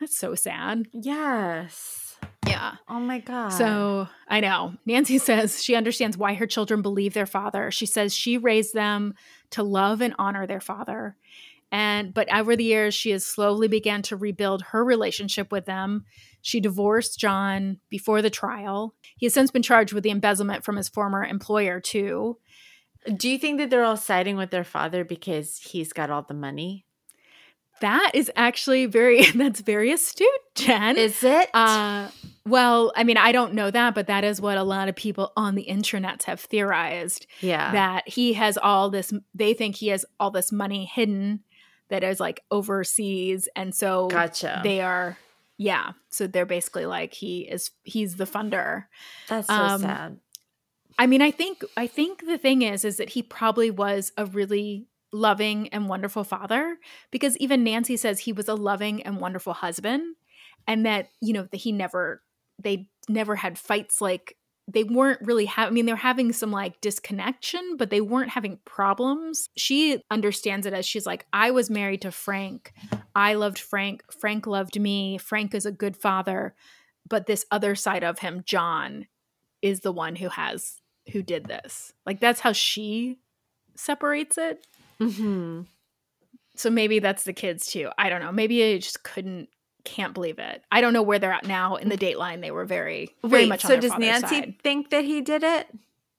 That's 0.01 0.16
so 0.16 0.34
sad. 0.34 0.86
Yes. 0.92 2.16
Yeah. 2.46 2.76
Oh 2.88 3.01
my 3.01 3.18
god. 3.18 3.51
So 3.51 4.09
I 4.28 4.40
know. 4.40 4.74
Nancy 4.86 5.18
says 5.18 5.62
she 5.62 5.74
understands 5.74 6.16
why 6.16 6.34
her 6.34 6.46
children 6.46 6.82
believe 6.82 7.14
their 7.14 7.26
father. 7.26 7.70
She 7.70 7.86
says 7.86 8.14
she 8.14 8.38
raised 8.38 8.74
them 8.74 9.14
to 9.51 9.62
love 9.62 10.01
and 10.01 10.14
honor 10.18 10.46
their 10.46 10.61
father. 10.61 11.16
And 11.70 12.14
but 12.14 12.32
over 12.32 12.57
the 12.57 12.64
years, 12.64 12.94
she 12.94 13.11
has 13.11 13.26
slowly 13.26 13.68
began 13.68 14.03
to 14.03 14.16
rebuild 14.16 14.62
her 14.70 14.84
relationship 14.84 15.53
with 15.53 15.66
them. 15.66 16.05
She 16.40 16.61
divorced 16.61 17.18
John 17.18 17.78
before 17.90 18.22
the 18.22 18.30
trial. 18.30 18.94
He 19.18 19.26
has 19.26 19.34
since 19.34 19.51
been 19.51 19.62
charged 19.62 19.92
with 19.92 20.05
the 20.05 20.11
embezzlement 20.11 20.64
from 20.64 20.76
his 20.76 20.88
former 20.88 21.24
employer, 21.24 21.80
too. 21.80 22.38
Do 23.16 23.28
you 23.28 23.38
think 23.38 23.59
that 23.59 23.70
they're 23.70 23.84
all 23.84 23.96
siding 23.96 24.36
with 24.36 24.50
their 24.50 24.64
father 24.64 25.04
because 25.04 25.59
he's 25.59 25.92
got 25.92 26.11
all 26.11 26.22
the 26.22 26.34
money? 26.34 26.84
That 27.80 28.11
is 28.14 28.30
actually 28.34 28.86
very 28.86 29.30
that's 29.34 29.61
very 29.61 29.92
astute, 29.92 30.28
Jen. 30.54 30.96
Is 30.96 31.22
it? 31.22 31.48
Uh, 31.54 32.09
well, 32.46 32.92
I 32.96 33.04
mean, 33.04 33.16
I 33.16 33.32
don't 33.32 33.54
know 33.54 33.70
that, 33.70 33.94
but 33.94 34.06
that 34.06 34.24
is 34.24 34.40
what 34.40 34.59
a 34.59 34.62
lot 34.62 34.88
of 34.88 34.96
people 34.96 35.32
on 35.36 35.54
the 35.54 35.62
internet 35.62 36.24
have 36.24 36.40
theorized 36.40 37.26
yeah. 37.40 37.72
that 37.72 38.09
he 38.09 38.32
has 38.34 38.59
all 38.59 38.90
this. 38.90 39.12
They 39.34 39.54
think 39.54 39.76
he 39.76 39.88
has 39.88 40.04
all 40.18 40.30
this 40.30 40.50
money 40.50 40.86
hidden 40.86 41.40
that 41.88 42.02
is 42.02 42.20
like 42.20 42.42
overseas, 42.50 43.48
and 43.54 43.74
so 43.74 44.09
gotcha. 44.09 44.61
they 44.62 44.80
are, 44.80 45.16
yeah. 45.56 45.92
So 46.11 46.26
they're 46.26 46.46
basically 46.46 46.86
like 46.86 47.12
he 47.14 47.40
is. 47.40 47.70
He's 47.84 48.16
the 48.16 48.24
funder. 48.24 48.84
That's 49.28 49.46
so 49.46 49.54
um, 49.54 49.80
sad. 49.80 50.18
I 50.99 51.07
mean, 51.07 51.22
I 51.22 51.30
think 51.30 51.64
I 51.76 51.86
think 51.86 52.26
the 52.26 52.38
thing 52.38 52.62
is 52.62 52.84
is 52.84 52.96
that 52.96 53.11
he 53.11 53.22
probably 53.22 53.70
was 53.70 54.12
a 54.16 54.26
really 54.26 54.88
loving 55.12 55.68
and 55.68 55.88
wonderful 55.88 56.24
father 56.24 56.76
because 57.11 57.36
even 57.38 57.64
Nancy 57.64 57.96
says 57.96 58.18
he 58.20 58.32
was 58.32 58.49
a 58.49 58.55
loving 58.55 59.03
and 59.03 59.20
wonderful 59.20 59.55
husband 59.55 60.16
and 60.66 60.84
that, 60.84 61.09
you 61.20 61.32
know, 61.32 61.49
that 61.51 61.57
he 61.57 61.72
never 61.72 62.22
they 62.62 62.88
never 63.09 63.36
had 63.36 63.59
fights 63.59 64.01
like 64.01 64.36
they 64.70 64.84
weren't 64.84 65.20
really 65.22 65.46
having, 65.46 65.72
I 65.72 65.74
mean, 65.74 65.86
they're 65.86 65.96
having 65.96 66.32
some 66.32 66.51
like 66.51 66.80
disconnection, 66.82 67.76
but 67.78 67.88
they 67.88 68.03
weren't 68.03 68.28
having 68.30 68.59
problems. 68.66 69.49
She 69.57 70.03
understands 70.11 70.66
it 70.66 70.74
as 70.74 70.84
she's 70.84 71.07
like, 71.07 71.26
I 71.32 71.51
was 71.53 71.70
married 71.70 72.03
to 72.03 72.11
Frank. 72.11 72.74
I 73.14 73.34
loved 73.34 73.59
Frank. 73.59 74.03
Frank 74.12 74.46
loved 74.46 74.78
me. 74.78 75.16
Frank 75.16 75.55
is 75.55 75.64
a 75.64 75.72
good 75.72 75.96
father. 75.96 76.55
But 77.09 77.26
this 77.26 77.46
other 77.51 77.74
side 77.74 78.05
of 78.05 78.18
him, 78.18 78.42
John, 78.44 79.07
is 79.62 79.80
the 79.80 79.92
one 79.92 80.16
who 80.16 80.28
has, 80.28 80.82
who 81.12 81.22
did 81.22 81.44
this. 81.46 81.92
Like, 82.06 82.20
that's 82.20 82.40
how 82.40 82.52
she 82.52 83.18
separates 83.74 84.36
it. 84.38 84.66
Mm-hmm. 85.00 85.62
So 86.56 86.70
maybe 86.70 86.98
that's 86.98 87.24
the 87.24 87.32
kids 87.32 87.66
too. 87.68 87.90
I 87.98 88.09
don't 88.09 88.20
know. 88.20 88.32
Maybe 88.32 88.64
I 88.64 88.78
just 88.78 89.04
couldn't, 89.04 89.48
can't 89.84 90.12
believe 90.12 90.38
it. 90.38 90.62
I 90.72 90.80
don't 90.80 90.92
know 90.92 91.02
where 91.02 91.18
they're 91.18 91.32
at 91.32 91.46
now 91.46 91.76
in 91.76 91.88
the 91.88 91.96
dateline. 91.96 92.40
They 92.40 92.50
were 92.50 92.64
very, 92.64 93.14
very 93.22 93.44
Wait, 93.44 93.48
much 93.48 93.64
on 93.64 93.70
so 93.70 93.80
does 93.80 93.96
Nancy 93.96 94.26
side. 94.40 94.54
think 94.62 94.90
that 94.90 95.04
he 95.04 95.20
did 95.20 95.44
it? 95.44 95.68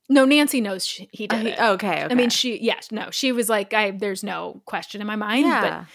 No, 0.07 0.25
Nancy 0.25 0.61
knows 0.61 0.85
she, 0.87 1.09
he 1.11 1.27
Oh, 1.29 1.35
did 1.35 1.45
he- 1.45 1.51
it. 1.51 1.59
okay, 1.59 2.03
okay. 2.05 2.07
I 2.09 2.15
mean, 2.15 2.29
she, 2.29 2.57
yes, 2.63 2.91
no, 2.91 3.11
she 3.11 3.31
was 3.31 3.49
like, 3.49 3.73
I, 3.73 3.91
there's 3.91 4.23
no 4.23 4.61
question 4.65 5.01
in 5.01 5.07
my 5.07 5.15
mind. 5.17 5.45
yeah. 5.45 5.61
But 5.83 5.87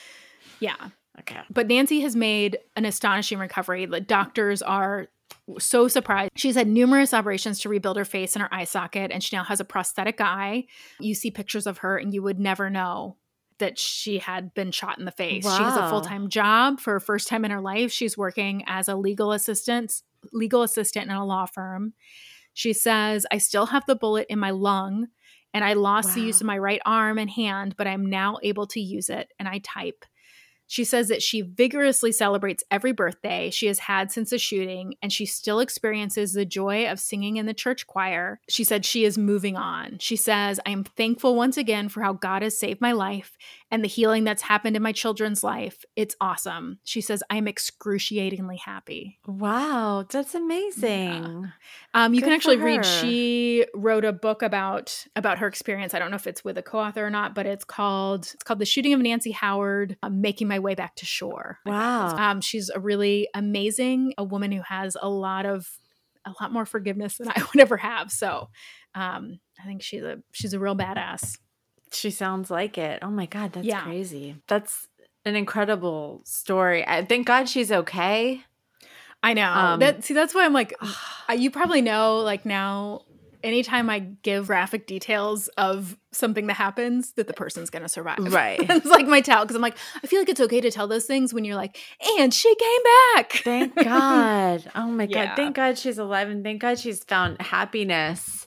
yeah. 0.61 0.89
okay. 1.21 1.41
But 1.51 1.67
Nancy 1.67 2.01
has 2.03 2.15
made 2.15 2.59
an 2.77 2.85
astonishing 2.85 3.39
recovery. 3.39 3.87
The 3.87 4.01
doctors 4.01 4.61
are 4.63 5.09
so 5.59 5.89
surprised. 5.89 6.33
She's 6.37 6.55
had 6.55 6.69
numerous 6.69 7.13
operations 7.13 7.61
to 7.61 7.69
rebuild 7.69 7.97
her 7.97 8.05
face 8.05 8.35
and 8.35 8.43
her 8.43 8.53
eye 8.53 8.65
socket, 8.65 9.11
and 9.11 9.23
she 9.23 9.37
now 9.37 9.45
has 9.45 9.61
a 9.61 9.65
prosthetic 9.65 10.21
eye. 10.21 10.65
You 11.01 11.15
see 11.15 11.31
pictures 11.31 11.67
of 11.67 11.79
her, 11.79 11.97
and 11.97 12.15
you 12.15 12.23
would 12.23 12.39
never 12.39 12.71
know 12.71 13.17
that 13.59 13.79
she 13.79 14.19
had 14.19 14.53
been 14.55 14.71
shot 14.73 14.99
in 14.99 15.05
the 15.05 15.13
face. 15.13 15.45
She 15.45 15.63
has 15.63 15.77
a 15.77 15.89
full 15.89 16.01
time 16.01 16.29
job 16.29 16.81
for 16.81 16.95
her 16.95 17.01
first 17.01 17.29
time 17.29 17.45
in 17.45 17.51
her 17.51 17.61
life. 17.61 17.93
She's 17.93 18.19
working 18.19 18.65
as 18.67 18.89
a 18.89 18.97
legal 18.97 19.33
assistant, 19.33 20.03
legal 20.33 20.63
assistant 20.63 21.09
in 21.09 21.17
a 21.17 21.25
law 21.25 21.47
firm. 21.47 21.95
She 22.53 22.73
says, 22.73 23.27
I 23.31 23.39
still 23.39 23.67
have 23.67 23.85
the 23.87 23.97
bullet 23.97 24.27
in 24.29 24.39
my 24.39 24.51
lung 24.51 25.09
and 25.53 25.65
I 25.65 25.75
lost 25.75 26.15
the 26.15 26.21
use 26.21 26.41
of 26.41 26.47
my 26.47 26.59
right 26.59 26.81
arm 26.85 27.19
and 27.19 27.31
hand, 27.31 27.77
but 27.77 27.87
I'm 27.87 28.07
now 28.07 28.39
able 28.43 28.67
to 28.69 28.81
use 28.81 29.09
it 29.09 29.33
and 29.39 29.49
I 29.49 29.59
type. 29.59 30.05
She 30.67 30.85
says 30.85 31.09
that 31.09 31.23
she 31.23 31.43
vigorously 31.43 32.13
celebrates 32.13 32.65
every 32.71 32.93
birthday 32.93 33.51
she 33.51 33.67
has 33.67 33.81
had 33.81 34.11
since 34.11 34.31
the 34.31 34.39
shooting, 34.39 34.95
and 35.03 35.13
she 35.13 35.27
still 35.27 35.61
experiences 35.61 36.33
the 36.33 36.45
joy 36.45 36.91
of 36.91 36.99
singing 37.01 37.37
in 37.37 37.47
the 37.47 37.55
church 37.55 37.87
choir. 37.87 38.41
She 38.49 38.65
said 38.65 38.85
she 38.85 39.05
is 39.05 39.19
moving 39.19 39.57
on. 39.57 39.99
She 39.99 40.17
says, 40.17 40.61
I 40.67 40.71
am 40.71 40.85
thankful 40.85 41.37
once 41.37 41.57
again 41.57 41.89
for 41.89 42.03
how 42.03 42.13
God 42.13 42.43
has 42.43 42.59
saved 42.59 42.81
my 42.81 42.93
life 42.93 43.37
and 43.75 43.83
the 43.83 43.89
healing 43.89 44.23
that's 44.23 44.43
happened 44.43 44.77
in 44.77 44.83
my 44.85 44.93
children's 44.93 45.43
life. 45.43 45.85
It's 45.97 46.15
awesome. 46.21 46.79
She 46.85 47.01
says, 47.01 47.25
I 47.29 47.39
am 47.39 47.49
excruciatingly 47.49 48.59
happy. 48.59 49.19
Wow, 49.27 50.07
that's 50.09 50.37
amazing. 50.37 51.51
Um, 51.93 52.15
you 52.15 52.21
Good 52.21 52.27
can 52.27 52.35
actually 52.35 52.59
read. 52.59 52.87
She 52.87 53.67
wrote 53.75 54.05
a 54.05 54.13
book 54.13 54.43
about 54.43 55.05
about 55.17 55.39
her 55.39 55.49
experience. 55.49 55.93
I 55.93 55.99
don't 55.99 56.13
know 56.13 56.17
if 56.17 56.29
it's 56.29 56.45
with 56.45 56.57
a 56.57 56.63
co-author 56.63 57.05
or 57.05 57.11
not, 57.11 57.35
but 57.35 57.47
it's 57.47 57.65
called 57.65 58.31
it's 58.33 58.45
called 58.45 58.61
"The 58.61 58.65
Shooting 58.65 58.93
of 58.93 59.01
Nancy 59.01 59.33
Howard: 59.33 59.97
uh, 60.05 60.09
Making 60.09 60.47
My 60.47 60.61
Way 60.61 60.77
Back 60.77 60.95
to 60.97 61.05
Shore." 61.05 61.59
Wow. 61.67 62.15
Um, 62.17 62.41
she's 62.41 62.71
a 62.71 62.79
really 62.79 63.29
amazing, 63.35 64.15
a 64.17 64.23
woman 64.23 64.53
who 64.53 64.63
has 64.63 64.97
a 65.03 65.09
lot 65.09 65.47
of 65.47 65.69
a 66.25 66.33
lot 66.41 66.53
more 66.53 66.65
forgiveness 66.65 67.19
than 67.19 67.29
I 67.29 67.43
would 67.53 67.61
ever 67.61 67.79
have. 67.79 68.13
So, 68.13 68.51
um, 68.95 69.41
I 69.61 69.67
think 69.67 69.83
she's 69.83 70.05
a 70.05 70.19
she's 70.31 70.53
a 70.53 70.61
real 70.61 70.77
badass. 70.77 71.39
She 71.95 72.11
sounds 72.11 72.51
like 72.51 72.77
it. 72.79 72.99
Oh 73.03 73.11
my 73.11 73.27
god, 73.27 73.53
that's 73.53 73.67
Yeah. 73.67 73.83
crazy. 73.83 74.37
That's 74.49 74.89
an 75.25 75.37
incredible 75.37 76.21
story. 76.25 76.87
I 76.87 77.05
thank 77.05 77.27
God 77.27 77.49
she's 77.49 77.73
okay. 77.73 78.43
I 79.23 79.33
know 79.33 79.51
Um, 79.53 79.81
that. 79.81 80.05
See, 80.05 80.13
that's 80.15 80.35
why 80.35 80.45
I'm 80.45 80.53
like, 80.53 80.75
you 81.35 81.51
probably 81.51 81.81
know. 81.81 82.19
Like 82.19 82.45
now, 82.45 83.03
anytime 83.43 83.89
I 83.89 84.01
give 84.01 84.49
graphic 84.49 84.87
details 84.87 85.49
of 85.57 85.97
something 86.13 86.47
that 86.49 86.55
happens, 86.55 87.13
that 87.13 87.27
the 87.27 87.33
person's 87.33 87.71
gonna 87.71 87.89
survive. 87.89 88.19
Right. 88.19 88.59
it's 88.69 88.85
like 88.87 89.07
my 89.07 89.23
tell 89.23 89.43
because 89.45 89.57
I'm 89.57 89.63
like, 89.63 89.79
I 90.03 90.07
feel 90.07 90.19
like 90.21 90.29
it's 90.29 90.41
okay 90.41 90.61
to 90.61 90.71
tell 90.71 90.89
those 90.89 91.07
things 91.07 91.33
when 91.33 91.45
you're 91.45 91.57
like, 91.57 91.79
and 92.19 92.35
she 92.35 92.55
came 92.55 92.81
back. 93.15 93.33
Thank 93.45 93.75
God. 93.83 94.65
Oh 94.75 94.89
my 94.89 95.07
God. 95.07 95.11
Yeah. 95.15 95.35
Thank 95.37 95.57
God 95.57 95.79
she's 95.79 95.97
alive 95.99 96.29
and 96.29 96.45
thank 96.45 96.61
God 96.61 96.79
she's 96.79 97.03
found 97.05 97.41
happiness. 97.41 98.45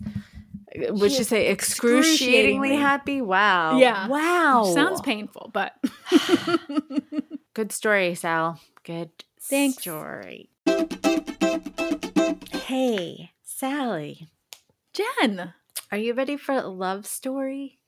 Would 0.78 1.11
She 1.11 1.19
you 1.19 1.23
say 1.23 1.47
excruciatingly 1.47 2.69
excruciatingly- 2.75 2.75
happy? 2.78 3.21
Wow. 3.21 3.78
Yeah. 3.78 4.07
Wow. 4.07 4.71
Sounds 4.73 5.01
painful, 5.01 5.49
but 5.53 5.73
Good 7.53 7.71
story, 7.71 8.13
Sal. 8.15 8.59
Good 8.84 9.09
Thanks. 9.41 9.80
story. 9.82 10.49
Hey, 12.53 13.32
Sally. 13.43 14.28
Jen, 14.93 15.53
Are 15.91 15.97
you 15.97 16.13
ready 16.13 16.38
for 16.38 16.53
a 16.55 16.67
love 16.67 17.05
story? 17.07 17.80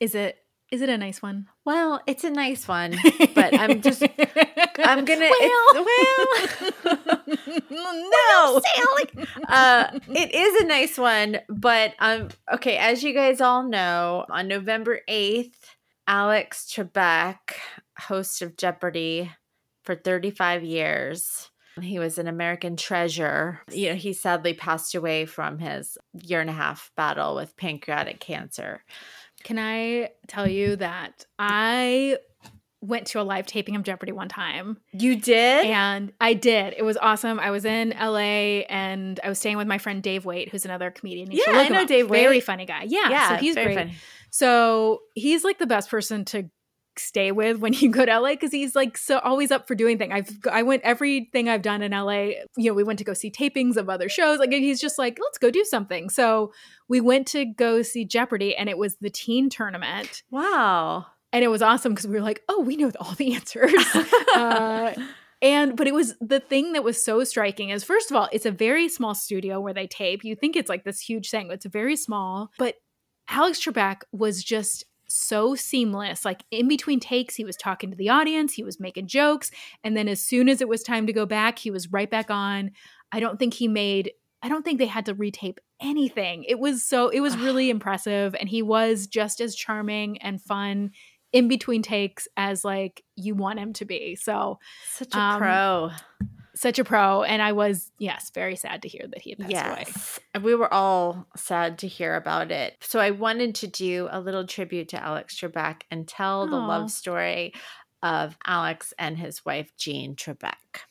is 0.00 0.14
it 0.14 0.38
is 0.70 0.82
it 0.82 0.88
a 0.88 0.98
nice 0.98 1.22
one? 1.22 1.48
Well, 1.64 2.02
it's 2.06 2.24
a 2.24 2.30
nice 2.30 2.68
one, 2.68 2.94
but 3.34 3.58
I'm 3.58 3.80
just 3.80 4.02
I'm 4.78 5.04
gonna 5.04 5.30
Well, 5.30 5.50
it's, 5.76 6.60
well 7.70 8.60
no, 9.30 9.44
uh, 9.48 9.98
it 10.08 10.34
is 10.34 10.62
a 10.62 10.66
nice 10.66 10.98
one, 10.98 11.38
but 11.48 11.94
um, 12.00 12.28
okay. 12.52 12.76
As 12.76 13.02
you 13.02 13.14
guys 13.14 13.40
all 13.40 13.62
know, 13.62 14.26
on 14.28 14.46
November 14.46 15.00
eighth, 15.08 15.74
Alex 16.06 16.70
Trebek, 16.70 17.54
host 17.98 18.42
of 18.42 18.58
Jeopardy 18.58 19.30
for 19.84 19.94
thirty 19.94 20.30
five 20.30 20.62
years. 20.62 21.50
He 21.80 21.98
was 21.98 22.18
an 22.18 22.28
American 22.28 22.76
treasure. 22.76 23.60
You 23.68 23.88
know, 23.90 23.94
he 23.96 24.12
sadly 24.12 24.54
passed 24.54 24.94
away 24.94 25.26
from 25.26 25.58
his 25.58 25.98
year 26.12 26.40
and 26.40 26.50
a 26.50 26.52
half 26.52 26.92
battle 26.96 27.34
with 27.34 27.56
pancreatic 27.56 28.20
cancer. 28.20 28.84
Can 29.44 29.58
I 29.58 30.10
tell 30.26 30.48
you 30.48 30.76
that 30.76 31.26
I 31.38 32.18
went 32.80 33.06
to 33.08 33.20
a 33.20 33.22
live 33.22 33.46
taping 33.46 33.76
of 33.76 33.82
Jeopardy 33.82 34.12
one 34.12 34.28
time 34.28 34.78
You 34.92 35.16
did? 35.16 35.64
and 35.66 36.12
I 36.20 36.34
did. 36.34 36.74
It 36.76 36.82
was 36.82 36.96
awesome. 36.98 37.40
I 37.40 37.50
was 37.50 37.64
in 37.64 37.90
LA 37.98 38.60
and 38.68 39.18
I 39.24 39.28
was 39.28 39.38
staying 39.38 39.56
with 39.56 39.66
my 39.66 39.78
friend 39.78 40.02
Dave 40.02 40.24
Waite, 40.26 40.50
who's 40.50 40.64
another 40.66 40.90
comedian. 40.90 41.30
You 41.30 41.42
Yeah, 41.46 41.58
I 41.58 41.68
know. 41.68 41.86
Dave 41.86 42.08
Very 42.08 42.40
funny 42.40 42.66
guy. 42.66 42.84
Yeah, 42.86 43.28
so 43.30 43.34
he's 43.36 43.54
very 43.54 43.74
great. 43.74 43.78
funny. 43.86 43.94
So 44.30 45.00
he's 45.14 45.44
like 45.44 45.58
the 45.58 45.66
best 45.66 45.88
person 45.90 46.24
to 46.26 46.50
stay 46.98 47.32
with 47.32 47.58
when 47.58 47.72
you 47.72 47.90
go 47.90 48.04
to 48.04 48.18
LA 48.20 48.30
because 48.30 48.52
he's 48.52 48.74
like 48.74 48.96
so 48.96 49.18
always 49.18 49.50
up 49.50 49.66
for 49.66 49.74
doing 49.74 49.98
things. 49.98 50.12
I've 50.12 50.38
I 50.50 50.62
went 50.62 50.82
everything 50.82 51.48
I've 51.48 51.62
done 51.62 51.82
in 51.82 51.92
LA. 51.92 52.32
You 52.56 52.70
know, 52.70 52.74
we 52.74 52.84
went 52.84 52.98
to 53.00 53.04
go 53.04 53.14
see 53.14 53.30
tapings 53.30 53.76
of 53.76 53.88
other 53.88 54.08
shows. 54.08 54.38
Like 54.38 54.52
he's 54.52 54.80
just 54.80 54.98
like, 54.98 55.18
let's 55.20 55.38
go 55.38 55.50
do 55.50 55.64
something. 55.64 56.10
So 56.10 56.52
we 56.88 57.00
went 57.00 57.26
to 57.28 57.44
go 57.44 57.82
see 57.82 58.04
Jeopardy, 58.04 58.54
and 58.56 58.68
it 58.68 58.78
was 58.78 58.96
the 59.00 59.10
teen 59.10 59.48
tournament, 59.50 60.22
Wow. 60.30 61.06
and 61.32 61.42
it 61.42 61.48
was 61.48 61.62
awesome 61.62 61.92
because 61.92 62.06
we 62.06 62.14
were 62.14 62.20
like, 62.20 62.42
oh, 62.48 62.60
we 62.60 62.76
know 62.76 62.90
all 63.00 63.12
the 63.14 63.34
answers. 63.34 63.72
uh, 64.36 64.94
and 65.42 65.76
but 65.76 65.86
it 65.86 65.94
was 65.94 66.14
the 66.20 66.40
thing 66.40 66.72
that 66.74 66.84
was 66.84 67.02
so 67.04 67.24
striking 67.24 67.70
is 67.70 67.84
first 67.84 68.10
of 68.10 68.16
all, 68.16 68.28
it's 68.32 68.46
a 68.46 68.50
very 68.50 68.88
small 68.88 69.14
studio 69.14 69.60
where 69.60 69.74
they 69.74 69.86
tape. 69.86 70.24
You 70.24 70.36
think 70.36 70.56
it's 70.56 70.68
like 70.68 70.84
this 70.84 71.00
huge 71.00 71.30
thing, 71.30 71.48
but 71.48 71.54
it's 71.54 71.66
very 71.66 71.96
small. 71.96 72.50
But 72.58 72.76
Alex 73.28 73.64
Trebek 73.64 74.02
was 74.12 74.44
just 74.44 74.84
so 75.08 75.54
seamless. 75.54 76.24
Like 76.24 76.44
in 76.50 76.68
between 76.68 77.00
takes, 77.00 77.34
he 77.34 77.44
was 77.44 77.56
talking 77.56 77.90
to 77.90 77.96
the 77.96 78.08
audience, 78.08 78.54
he 78.54 78.62
was 78.64 78.80
making 78.80 79.06
jokes, 79.06 79.50
and 79.82 79.96
then 79.96 80.08
as 80.08 80.20
soon 80.20 80.48
as 80.48 80.60
it 80.60 80.68
was 80.68 80.82
time 80.82 81.06
to 81.06 81.12
go 81.12 81.26
back, 81.26 81.58
he 81.58 81.70
was 81.70 81.92
right 81.92 82.10
back 82.10 82.30
on. 82.30 82.70
I 83.12 83.20
don't 83.20 83.38
think 83.38 83.54
he 83.54 83.68
made 83.68 84.12
I 84.42 84.48
don't 84.48 84.62
think 84.62 84.78
they 84.78 84.86
had 84.86 85.06
to 85.06 85.14
retape 85.14 85.56
anything. 85.80 86.44
It 86.44 86.58
was 86.58 86.84
so 86.84 87.08
it 87.08 87.20
was 87.20 87.36
really 87.36 87.70
impressive 87.70 88.34
and 88.38 88.46
he 88.48 88.60
was 88.60 89.06
just 89.06 89.40
as 89.40 89.54
charming 89.54 90.18
and 90.18 90.40
fun 90.40 90.90
in 91.32 91.48
between 91.48 91.80
takes 91.82 92.28
as 92.36 92.62
like 92.64 93.02
you 93.16 93.34
want 93.34 93.58
him 93.58 93.72
to 93.74 93.84
be. 93.84 94.16
So 94.16 94.58
Such 94.90 95.14
a 95.14 95.18
Um, 95.18 95.38
pro. 95.38 95.90
Such 96.54 96.78
a 96.78 96.84
pro 96.84 97.22
and 97.24 97.42
I 97.42 97.52
was 97.52 97.90
yes, 97.98 98.30
very 98.32 98.54
sad 98.54 98.82
to 98.82 98.88
hear 98.88 99.06
that 99.08 99.20
he 99.20 99.30
had 99.30 99.40
passed 99.40 99.66
away. 99.66 99.84
Yes. 99.86 100.20
And 100.34 100.44
we 100.44 100.54
were 100.54 100.72
all 100.72 101.26
sad 101.36 101.78
to 101.78 101.88
hear 101.88 102.14
about 102.14 102.52
it. 102.52 102.76
So 102.80 103.00
I 103.00 103.10
wanted 103.10 103.56
to 103.56 103.66
do 103.66 104.08
a 104.10 104.20
little 104.20 104.46
tribute 104.46 104.88
to 104.90 105.02
Alex 105.02 105.38
Trebek 105.38 105.82
and 105.90 106.06
tell 106.06 106.46
the 106.46 106.56
love 106.56 106.90
story 106.90 107.52
of 108.02 108.36
Alex 108.46 108.92
and 108.98 109.18
his 109.18 109.44
wife, 109.44 109.70
Jean 109.76 110.14
Trebek. 110.14 110.82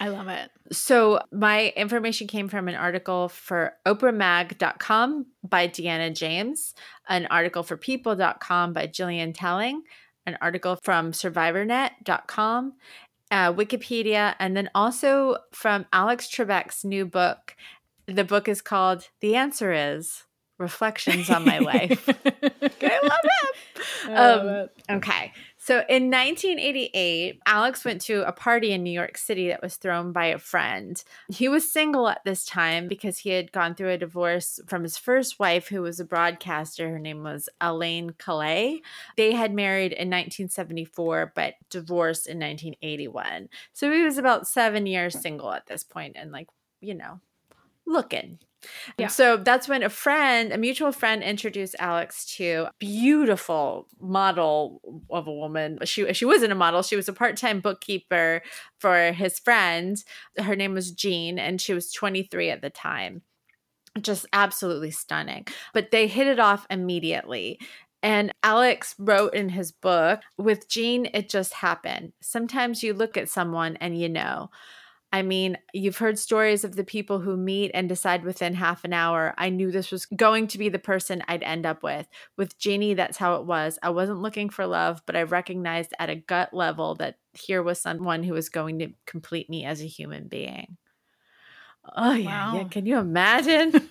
I 0.00 0.08
love 0.08 0.28
it. 0.28 0.50
So 0.72 1.20
my 1.32 1.72
information 1.76 2.26
came 2.26 2.48
from 2.48 2.68
an 2.68 2.74
article 2.74 3.28
for 3.28 3.74
oprahmag.com 3.86 5.26
by 5.42 5.68
Deanna 5.68 6.14
James, 6.14 6.74
an 7.08 7.26
article 7.26 7.62
for 7.62 7.76
people.com 7.76 8.72
by 8.72 8.86
Gillian 8.86 9.32
Telling, 9.32 9.82
an 10.26 10.36
article 10.40 10.76
from 10.82 11.12
survivornet.com, 11.12 12.74
uh, 13.30 13.52
Wikipedia, 13.52 14.34
and 14.38 14.56
then 14.56 14.70
also 14.74 15.36
from 15.52 15.86
Alex 15.92 16.26
Trebek's 16.28 16.84
new 16.84 17.04
book. 17.06 17.56
The 18.06 18.24
book 18.24 18.48
is 18.48 18.62
called 18.62 19.08
The 19.20 19.34
Answer 19.36 19.72
Is 19.72 20.22
Reflections 20.58 21.28
on 21.28 21.44
My 21.44 21.58
Life. 21.58 22.08
I 22.08 22.12
love 22.12 22.22
it. 22.82 23.56
I 24.06 24.10
love 24.10 24.40
Um, 24.42 24.48
it. 24.48 24.70
Okay. 24.90 25.32
So 25.66 25.78
in 25.88 26.12
1988, 26.12 27.40
Alex 27.44 27.84
went 27.84 28.00
to 28.02 28.24
a 28.24 28.30
party 28.30 28.70
in 28.70 28.84
New 28.84 28.92
York 28.92 29.18
City 29.18 29.48
that 29.48 29.60
was 29.60 29.74
thrown 29.74 30.12
by 30.12 30.26
a 30.26 30.38
friend. 30.38 31.02
He 31.28 31.48
was 31.48 31.68
single 31.68 32.06
at 32.06 32.22
this 32.24 32.44
time 32.44 32.86
because 32.86 33.18
he 33.18 33.30
had 33.30 33.50
gone 33.50 33.74
through 33.74 33.90
a 33.90 33.98
divorce 33.98 34.60
from 34.68 34.84
his 34.84 34.96
first 34.96 35.40
wife, 35.40 35.66
who 35.66 35.82
was 35.82 35.98
a 35.98 36.04
broadcaster. 36.04 36.88
Her 36.88 37.00
name 37.00 37.24
was 37.24 37.48
Elaine 37.60 38.10
Callei. 38.10 38.78
They 39.16 39.32
had 39.32 39.52
married 39.52 39.90
in 39.90 40.06
1974, 40.06 41.32
but 41.34 41.54
divorced 41.68 42.28
in 42.28 42.38
1981. 42.38 43.48
So 43.72 43.90
he 43.90 44.04
was 44.04 44.18
about 44.18 44.46
seven 44.46 44.86
years 44.86 45.20
single 45.20 45.50
at 45.50 45.66
this 45.66 45.82
point 45.82 46.14
and, 46.16 46.30
like, 46.30 46.46
you 46.80 46.94
know, 46.94 47.18
looking. 47.84 48.38
Yeah. 48.98 49.08
So 49.08 49.36
that's 49.36 49.68
when 49.68 49.82
a 49.82 49.88
friend, 49.88 50.52
a 50.52 50.58
mutual 50.58 50.92
friend, 50.92 51.22
introduced 51.22 51.76
Alex 51.78 52.24
to 52.36 52.68
beautiful 52.78 53.88
model 54.00 54.80
of 55.10 55.26
a 55.26 55.32
woman. 55.32 55.78
She 55.84 56.12
she 56.14 56.24
wasn't 56.24 56.52
a 56.52 56.56
model; 56.56 56.82
she 56.82 56.96
was 56.96 57.08
a 57.08 57.12
part 57.12 57.36
time 57.36 57.60
bookkeeper 57.60 58.42
for 58.78 59.12
his 59.12 59.38
friend. 59.38 60.02
Her 60.38 60.56
name 60.56 60.74
was 60.74 60.90
Jean, 60.92 61.38
and 61.38 61.60
she 61.60 61.74
was 61.74 61.92
23 61.92 62.50
at 62.50 62.62
the 62.62 62.70
time. 62.70 63.22
Just 64.00 64.26
absolutely 64.32 64.90
stunning. 64.90 65.46
But 65.72 65.90
they 65.90 66.06
hit 66.06 66.26
it 66.26 66.38
off 66.40 66.66
immediately. 66.70 67.58
And 68.02 68.32
Alex 68.42 68.94
wrote 68.98 69.34
in 69.34 69.48
his 69.48 69.72
book, 69.72 70.20
with 70.38 70.68
Jean, 70.68 71.08
it 71.14 71.28
just 71.28 71.54
happened. 71.54 72.12
Sometimes 72.20 72.82
you 72.82 72.94
look 72.94 73.16
at 73.16 73.28
someone 73.28 73.76
and 73.76 73.98
you 73.98 74.08
know. 74.08 74.50
I 75.12 75.22
mean, 75.22 75.56
you've 75.72 75.98
heard 75.98 76.18
stories 76.18 76.64
of 76.64 76.76
the 76.76 76.84
people 76.84 77.20
who 77.20 77.36
meet 77.36 77.70
and 77.72 77.88
decide 77.88 78.24
within 78.24 78.54
half 78.54 78.84
an 78.84 78.92
hour. 78.92 79.34
I 79.38 79.50
knew 79.50 79.70
this 79.70 79.92
was 79.92 80.04
going 80.04 80.48
to 80.48 80.58
be 80.58 80.68
the 80.68 80.78
person 80.78 81.22
I'd 81.28 81.42
end 81.42 81.64
up 81.64 81.82
with. 81.82 82.06
With 82.36 82.58
Jeannie, 82.58 82.94
that's 82.94 83.16
how 83.16 83.36
it 83.36 83.46
was. 83.46 83.78
I 83.82 83.90
wasn't 83.90 84.20
looking 84.20 84.50
for 84.50 84.66
love, 84.66 85.02
but 85.06 85.16
I 85.16 85.22
recognized 85.22 85.94
at 85.98 86.10
a 86.10 86.16
gut 86.16 86.52
level 86.52 86.96
that 86.96 87.18
here 87.32 87.62
was 87.62 87.80
someone 87.80 88.24
who 88.24 88.34
was 88.34 88.48
going 88.48 88.80
to 88.80 88.88
complete 89.06 89.48
me 89.48 89.64
as 89.64 89.80
a 89.80 89.86
human 89.86 90.26
being. 90.26 90.76
Oh, 91.94 92.14
yeah. 92.14 92.54
yeah. 92.54 92.64
Can 92.64 92.84
you 92.84 92.98
imagine 92.98 93.70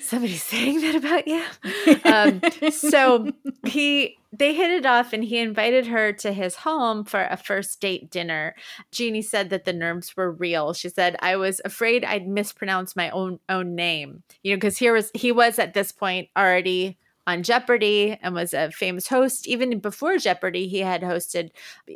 somebody 0.00 0.36
saying 0.36 0.80
that 0.80 0.94
about 0.94 1.28
you? 1.28 1.42
Um, 2.04 2.40
so 2.70 3.32
he 3.66 4.18
they 4.32 4.54
hit 4.54 4.70
it 4.70 4.86
off 4.86 5.12
and 5.12 5.22
he 5.22 5.38
invited 5.38 5.86
her 5.86 6.12
to 6.14 6.32
his 6.32 6.56
home 6.56 7.04
for 7.04 7.26
a 7.30 7.36
first 7.36 7.80
date 7.80 8.10
dinner 8.10 8.54
jeannie 8.90 9.22
said 9.22 9.50
that 9.50 9.64
the 9.64 9.72
nerves 9.72 10.16
were 10.16 10.32
real 10.32 10.72
she 10.72 10.88
said 10.88 11.16
i 11.20 11.36
was 11.36 11.60
afraid 11.64 12.04
i'd 12.04 12.26
mispronounce 12.26 12.96
my 12.96 13.10
own 13.10 13.38
own 13.48 13.74
name 13.74 14.22
you 14.42 14.52
know 14.52 14.56
because 14.56 14.78
here 14.78 14.92
was 14.92 15.10
he 15.14 15.30
was 15.30 15.58
at 15.58 15.74
this 15.74 15.92
point 15.92 16.28
already 16.36 16.98
on 17.26 17.42
Jeopardy 17.42 18.18
and 18.20 18.34
was 18.34 18.52
a 18.52 18.70
famous 18.70 19.08
host. 19.08 19.46
Even 19.46 19.78
before 19.78 20.18
Jeopardy, 20.18 20.68
he 20.68 20.80
had 20.80 21.02
hosted 21.02 21.50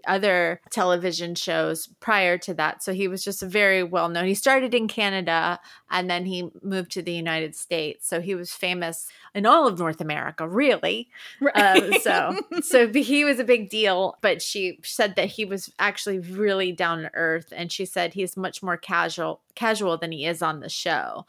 other 0.06 0.60
television 0.70 1.34
shows 1.34 1.88
prior 2.00 2.38
to 2.38 2.54
that. 2.54 2.82
So 2.82 2.92
he 2.92 3.08
was 3.08 3.24
just 3.24 3.42
a 3.42 3.46
very 3.46 3.82
well 3.82 4.08
known. 4.08 4.26
He 4.26 4.34
started 4.34 4.74
in 4.74 4.88
Canada 4.88 5.58
and 5.90 6.08
then 6.08 6.26
he 6.26 6.50
moved 6.62 6.92
to 6.92 7.02
the 7.02 7.12
United 7.12 7.56
States. 7.56 8.08
So 8.08 8.20
he 8.20 8.34
was 8.34 8.52
famous 8.52 9.08
in 9.34 9.44
all 9.44 9.66
of 9.66 9.78
North 9.78 10.00
America, 10.00 10.48
really. 10.48 11.08
Uh, 11.54 11.98
so 12.00 12.40
so 12.62 12.88
he 12.92 13.24
was 13.24 13.38
a 13.38 13.44
big 13.44 13.68
deal. 13.68 14.16
But 14.22 14.40
she 14.40 14.78
said 14.82 15.14
that 15.16 15.26
he 15.26 15.44
was 15.44 15.72
actually 15.78 16.18
really 16.20 16.72
down 16.72 17.02
to 17.02 17.10
earth, 17.14 17.52
and 17.54 17.70
she 17.70 17.84
said 17.84 18.14
he's 18.14 18.36
much 18.36 18.62
more 18.62 18.78
casual 18.78 19.40
casual 19.54 19.96
than 19.96 20.12
he 20.12 20.26
is 20.26 20.42
on 20.42 20.60
the 20.60 20.68
show 20.68 21.24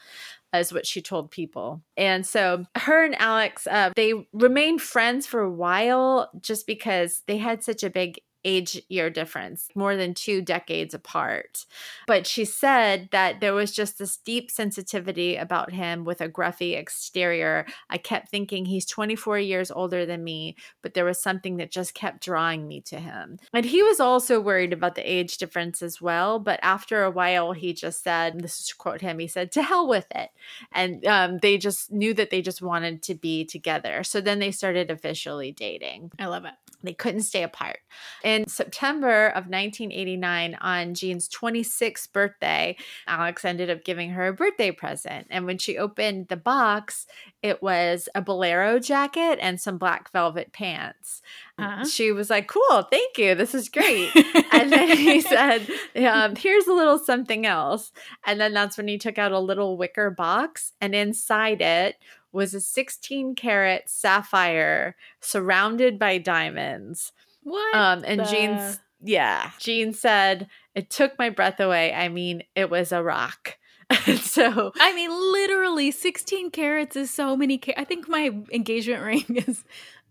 is 0.54 0.74
what 0.74 0.86
she 0.86 1.02
told 1.02 1.32
people. 1.32 1.82
And 1.96 2.26
so 2.26 2.66
her 2.76 3.04
and 3.04 3.16
Alex, 3.20 3.68
uh, 3.68 3.92
they 3.96 4.14
remained 4.34 4.82
friends 4.82 5.28
for 5.28 5.42
a 5.42 5.52
while 5.52 6.30
just 6.42 6.68
because 6.68 7.24
they 7.28 7.38
had 7.38 7.64
such 7.64 7.84
a 7.84 7.90
big 7.90 8.20
age 8.46 8.82
year 8.90 9.10
difference, 9.10 9.68
more 9.76 9.96
than 9.96 10.14
two 10.14 10.42
decades 10.42 10.94
apart. 10.94 11.66
But 12.06 12.26
she 12.26 12.46
said 12.46 13.10
that 13.12 13.40
there 13.40 13.54
was 13.54 13.72
just 13.72 13.98
this 13.98 14.18
deep 14.18 14.50
sensitivity 14.52 15.36
about 15.36 15.72
him 15.72 16.06
with 16.06 16.22
a 16.22 16.30
gruffy 16.30 16.78
exterior. 16.78 17.66
I 17.90 17.98
kept 17.98 18.30
thinking 18.30 18.66
he's 18.66 18.86
24 18.86 19.40
years 19.40 19.72
older 19.72 20.06
than 20.06 20.24
me, 20.24 20.56
but 20.82 20.94
there 20.94 21.06
was 21.06 21.22
something 21.22 21.58
that 21.58 21.72
just 21.72 21.94
kept 21.94 22.24
drawing 22.24 22.68
me 22.68 22.82
to 22.82 23.00
him. 23.00 23.40
And 23.54 23.66
he 23.66 23.84
was 23.84 24.00
also 24.00 24.40
worried 24.40 24.74
about 24.74 24.96
the 24.96 25.12
age 25.12 25.38
difference 25.38 25.82
as 25.82 26.02
well. 26.02 26.40
But 26.40 26.60
after 26.64 27.04
a 27.04 27.12
while, 27.12 27.52
he 27.52 27.74
just 27.74 28.04
said, 28.04 28.40
this 28.40 28.60
is 28.60 28.68
to 28.68 28.76
quote 28.76 29.02
him, 29.02 29.20
he 29.20 29.28
said, 29.28 29.52
to 29.54 29.64
hell 29.64 29.88
with 29.88 30.08
it. 30.16 30.30
And 30.72 31.06
um, 31.06 31.40
they 31.42 31.58
just 31.58 31.92
knew 31.92 32.14
that 32.14 32.30
they 32.30 32.42
just 32.42 32.62
wanted 32.62 33.04
to 33.04 33.16
be 33.16 33.46
together. 33.46 34.04
So 34.04 34.22
then 34.22 34.40
they 34.40 34.52
started 34.52 34.90
officially 34.92 35.52
dating. 35.52 36.12
I 36.20 36.28
love 36.28 36.46
it. 36.46 36.54
They 36.84 36.94
couldn't 36.94 37.22
stay 37.22 37.44
apart. 37.44 37.80
In 38.24 38.48
September 38.48 39.28
of 39.30 39.48
1989, 39.48 40.58
on 40.62 40.94
Jean's 40.94 41.28
26th 41.28 42.12
birthday, 42.14 42.78
Alex 43.08 43.44
ended 43.44 43.70
up 43.70 43.84
giving 43.84 44.12
her 44.12 44.28
a 44.28 44.34
birthday 44.34 44.72
present. 44.72 45.28
And 45.30 45.46
when 45.46 45.58
she 45.58 45.78
opened 45.78 46.28
the 46.28 46.38
box, 46.38 47.08
it 47.42 47.64
was 47.64 48.10
a 48.14 48.22
bolero 48.22 48.80
jacket 48.80 49.40
and 49.42 49.60
some 49.60 49.78
black 49.78 50.12
velvet 50.12 50.54
pants. 50.54 51.22
Uh-huh. 51.58 51.86
She 51.86 52.12
was 52.12 52.30
like, 52.30 52.48
Cool, 52.48 52.84
thank 52.84 53.18
you. 53.18 53.34
This 53.34 53.56
is 53.56 53.70
great. 53.70 54.12
and 54.52 54.72
then 54.72 54.96
he 54.96 55.22
said, 55.22 55.68
um, 55.96 56.36
Here's 56.36 56.68
a 56.68 56.74
little 56.74 57.00
something 57.00 57.46
else. 57.46 57.92
And 58.26 58.40
then 58.40 58.54
that's 58.54 58.78
when 58.78 58.88
he 58.88 59.00
took 59.00 59.18
out 59.18 59.32
a 59.32 59.40
little 59.40 59.78
wicker 59.78 60.12
box, 60.12 60.74
and 60.80 60.94
inside 60.94 61.62
it 61.62 61.96
was 62.32 62.54
a 62.54 62.62
16 62.62 63.36
karat 63.36 63.90
sapphire 63.90 64.96
surrounded 65.22 65.98
by 65.98 66.18
diamonds. 66.18 67.12
What? 67.44 67.76
Um, 67.76 68.04
and 68.06 68.20
the- 68.22 68.26
Jean's, 68.26 68.80
yeah, 69.02 69.52
Jean 69.60 69.94
said, 69.94 70.48
It 70.76 70.90
took 70.90 71.18
my 71.18 71.30
breath 71.30 71.60
away. 71.60 71.94
I 71.94 72.10
mean, 72.10 72.44
it 72.56 72.70
was 72.70 72.92
a 72.92 73.04
rock. 73.04 73.58
So, 74.22 74.72
I 74.80 74.94
mean, 74.94 75.10
literally, 75.32 75.92
16 75.92 76.52
carats 76.52 76.96
is 76.96 77.10
so 77.12 77.36
many. 77.38 77.58
Car- 77.58 77.74
I 77.78 77.86
think 77.86 78.08
my 78.10 78.32
engagement 78.52 79.02
ring 79.30 79.44
is 79.48 79.64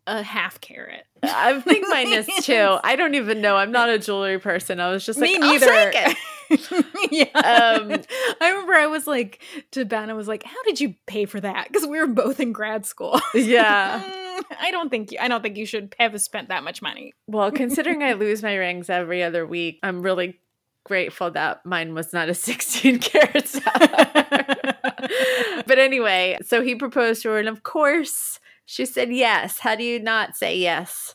a 0.07 0.23
half 0.23 0.61
carat. 0.61 1.05
I 1.23 1.61
think 1.61 1.87
mine 1.89 2.13
is 2.13 2.27
too. 2.43 2.79
I 2.85 2.97
don't 2.97 3.15
even 3.15 3.41
know. 3.41 3.57
I'm 3.57 3.73
not 3.73 3.89
a 3.89 3.99
jewelry 3.99 4.39
person. 4.39 4.81
I 4.81 4.91
was 4.91 5.05
just 5.05 5.19
like, 5.19 5.31
Me 5.31 5.37
"I'll 5.37 5.53
neither." 5.53 5.67
take 5.93 5.95
it." 5.95 6.17
yeah. 7.11 7.25
Um, 7.35 8.01
I 8.41 8.51
remember 8.51 8.75
I 8.75 8.87
was 8.87 9.07
like 9.09 9.41
to 9.73 9.85
Ben, 9.85 10.11
I 10.11 10.13
was 10.13 10.29
like, 10.29 10.45
"How 10.45 10.63
did 10.65 10.81
you 10.81 10.95
pay 11.07 11.25
for 11.25 11.41
that?" 11.41 11.69
Because 11.69 11.87
we 11.89 11.99
were 11.99 12.07
both 12.07 12.39
in 12.39 12.53
grad 12.53 12.87
school. 12.87 13.21
Yeah. 13.35 14.01
Mm, 14.01 14.45
I 14.61 14.71
don't 14.71 14.89
think 14.91 15.11
you. 15.13 15.19
I 15.21 15.27
don't 15.29 15.43
think 15.43 15.57
you 15.57 15.67
should 15.67 15.97
have 15.99 16.21
spent 16.21 16.49
that 16.51 16.63
much 16.63 16.83
money. 16.83 17.15
Well, 17.27 17.51
considering 17.51 18.03
I 18.03 18.13
lose 18.13 18.43
my 18.43 18.55
rings 18.55 18.89
every 18.89 19.23
other 19.25 19.45
week, 19.47 19.81
I'm 19.83 20.03
really 20.03 20.39
grateful 20.85 21.33
that 21.33 21.67
mine 21.67 21.95
was 21.95 22.13
not 22.13 22.29
a 22.29 22.35
16 22.35 23.01
karat 23.01 23.49
sapphire. 23.49 24.77
but 25.67 25.79
anyway, 25.79 26.39
so 26.43 26.63
he 26.63 26.77
proposed 26.77 27.23
to 27.23 27.31
her, 27.31 27.39
and 27.41 27.49
of 27.49 27.65
course, 27.65 28.39
she 28.67 28.85
said 28.85 29.13
yes. 29.13 29.61
How 29.61 29.75
do 29.77 29.85
you 29.85 29.99
not 29.99 30.37
say 30.37 30.59
yes 30.59 31.15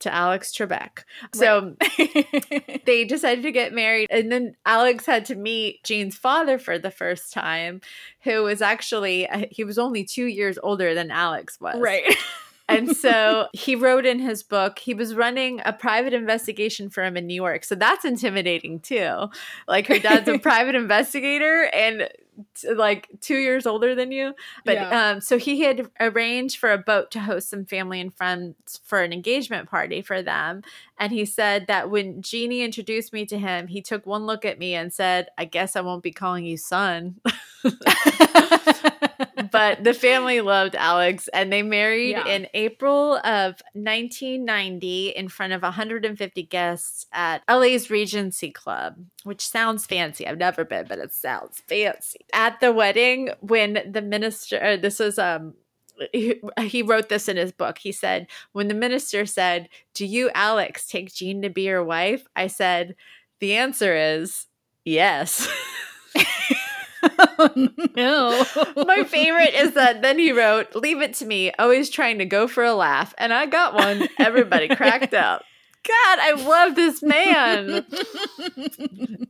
to 0.00 0.14
Alex 0.14 0.52
Trebek? 0.52 1.04
So 1.34 1.74
they 2.86 3.04
decided 3.04 3.42
to 3.42 3.52
get 3.52 3.72
married, 3.72 4.08
and 4.10 4.30
then 4.30 4.54
Alex 4.64 5.06
had 5.06 5.24
to 5.26 5.34
meet 5.34 5.82
Jean's 5.82 6.16
father 6.16 6.58
for 6.58 6.78
the 6.78 6.90
first 6.90 7.32
time, 7.32 7.80
who 8.22 8.44
was 8.44 8.62
actually 8.62 9.28
uh, 9.28 9.46
he 9.50 9.64
was 9.64 9.78
only 9.78 10.04
two 10.04 10.26
years 10.26 10.58
older 10.62 10.94
than 10.94 11.10
Alex 11.10 11.60
was, 11.60 11.80
right. 11.80 12.04
and 12.70 12.90
so 12.96 13.48
he 13.52 13.74
wrote 13.74 14.06
in 14.06 14.18
his 14.18 14.42
book, 14.42 14.78
he 14.78 14.94
was 14.94 15.14
running 15.14 15.60
a 15.64 15.72
private 15.72 16.12
investigation 16.12 16.90
firm 16.90 17.16
in 17.16 17.26
New 17.26 17.34
York. 17.34 17.64
So 17.64 17.74
that's 17.74 18.04
intimidating 18.04 18.80
too. 18.80 19.28
Like 19.68 19.86
her 19.88 19.98
dad's 19.98 20.28
a 20.28 20.38
private 20.40 20.74
investigator 20.74 21.64
and 21.74 22.08
t- 22.54 22.72
like 22.72 23.08
two 23.20 23.36
years 23.36 23.66
older 23.66 23.94
than 23.94 24.12
you. 24.12 24.34
But 24.64 24.74
Yeah. 24.74 25.10
um, 25.10 25.20
so 25.20 25.38
he 25.38 25.60
had 25.62 25.90
arranged 26.00 26.58
for 26.58 26.72
a 26.72 26.78
boat 26.78 27.10
to 27.12 27.20
host 27.20 27.50
some 27.50 27.64
family 27.66 28.00
and 28.00 28.14
friends 28.14 28.80
for 28.84 29.02
an 29.02 29.12
engagement 29.12 29.68
party 29.68 30.00
for 30.02 30.22
them. 30.22 30.62
And 30.98 31.12
he 31.12 31.24
said 31.24 31.66
that 31.66 31.90
when 31.90 32.22
Jeannie 32.22 32.62
introduced 32.62 33.12
me 33.12 33.26
to 33.26 33.38
him, 33.38 33.66
he 33.68 33.82
took 33.82 34.06
one 34.06 34.26
look 34.26 34.44
at 34.44 34.58
me 34.58 34.74
and 34.74 34.92
said, 34.92 35.28
I 35.36 35.44
guess 35.44 35.76
I 35.76 35.80
won't 35.80 36.02
be 36.02 36.12
calling 36.12 36.44
you 36.44 36.56
son. 36.56 37.16
but 39.52 39.84
the 39.84 39.94
family 39.94 40.40
loved 40.40 40.74
Alex 40.74 41.28
and 41.28 41.52
they 41.52 41.62
married 41.62 42.10
Yeah. 42.12 42.26
in 42.26 42.46
April 42.54 43.16
of 43.24 43.60
1990 43.74 45.08
in 45.10 45.28
front 45.28 45.52
of 45.52 45.62
150 45.62 46.42
guests 46.44 47.06
at 47.12 47.42
LA's 47.48 47.90
Regency 47.90 48.50
Club, 48.50 48.96
which 49.24 49.46
sounds 49.46 49.86
fancy. 49.86 50.26
I've 50.26 50.38
never 50.38 50.64
been, 50.64 50.86
but 50.88 50.98
it 50.98 51.12
sounds 51.12 51.62
fancy. 51.68 52.20
At 52.32 52.60
the 52.60 52.72
wedding, 52.72 53.30
when 53.40 53.80
the 53.90 54.02
minister, 54.02 54.62
uh, 54.62 54.76
this 54.76 54.98
was, 54.98 55.18
um, 55.18 55.54
he, 56.12 56.40
he 56.60 56.82
wrote 56.82 57.08
this 57.08 57.28
in 57.28 57.36
his 57.36 57.52
book. 57.52 57.78
He 57.78 57.92
said, 57.92 58.26
When 58.52 58.68
the 58.68 58.74
minister 58.74 59.26
said, 59.26 59.68
Do 59.94 60.06
you, 60.06 60.30
Alex, 60.34 60.88
take 60.88 61.12
Jean 61.12 61.42
to 61.42 61.50
be 61.50 61.62
your 61.62 61.84
wife? 61.84 62.26
I 62.34 62.46
said, 62.46 62.94
The 63.38 63.54
answer 63.56 63.94
is 63.94 64.46
yes. 64.84 65.46
Oh, 67.02 67.68
no. 67.96 68.44
My 68.84 69.04
favorite 69.04 69.54
is 69.54 69.72
that 69.72 70.02
then 70.02 70.18
he 70.18 70.32
wrote, 70.32 70.74
Leave 70.74 71.00
it 71.00 71.14
to 71.14 71.26
me, 71.26 71.50
always 71.58 71.88
trying 71.88 72.18
to 72.18 72.26
go 72.26 72.46
for 72.46 72.62
a 72.64 72.74
laugh. 72.74 73.14
And 73.16 73.32
I 73.32 73.46
got 73.46 73.74
one. 73.74 74.08
Everybody 74.18 74.68
cracked 74.76 75.14
up. 75.14 75.42
God, 75.86 76.18
I 76.20 76.32
love 76.32 76.74
this 76.74 77.02
man. 77.02 77.86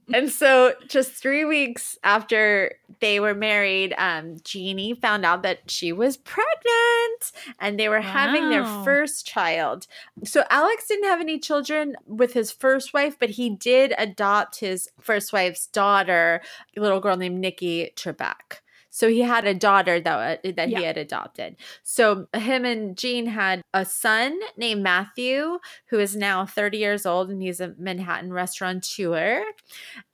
and 0.15 0.31
so, 0.31 0.75
just 0.89 1.13
three 1.13 1.45
weeks 1.45 1.97
after 2.03 2.75
they 2.99 3.21
were 3.21 3.35
married, 3.35 3.95
um, 3.97 4.37
Jeannie 4.43 4.95
found 4.95 5.25
out 5.25 5.43
that 5.45 5.71
she 5.71 5.93
was 5.93 6.17
pregnant 6.17 7.33
and 7.61 7.79
they 7.79 7.89
were 7.89 8.01
having 8.01 8.51
their 8.51 8.65
first 8.85 9.27
child. 9.27 9.87
So, 10.25 10.43
Alex 10.51 10.89
didn't 10.89 11.09
have 11.09 11.21
any 11.21 11.39
children 11.39 11.97
with 12.05 12.33
his 12.33 12.51
first 12.51 12.93
wife, 12.93 13.17
but 13.19 13.31
he 13.31 13.51
did 13.51 13.95
adopt 13.97 14.59
his 14.59 14.89
first 14.99 15.33
wife's 15.33 15.69
daughter, 15.69 16.41
a 16.77 16.81
little 16.81 17.01
girl 17.01 17.17
named 17.17 17.39
Nikki 17.39 17.93
Trebek. 17.95 18.59
So 19.01 19.09
he 19.09 19.21
had 19.21 19.47
a 19.47 19.55
daughter 19.55 19.99
that 19.99 20.41
uh, 20.45 20.53
that 20.57 20.69
he 20.69 20.83
had 20.85 20.99
adopted. 20.99 21.57
So 21.83 22.27
him 22.35 22.67
and 22.67 22.99
Jean 22.99 23.25
had 23.25 23.63
a 23.73 23.87
son 23.87 24.39
named 24.59 24.83
Matthew, 24.83 25.59
who 25.87 25.99
is 25.99 26.15
now 26.15 26.45
30 26.45 26.77
years 26.77 27.07
old 27.07 27.31
and 27.31 27.41
he's 27.41 27.61
a 27.61 27.75
Manhattan 27.79 28.31
restaurateur. 28.31 29.43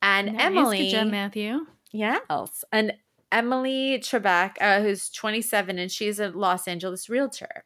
And 0.01 0.34
Nice. 0.34 0.41
Emily, 0.41 0.91
job, 0.93 1.09
Matthew. 1.09 1.66
yes, 1.91 2.64
and 2.70 2.93
Emily 3.33 3.99
Trebek, 3.99 4.53
uh, 4.61 4.81
who's 4.81 5.11
27 5.11 5.79
and 5.79 5.91
she's 5.91 6.20
a 6.20 6.29
Los 6.29 6.66
Angeles 6.68 7.09
realtor. 7.09 7.64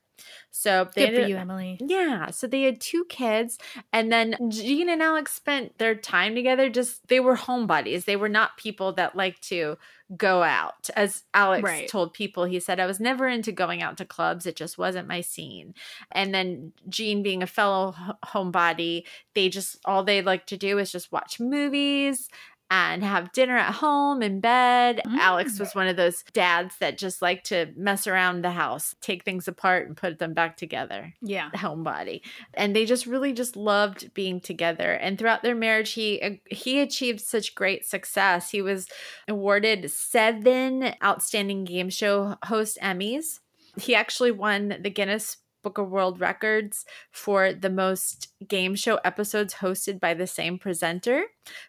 So 0.51 0.87
they 0.95 1.07
Good 1.09 1.23
for 1.23 1.29
you, 1.29 1.37
Emily. 1.37 1.79
yeah, 1.81 2.31
so 2.31 2.47
they 2.47 2.63
had 2.65 2.79
two 2.79 3.07
kids, 3.09 3.57
and 3.91 4.13
then 4.13 4.37
Jean 4.51 4.91
and 4.91 5.01
Alex 5.03 5.33
spent 5.33 5.79
their 5.79 5.95
time 5.95 6.35
together. 6.35 6.69
Just 6.69 7.09
they 7.09 7.21
were 7.21 7.37
homebodies. 7.37 8.05
They 8.05 8.17
were 8.17 8.29
not 8.29 8.59
people 8.59 8.93
that 8.95 9.17
like 9.17 9.41
to 9.43 9.79
go 10.19 10.43
out. 10.43 10.91
As 10.95 11.23
Alex 11.33 11.63
Right. 11.63 11.89
told 11.89 12.13
people, 12.13 12.45
he 12.45 12.61
said, 12.61 12.79
"I 12.81 12.85
was 12.85 13.01
never 13.01 13.29
into 13.29 13.51
going 13.51 13.81
out 13.83 13.97
to 13.97 14.05
clubs. 14.05 14.45
It 14.45 14.57
just 14.57 14.77
wasn't 14.77 15.09
my 15.09 15.23
scene." 15.23 15.73
And 16.13 16.35
then 16.35 16.75
Jean, 16.91 17.23
being 17.23 17.43
a 17.43 17.47
fellow 17.47 17.95
h- 17.99 18.15
homebody, 18.27 19.05
they 19.35 19.49
just 19.49 19.79
all 19.87 20.05
they 20.05 20.21
like 20.21 20.45
to 20.49 20.59
do 20.59 20.77
is 20.79 20.93
just 20.93 21.13
watch 21.13 21.41
movies. 21.41 22.29
And 22.73 23.03
have 23.03 23.33
dinner 23.33 23.57
at 23.57 23.75
home 23.75 24.23
in 24.23 24.39
bed. 24.41 25.01
Alex 25.19 25.55
Mm. 25.57 25.61
was 25.61 25.75
one 25.75 25.89
of 25.89 25.97
those 25.97 26.23
dads 26.33 26.77
that 26.79 26.97
just 26.99 27.21
like 27.21 27.43
to 27.45 27.73
mess 27.77 28.07
around 28.07 28.43
the 28.43 28.51
house, 28.53 28.95
take 29.01 29.25
things 29.25 29.49
apart 29.49 29.89
and 29.89 29.97
put 29.97 30.19
them 30.21 30.35
back 30.35 30.57
together 30.57 31.13
Yeah. 31.21 31.51
homebody 31.55 32.21
and 32.55 32.75
they 32.77 32.85
just 32.85 33.07
really 33.07 33.33
just 33.33 33.57
loved 33.57 34.15
being 34.15 34.41
together 34.41 34.93
and 34.93 35.19
throughout 35.19 35.43
their 35.43 35.55
marriage 35.55 35.93
he 35.93 36.41
he 36.51 36.81
achieved 36.81 37.21
such 37.21 37.55
great 37.55 37.85
success 37.85 38.51
he 38.51 38.63
was 38.63 38.87
awarded 39.29 39.91
seven 39.91 40.95
outstanding 41.03 41.65
game 41.65 41.91
show 41.91 42.37
host 42.45 42.79
emmys 42.83 43.41
he 43.81 43.95
actually 43.95 44.31
won 44.31 44.77
the 44.81 44.91
guinness 44.91 45.37
book 45.63 45.79
of 45.79 45.91
world 45.91 46.21
records 46.21 46.85
for 47.11 47.53
the 47.53 47.71
most 47.71 48.29
game 48.49 48.75
show 48.75 48.97
episodes 49.05 49.55
hosted 49.55 50.01
by 50.01 50.15
the 50.15 50.27
same 50.27 50.59
presenter 50.59 51.25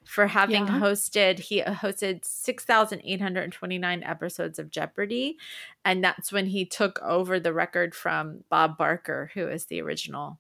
for 0.06 0.28
having 0.28 0.66
Yeah. 0.68 0.80
hosted 0.80 1.40
he 1.40 1.62
hosted 1.62 2.24
6829 2.26 4.04
episodes 4.04 4.60
of 4.60 4.70
jeopardy 4.70 5.38
and 5.86 6.04
that's 6.04 6.32
when 6.32 6.46
he 6.48 6.66
took 6.66 7.00
over 7.02 7.40
the 7.40 7.54
record 7.54 7.96
from 7.96 8.44
Bob 8.50 8.78
Barker, 8.78 9.32
who 9.34 9.48
is 9.48 9.66
the 9.66 9.82
original. 9.82 10.40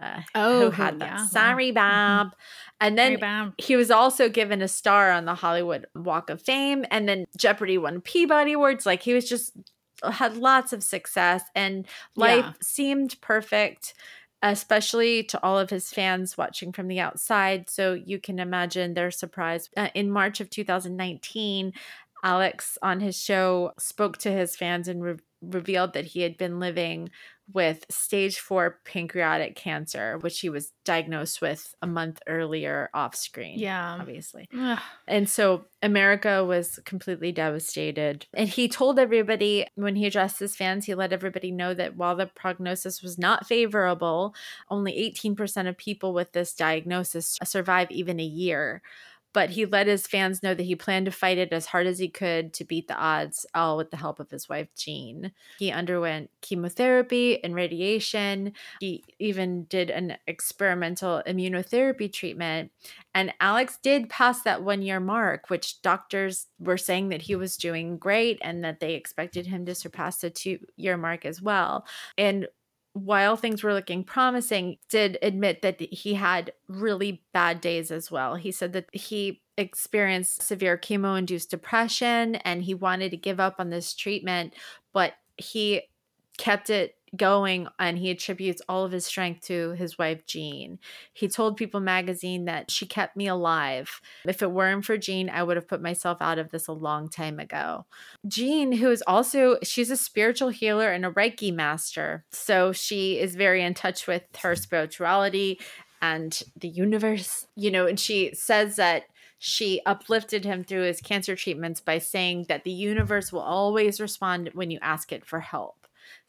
Uh, 0.00 0.20
Oh, 0.34 0.64
who 0.64 0.70
had 0.70 0.98
that? 1.00 1.06
yeah, 1.06 1.16
wow. 1.20 1.26
Sorry, 1.26 1.70
Bob. 1.70 2.34
And 2.80 2.98
then 2.98 3.18
bad. 3.20 3.52
he 3.58 3.76
was 3.76 3.90
also 3.90 4.28
given 4.28 4.60
a 4.62 4.66
star 4.68 5.10
on 5.12 5.24
the 5.26 5.34
Hollywood 5.34 5.86
Walk 5.94 6.28
of 6.30 6.42
Fame, 6.42 6.84
and 6.90 7.08
then 7.08 7.26
Jeopardy 7.36 7.78
won 7.78 8.00
Peabody 8.00 8.52
Awards. 8.54 8.84
Like 8.86 9.02
he 9.02 9.14
was 9.14 9.28
just 9.28 9.52
had 10.10 10.36
lots 10.36 10.72
of 10.72 10.82
success, 10.82 11.42
and 11.54 11.86
life 12.16 12.44
Yeah. 12.44 12.52
seemed 12.62 13.20
perfect. 13.20 13.94
Especially 14.44 15.22
to 15.22 15.40
all 15.40 15.56
of 15.56 15.70
his 15.70 15.90
fans 15.90 16.36
watching 16.36 16.72
from 16.72 16.88
the 16.88 16.98
outside. 16.98 17.70
So 17.70 17.92
you 17.94 18.18
can 18.18 18.40
imagine 18.40 18.94
their 18.94 19.12
surprise. 19.12 19.70
Uh, 19.76 19.90
in 19.94 20.10
March 20.10 20.40
of 20.40 20.50
2019, 20.50 21.72
Alex 22.24 22.76
on 22.82 22.98
his 22.98 23.16
show 23.16 23.70
spoke 23.78 24.18
to 24.18 24.32
his 24.32 24.56
fans 24.56 24.88
and 24.88 25.00
re- 25.04 25.16
revealed 25.42 25.92
that 25.94 26.06
he 26.06 26.20
had 26.20 26.36
been 26.36 26.60
living 26.60 27.10
with 27.52 27.84
stage 27.90 28.38
four 28.38 28.78
pancreatic 28.84 29.56
cancer, 29.56 30.16
which 30.18 30.40
he 30.40 30.48
was 30.48 30.72
diagnosed 30.84 31.42
with 31.42 31.74
a 31.82 31.86
month 31.86 32.20
earlier 32.26 32.88
off 32.94 33.14
screen. 33.14 33.58
Yeah. 33.58 33.98
Obviously. 34.00 34.48
Ugh. 34.56 34.78
And 35.06 35.28
so 35.28 35.64
America 35.82 36.44
was 36.44 36.78
completely 36.84 37.32
devastated. 37.32 38.26
And 38.32 38.48
he 38.48 38.68
told 38.68 38.98
everybody 38.98 39.66
when 39.74 39.96
he 39.96 40.06
addressed 40.06 40.38
his 40.38 40.56
fans, 40.56 40.86
he 40.86 40.94
let 40.94 41.12
everybody 41.12 41.50
know 41.50 41.74
that 41.74 41.96
while 41.96 42.16
the 42.16 42.26
prognosis 42.26 43.02
was 43.02 43.18
not 43.18 43.46
favorable, 43.46 44.34
only 44.70 44.92
18% 45.14 45.68
of 45.68 45.76
people 45.76 46.14
with 46.14 46.32
this 46.32 46.54
diagnosis 46.54 47.38
survive 47.44 47.90
even 47.90 48.20
a 48.20 48.24
year. 48.24 48.82
But 49.32 49.50
he 49.50 49.64
let 49.66 49.86
his 49.86 50.06
fans 50.06 50.42
know 50.42 50.54
that 50.54 50.62
he 50.62 50.76
planned 50.76 51.06
to 51.06 51.12
fight 51.12 51.38
it 51.38 51.52
as 51.52 51.66
hard 51.66 51.86
as 51.86 51.98
he 51.98 52.08
could 52.08 52.52
to 52.54 52.64
beat 52.64 52.88
the 52.88 52.96
odds, 52.96 53.46
all 53.54 53.76
with 53.76 53.90
the 53.90 53.96
help 53.96 54.20
of 54.20 54.30
his 54.30 54.48
wife, 54.48 54.68
Jean. 54.76 55.32
He 55.58 55.70
underwent 55.70 56.30
chemotherapy 56.40 57.42
and 57.42 57.54
radiation. 57.54 58.52
He 58.80 59.04
even 59.18 59.64
did 59.64 59.90
an 59.90 60.16
experimental 60.26 61.22
immunotherapy 61.26 62.12
treatment. 62.12 62.70
And 63.14 63.32
Alex 63.40 63.78
did 63.82 64.08
pass 64.08 64.42
that 64.42 64.62
one 64.62 64.82
year 64.82 65.00
mark, 65.00 65.50
which 65.50 65.82
doctors 65.82 66.46
were 66.58 66.78
saying 66.78 67.08
that 67.10 67.22
he 67.22 67.36
was 67.36 67.56
doing 67.56 67.98
great 67.98 68.38
and 68.42 68.64
that 68.64 68.80
they 68.80 68.94
expected 68.94 69.46
him 69.46 69.66
to 69.66 69.74
surpass 69.74 70.18
the 70.18 70.30
two 70.30 70.58
year 70.76 70.96
mark 70.96 71.24
as 71.24 71.42
well. 71.42 71.84
And 72.16 72.46
while 72.94 73.36
things 73.36 73.62
were 73.62 73.72
looking 73.72 74.04
promising, 74.04 74.76
did 74.88 75.18
admit 75.22 75.62
that 75.62 75.80
he 75.80 76.14
had 76.14 76.52
really 76.68 77.22
bad 77.32 77.60
days 77.60 77.90
as 77.90 78.10
well. 78.10 78.34
He 78.34 78.52
said 78.52 78.72
that 78.74 78.86
he 78.92 79.40
experienced 79.56 80.42
severe 80.42 80.76
chemo 80.76 81.18
induced 81.18 81.50
depression 81.50 82.36
and 82.36 82.62
he 82.62 82.74
wanted 82.74 83.10
to 83.10 83.16
give 83.16 83.40
up 83.40 83.56
on 83.58 83.70
this 83.70 83.94
treatment, 83.94 84.54
but 84.92 85.14
he 85.36 85.82
kept 86.38 86.70
it 86.70 86.96
going 87.16 87.68
and 87.78 87.98
he 87.98 88.10
attributes 88.10 88.62
all 88.68 88.84
of 88.84 88.92
his 88.92 89.04
strength 89.04 89.46
to 89.46 89.72
his 89.72 89.98
wife 89.98 90.24
Jean. 90.26 90.78
He 91.12 91.28
told 91.28 91.56
People 91.56 91.80
magazine 91.80 92.46
that 92.46 92.70
she 92.70 92.86
kept 92.86 93.16
me 93.16 93.26
alive. 93.26 94.00
If 94.26 94.42
it 94.42 94.50
weren't 94.50 94.84
for 94.84 94.96
Jean, 94.96 95.28
I 95.28 95.42
would 95.42 95.56
have 95.56 95.68
put 95.68 95.82
myself 95.82 96.18
out 96.20 96.38
of 96.38 96.50
this 96.50 96.68
a 96.68 96.72
long 96.72 97.08
time 97.08 97.38
ago. 97.38 97.86
Jean, 98.26 98.72
who 98.72 98.90
is 98.90 99.02
also 99.06 99.58
she's 99.62 99.90
a 99.90 99.96
spiritual 99.96 100.48
healer 100.48 100.90
and 100.90 101.04
a 101.04 101.10
Reiki 101.10 101.54
master. 101.54 102.24
So 102.30 102.72
she 102.72 103.18
is 103.18 103.34
very 103.34 103.62
in 103.62 103.74
touch 103.74 104.06
with 104.06 104.22
her 104.42 104.56
spirituality 104.56 105.60
and 106.00 106.42
the 106.56 106.68
universe, 106.68 107.46
you 107.54 107.70
know, 107.70 107.86
and 107.86 107.98
she 107.98 108.34
says 108.34 108.76
that 108.76 109.04
she 109.38 109.80
uplifted 109.86 110.44
him 110.44 110.62
through 110.62 110.82
his 110.82 111.00
cancer 111.00 111.34
treatments 111.34 111.80
by 111.80 111.98
saying 111.98 112.46
that 112.48 112.64
the 112.64 112.70
universe 112.70 113.32
will 113.32 113.40
always 113.40 114.00
respond 114.00 114.50
when 114.54 114.70
you 114.70 114.78
ask 114.80 115.12
it 115.12 115.24
for 115.24 115.40
help. 115.40 115.81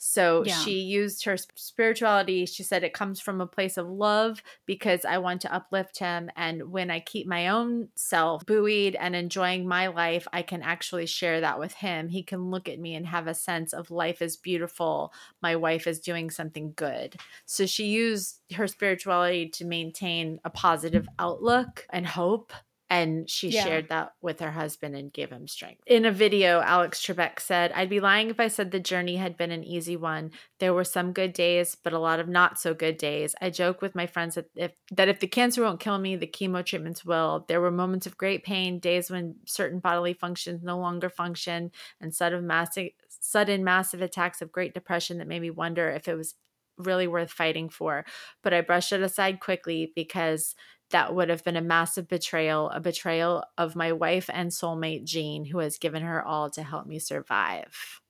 So 0.06 0.44
Yeah. 0.44 0.60
she 0.60 0.82
used 0.82 1.24
her 1.24 1.38
spirituality. 1.38 2.46
She 2.46 2.62
said 2.62 2.84
it 2.84 2.94
comes 2.94 3.22
from 3.22 3.40
a 3.40 3.48
place 3.48 3.78
of 3.78 3.90
love 3.90 4.44
because 4.66 5.06
I 5.06 5.18
want 5.20 5.40
to 5.42 5.54
uplift 5.54 5.98
him. 6.00 6.30
And 6.36 6.72
when 6.74 6.92
I 6.92 7.00
keep 7.00 7.26
my 7.26 7.48
own 7.48 7.88
self 7.96 8.46
buoyed 8.46 8.96
and 8.96 9.16
enjoying 9.16 9.66
my 9.66 9.88
life, 9.88 10.28
I 10.34 10.42
can 10.42 10.62
actually 10.62 11.06
share 11.06 11.40
that 11.40 11.58
with 11.58 11.72
him. 11.76 12.10
He 12.10 12.22
can 12.22 12.52
look 12.52 12.68
at 12.68 12.80
me 12.80 12.96
and 12.96 13.08
have 13.08 13.28
a 13.28 13.34
sense 13.34 13.72
of 13.72 13.92
life 13.92 14.22
is 14.22 14.36
beautiful. 14.36 15.14
My 15.42 15.56
wife 15.56 15.88
is 15.88 16.02
doing 16.02 16.30
something 16.30 16.74
good. 16.76 17.16
So 17.46 17.66
she 17.66 17.86
used 17.86 18.42
her 18.56 18.68
spirituality 18.68 19.48
to 19.52 19.64
maintain 19.64 20.42
a 20.44 20.50
positive 20.50 21.08
outlook 21.18 21.88
and 21.92 22.06
hope. 22.06 22.52
And 22.90 23.28
she 23.30 23.50
Yeah. 23.50 23.64
shared 23.64 23.90
that 23.90 24.14
with 24.22 24.40
her 24.40 24.52
husband 24.52 24.96
and 24.96 25.12
gave 25.12 25.32
him 25.32 25.48
strength. 25.48 25.82
In 25.88 26.06
a 26.06 26.12
video, 26.12 26.62
Alex 26.62 27.02
Trebek 27.02 27.40
said, 27.40 27.72
I'd 27.72 27.90
be 27.90 28.00
lying 28.00 28.30
if 28.30 28.40
I 28.40 28.48
said 28.48 28.70
the 28.70 28.80
journey 28.80 29.16
had 29.16 29.36
been 29.36 29.52
an 29.52 29.64
easy 29.64 29.98
one. 29.98 30.32
There 30.60 30.74
were 30.74 30.84
some 30.84 31.12
good 31.12 31.34
days, 31.34 31.76
but 31.76 31.94
a 31.94 32.00
lot 32.00 32.20
of 32.20 32.28
not 32.28 32.60
so 32.60 32.74
good 32.74 32.98
days. 32.98 33.36
I 33.42 33.50
joke 33.50 33.82
with 33.82 33.96
my 33.96 34.06
friends 34.06 34.36
that 34.36 34.50
if 34.56 34.74
that 34.92 35.10
if 35.10 35.20
the 35.20 35.28
cancer 35.28 35.64
won't 35.64 35.80
kill 35.80 35.98
me, 35.98 36.16
the 36.16 36.28
chemo 36.28 36.64
treatments 36.64 37.04
will. 37.04 37.46
There 37.48 37.62
were 37.62 37.72
moments 37.72 38.06
of 38.06 38.18
great 38.18 38.44
pain, 38.44 38.80
days 38.80 39.10
when 39.10 39.36
certain 39.46 39.80
bodily 39.80 40.14
functions 40.14 40.62
no 40.62 40.78
longer 40.78 41.10
function, 41.10 41.72
and 42.00 42.14
sudden 42.14 42.46
massive 42.46 42.92
sudden 43.10 43.64
massive 43.64 44.02
attacks 44.02 44.42
of 44.42 44.52
great 44.52 44.74
depression 44.74 45.18
that 45.18 45.28
made 45.28 45.42
me 45.42 45.50
wonder 45.50 45.90
if 45.90 46.08
it 46.08 46.16
was 46.16 46.36
really 46.78 47.08
worth 47.08 47.32
fighting 47.32 47.70
for. 47.70 48.06
But 48.42 48.54
I 48.54 48.62
brushed 48.62 48.92
it 48.92 49.02
aside 49.02 49.40
quickly 49.40 49.92
because 49.96 50.56
that 50.92 51.16
would 51.16 51.30
have 51.30 51.44
been 51.44 51.56
a 51.56 51.62
massive 51.62 52.08
betrayal, 52.08 52.70
a 52.70 52.80
betrayal 52.80 53.44
of 53.58 53.76
my 53.76 53.92
wife 53.92 54.30
and 54.32 54.52
soulmate, 54.52 55.06
Jean, 55.06 55.46
who 55.46 55.60
has 55.60 55.78
given 55.78 56.04
her 56.04 56.24
all 56.24 56.50
to 56.52 56.64
help 56.64 56.86
me 56.86 57.00
survive. 57.00 58.02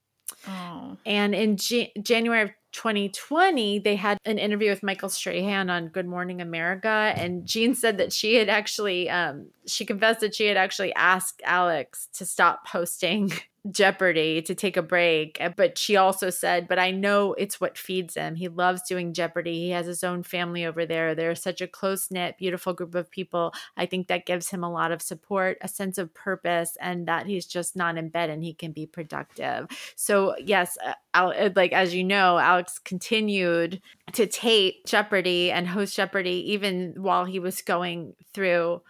Oh. 0.47 0.97
And 1.05 1.33
in 1.33 1.57
J- 1.57 1.93
January 2.01 2.43
of 2.43 2.51
2020, 2.73 3.79
they 3.79 3.95
had 3.95 4.17
an 4.25 4.37
interview 4.37 4.69
with 4.69 4.83
Michael 4.83 5.09
Strahan 5.09 5.69
on 5.69 5.87
Good 5.87 6.07
Morning 6.07 6.41
America, 6.41 7.13
and 7.15 7.45
Jean 7.45 7.75
said 7.75 7.97
that 7.99 8.11
she 8.11 8.35
had 8.35 8.49
actually, 8.49 9.09
um, 9.09 9.47
she 9.65 9.85
confessed 9.85 10.21
that 10.21 10.35
she 10.35 10.47
had 10.47 10.57
actually 10.57 10.93
asked 10.95 11.41
Alex 11.45 12.09
to 12.13 12.25
stop 12.25 12.67
hosting 12.67 13.31
Jeopardy 13.71 14.41
to 14.41 14.53
take 14.53 14.75
a 14.75 14.81
break. 14.81 15.37
uh, 15.39 15.49
But 15.55 15.77
she 15.77 15.95
also 15.95 16.29
said, 16.29 16.67
But 16.67 16.79
I 16.79 16.91
know 16.91 17.33
it's 17.33 17.61
what 17.61 17.77
feeds 17.77 18.15
him. 18.15 18.35
He 18.35 18.49
loves 18.49 18.81
doing 18.81 19.13
Jeopardy. 19.13 19.53
He 19.53 19.69
has 19.69 19.85
his 19.85 20.03
own 20.03 20.23
family 20.23 20.65
over 20.65 20.85
there. 20.85 21.15
They're 21.15 21.33
such 21.35 21.61
a 21.61 21.67
close 21.67 22.11
knit, 22.11 22.37
beautiful 22.37 22.73
group 22.73 22.93
of 22.93 23.09
people. 23.09 23.53
I 23.77 23.85
think 23.85 24.07
that 24.07 24.25
gives 24.25 24.49
him 24.49 24.63
a 24.63 24.71
lot 24.71 24.91
of 24.91 25.01
support, 25.01 25.57
a 25.61 25.67
sense 25.69 25.97
of 25.97 26.13
purpose, 26.13 26.77
and 26.81 27.07
that 27.07 27.25
he's 27.25 27.45
just 27.45 27.75
not 27.75 27.97
in 27.97 28.09
bed 28.09 28.29
and 28.29 28.43
he 28.43 28.53
can 28.53 28.73
be 28.73 28.85
productive. 28.85 29.67
So, 29.95 30.35
yes, 30.39 30.77
uh, 30.85 30.93
Al- 31.13 31.33
uh, 31.37 31.49
like 31.55 31.71
as 31.71 31.93
you 31.93 32.03
know, 32.03 32.37
Alex 32.39 32.79
continued 32.79 33.81
to 34.13 34.27
tape 34.27 34.85
Jeopardy 34.85 35.51
and 35.51 35.67
host 35.67 35.95
Jeopardy 35.95 36.51
even 36.51 36.95
while 36.97 37.25
he 37.25 37.39
was 37.39 37.61
going 37.61 38.15
through 38.33 38.81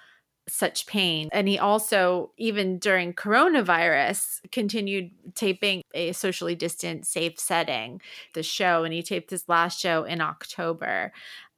such 0.48 0.86
pain. 0.86 1.30
And 1.32 1.48
he 1.48 1.58
also, 1.58 2.32
even 2.38 2.78
during 2.78 3.14
coronavirus, 3.14 4.42
continued 4.52 5.12
taping 5.36 5.82
a 5.94 6.12
socially 6.12 6.56
distant, 6.56 7.06
safe 7.08 7.40
setting, 7.40 8.02
the 8.34 8.44
show. 8.44 8.84
And 8.84 8.94
he 8.94 9.04
taped 9.04 9.30
his 9.30 9.48
last 9.48 9.80
show 9.80 10.04
in 10.04 10.22
October. 10.22 11.12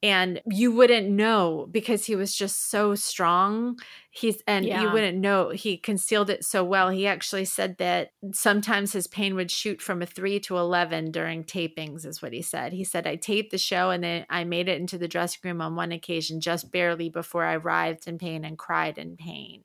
And 0.04 0.42
you 0.46 0.72
wouldn't 0.72 1.10
know 1.10 1.68
because 1.72 2.06
he 2.06 2.16
was 2.16 2.36
just 2.36 2.70
so 2.70 2.94
strong. 2.94 3.80
He's, 4.12 4.42
and 4.46 4.64
you 4.64 4.92
wouldn't 4.92 5.18
know. 5.18 5.50
He 5.50 5.78
concealed 5.78 6.30
it 6.30 6.46
so 6.46 6.64
well. 6.64 6.90
He 6.90 7.08
actually 7.08 7.46
said 7.46 7.78
that 7.80 8.12
sometimes 8.32 8.94
his 8.94 9.08
pain 9.08 9.34
would 9.36 9.50
shoot 9.50 9.82
from 9.82 10.02
a 10.02 10.06
three 10.06 10.40
to 10.42 10.58
11 10.58 11.12
during 11.12 11.44
tapings, 11.44 12.06
is 12.06 12.22
what 12.22 12.34
he 12.34 12.44
said. 12.44 12.72
He 12.74 12.84
said, 12.84 13.08
I 13.08 13.16
taped 13.16 13.52
the 13.52 13.58
show 13.58 13.90
and 13.90 14.04
then 14.04 14.26
I 14.30 14.44
made 14.44 14.70
it 14.70 14.80
into 14.80 14.98
the 15.00 15.08
dressing 15.08 15.40
room 15.44 15.62
on 15.62 15.76
one 15.76 15.92
occasion 15.92 16.40
just 16.40 16.72
barely 16.72 17.10
before 17.10 17.44
I 17.44 17.56
writhed 17.56 18.08
in 18.08 18.20
pain 18.20 18.46
and 18.46 18.58
cried 18.58 18.98
in 18.98 19.18
pain. 19.18 19.64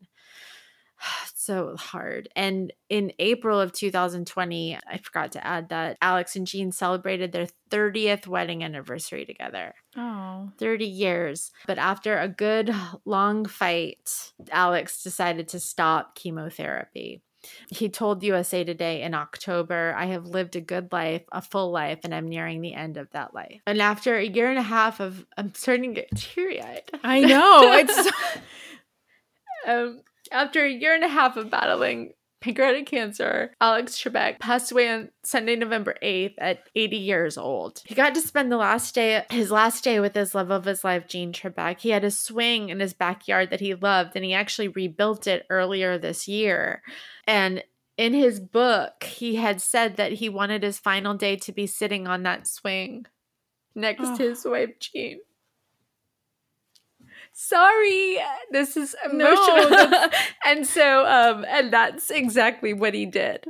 so 1.51 1.75
hard. 1.77 2.29
And 2.37 2.73
in 2.89 3.13
April 3.19 3.61
of 3.61 3.73
2020, 3.73 4.79
I 4.89 4.99
forgot 4.99 5.33
to 5.33 5.45
add 5.45 5.71
that 5.71 5.99
Alex 6.01 6.37
and 6.37 6.47
Jean 6.47 6.71
celebrated 6.71 7.33
their 7.33 7.49
30th 7.73 8.29
wedding 8.29 8.63
anniversary 8.63 9.27
together. 9.27 9.75
Oh. 9.97 10.53
30 10.59 10.87
years. 10.87 11.51
But 11.67 11.79
after 11.79 12.17
a 12.17 12.29
good 12.29 12.73
long 13.05 13.47
fight, 13.47 14.33
Alex 14.53 15.03
decided 15.03 15.49
to 15.49 15.59
stop 15.59 16.15
chemotherapy. 16.15 17.21
He 17.69 17.89
told 17.89 18.23
USA 18.23 18.63
Today 18.63 19.03
in 19.03 19.13
October, 19.13 19.93
I 19.97 20.07
have 20.07 20.27
lived 20.27 20.55
a 20.55 20.61
good 20.61 20.93
life, 20.93 21.23
a 21.33 21.43
full 21.43 21.73
life, 21.73 22.01
and 22.05 22.15
I'm 22.15 22.29
nearing 22.29 22.61
the 22.61 22.75
end 22.75 22.97
of 22.97 23.11
that 23.11 23.35
life. 23.35 23.61
And 23.67 23.83
after 23.83 24.17
a 24.17 24.25
year 24.25 24.51
and 24.51 24.59
a 24.59 24.63
half 24.63 25.01
of, 25.01 25.27
I'm 25.37 25.53
starting 25.55 25.95
to 25.95 26.03
get 26.03 26.17
teary 26.17 26.63
eyed. 26.63 26.89
I 27.03 27.21
know. 27.21 27.73
It's 27.73 28.13
um, 29.67 30.03
after 30.31 30.65
a 30.65 30.71
year 30.71 30.95
and 30.95 31.05
a 31.05 31.09
half 31.09 31.37
of 31.37 31.51
battling 31.51 32.13
pancreatic 32.41 32.87
cancer, 32.87 33.53
Alex 33.61 34.01
Trebek 34.03 34.39
passed 34.39 34.73
away 34.73 34.89
on 34.89 35.11
Sunday, 35.23 35.57
November 35.57 35.95
8th 36.03 36.35
at 36.39 36.61
80 36.75 36.97
years 36.97 37.37
old. 37.37 37.83
He 37.85 37.95
got 37.95 38.15
to 38.15 38.21
spend 38.23 38.51
the 38.51 38.57
last 38.57 38.95
day, 38.95 39.25
his 39.31 39.51
last 39.51 39.85
day 39.85 40.01
with 40.01 40.15
his 40.15 40.35
love 40.35 40.51
of 40.51 40.65
his 40.65 40.83
life, 40.83 41.07
Jean 41.07 41.33
Trebek. 41.35 41.81
He 41.81 41.91
had 41.91 42.03
a 42.05 42.11
swing 42.11 42.71
in 42.71 42.81
his 42.81 42.95
backyard 42.95 43.51
that 43.51 43.61
he 43.61 43.75
loved, 43.75 44.17
and 44.17 44.25
he 44.25 44.33
actually 44.33 44.69
rebuilt 44.69 45.27
it 45.27 45.45
earlier 45.51 45.99
this 45.99 46.27
year. 46.29 46.83
And 47.27 47.63
in 47.99 48.15
his 48.15 48.41
book, 48.41 49.05
he 49.05 49.37
had 49.37 49.61
said 49.61 49.97
that 49.97 50.13
he 50.13 50.31
wanted 50.31 50.63
his 50.63 50.79
final 50.79 51.13
day 51.15 51.37
to 51.37 51.53
be 51.53 51.67
sitting 51.67 52.09
on 52.09 52.23
that 52.23 52.47
swing 52.47 53.05
next 53.75 54.01
Oh. 54.03 54.17
to 54.17 54.23
his 54.31 54.45
wife, 54.47 54.79
Jean. 54.79 55.21
Sorry, 57.43 58.19
this 58.51 58.77
is 58.77 58.95
No, 59.13 59.33
emotional. 59.33 60.11
and 60.45 60.67
so, 60.67 61.07
um, 61.07 61.47
and 61.49 61.73
that's 61.73 62.11
exactly 62.11 62.75
what 62.75 62.93
he 62.93 63.07
did. 63.07 63.47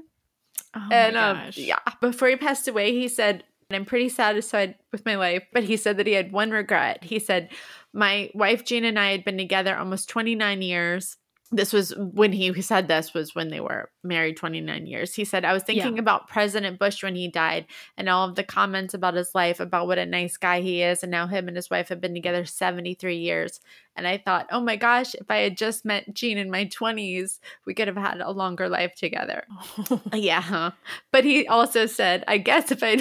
oh 0.76 0.88
and 0.92 1.16
my 1.16 1.30
um, 1.46 1.50
yeah, 1.54 1.80
before 2.00 2.28
he 2.28 2.36
passed 2.36 2.68
away, 2.68 2.92
he 2.92 3.08
said, 3.08 3.42
"I'm 3.70 3.84
pretty 3.84 4.08
satisfied 4.08 4.76
with 4.92 5.04
my 5.04 5.16
life," 5.16 5.42
but 5.52 5.64
he 5.64 5.76
said 5.76 5.96
that 5.96 6.06
he 6.06 6.12
had 6.12 6.30
one 6.30 6.52
regret. 6.52 7.02
He 7.02 7.18
said, 7.18 7.50
"My 7.92 8.30
wife 8.32 8.64
Jean 8.64 8.84
and 8.84 8.96
I 8.98 9.10
had 9.10 9.24
been 9.24 9.36
together 9.38 9.76
almost 9.76 10.08
29 10.08 10.62
years." 10.62 11.16
This 11.50 11.72
was 11.72 11.92
when 11.96 12.30
he 12.32 12.62
said 12.62 12.86
this 12.86 13.12
was 13.12 13.34
when 13.34 13.48
they 13.48 13.58
were 13.60 13.90
married 14.02 14.36
29 14.36 14.86
years. 14.86 15.14
He 15.14 15.24
said, 15.24 15.44
I 15.44 15.52
was 15.52 15.62
thinking 15.62 15.98
about 15.98 16.28
President 16.28 16.78
Bush 16.78 17.02
when 17.02 17.14
he 17.14 17.28
died 17.28 17.66
and 17.96 18.08
all 18.08 18.28
of 18.28 18.34
the 18.34 18.44
comments 18.44 18.94
about 18.94 19.14
his 19.14 19.34
life, 19.34 19.60
about 19.60 19.86
what 19.86 19.98
a 19.98 20.06
nice 20.06 20.36
guy 20.36 20.60
he 20.60 20.82
is. 20.82 21.02
And 21.02 21.10
now 21.10 21.26
him 21.26 21.48
and 21.48 21.56
his 21.56 21.70
wife 21.70 21.88
have 21.88 22.00
been 22.00 22.14
together 22.14 22.44
73 22.44 23.16
years. 23.16 23.60
And 23.96 24.06
I 24.06 24.16
thought, 24.16 24.46
oh 24.50 24.60
my 24.60 24.76
gosh, 24.76 25.14
if 25.14 25.30
I 25.30 25.38
had 25.38 25.56
just 25.56 25.84
met 25.84 26.14
Jean 26.14 26.38
in 26.38 26.50
my 26.50 26.64
20s, 26.64 27.38
we 27.66 27.74
could 27.74 27.88
have 27.88 27.96
had 27.96 28.20
a 28.20 28.30
longer 28.30 28.68
life 28.68 28.94
together. 28.94 29.44
Yeah. 30.14 30.72
But 31.12 31.24
he 31.24 31.46
also 31.46 31.86
said, 31.86 32.24
I 32.28 32.38
guess 32.38 32.70
if 32.70 32.82
I'd 32.82 33.00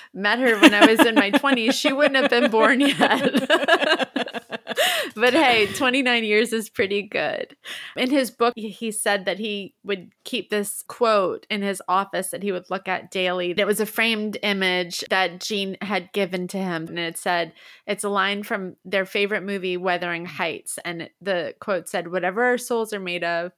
met 0.14 0.38
her 0.38 0.58
when 0.60 0.74
I 0.74 0.86
was 0.86 1.00
in 1.00 1.14
my 1.14 1.30
20s, 1.30 1.74
she 1.74 1.92
wouldn't 1.92 2.16
have 2.16 2.30
been 2.30 2.50
born 2.50 2.80
yet. 2.80 3.48
but 5.14 5.32
hey, 5.32 5.66
29 5.74 6.24
years 6.24 6.52
is 6.52 6.68
pretty 6.68 7.02
good. 7.02 7.56
In 7.96 8.10
his 8.10 8.30
book, 8.30 8.54
he 8.56 8.90
said 8.90 9.24
that 9.24 9.38
he 9.38 9.74
would 9.84 10.10
keep 10.30 10.48
this 10.48 10.84
quote 10.86 11.44
in 11.50 11.60
his 11.60 11.82
office 11.88 12.28
that 12.30 12.44
he 12.44 12.52
would 12.52 12.70
look 12.70 12.86
at 12.86 13.10
daily. 13.10 13.52
It 13.56 13.66
was 13.66 13.80
a 13.80 13.86
framed 13.86 14.38
image 14.44 15.04
that 15.10 15.40
Jean 15.40 15.76
had 15.82 16.12
given 16.12 16.46
to 16.48 16.58
him. 16.58 16.86
And 16.86 17.00
it 17.00 17.18
said, 17.18 17.52
it's 17.84 18.04
a 18.04 18.08
line 18.08 18.44
from 18.44 18.76
their 18.84 19.04
favorite 19.04 19.42
movie, 19.42 19.76
Wuthering 19.76 20.26
Heights. 20.26 20.78
And 20.84 21.10
the 21.20 21.54
quote 21.60 21.88
said, 21.88 22.12
Whatever 22.12 22.44
our 22.44 22.58
souls 22.58 22.92
are 22.92 23.00
made 23.00 23.24
of, 23.24 23.50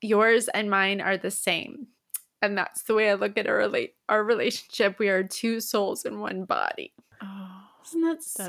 yours 0.00 0.48
and 0.48 0.70
mine 0.70 1.02
are 1.02 1.18
the 1.18 1.30
same. 1.30 1.88
And 2.40 2.56
that's 2.56 2.84
the 2.84 2.94
way 2.94 3.10
I 3.10 3.14
look 3.14 3.36
at 3.36 3.46
our 3.46 3.56
relate 3.56 3.94
our 4.08 4.24
relationship. 4.24 4.98
We 4.98 5.10
are 5.10 5.22
two 5.22 5.60
souls 5.60 6.06
in 6.06 6.20
one 6.20 6.44
body. 6.46 6.94
oh, 7.22 7.60
Isn't 7.84 8.00
that 8.00 8.22
so 8.22 8.48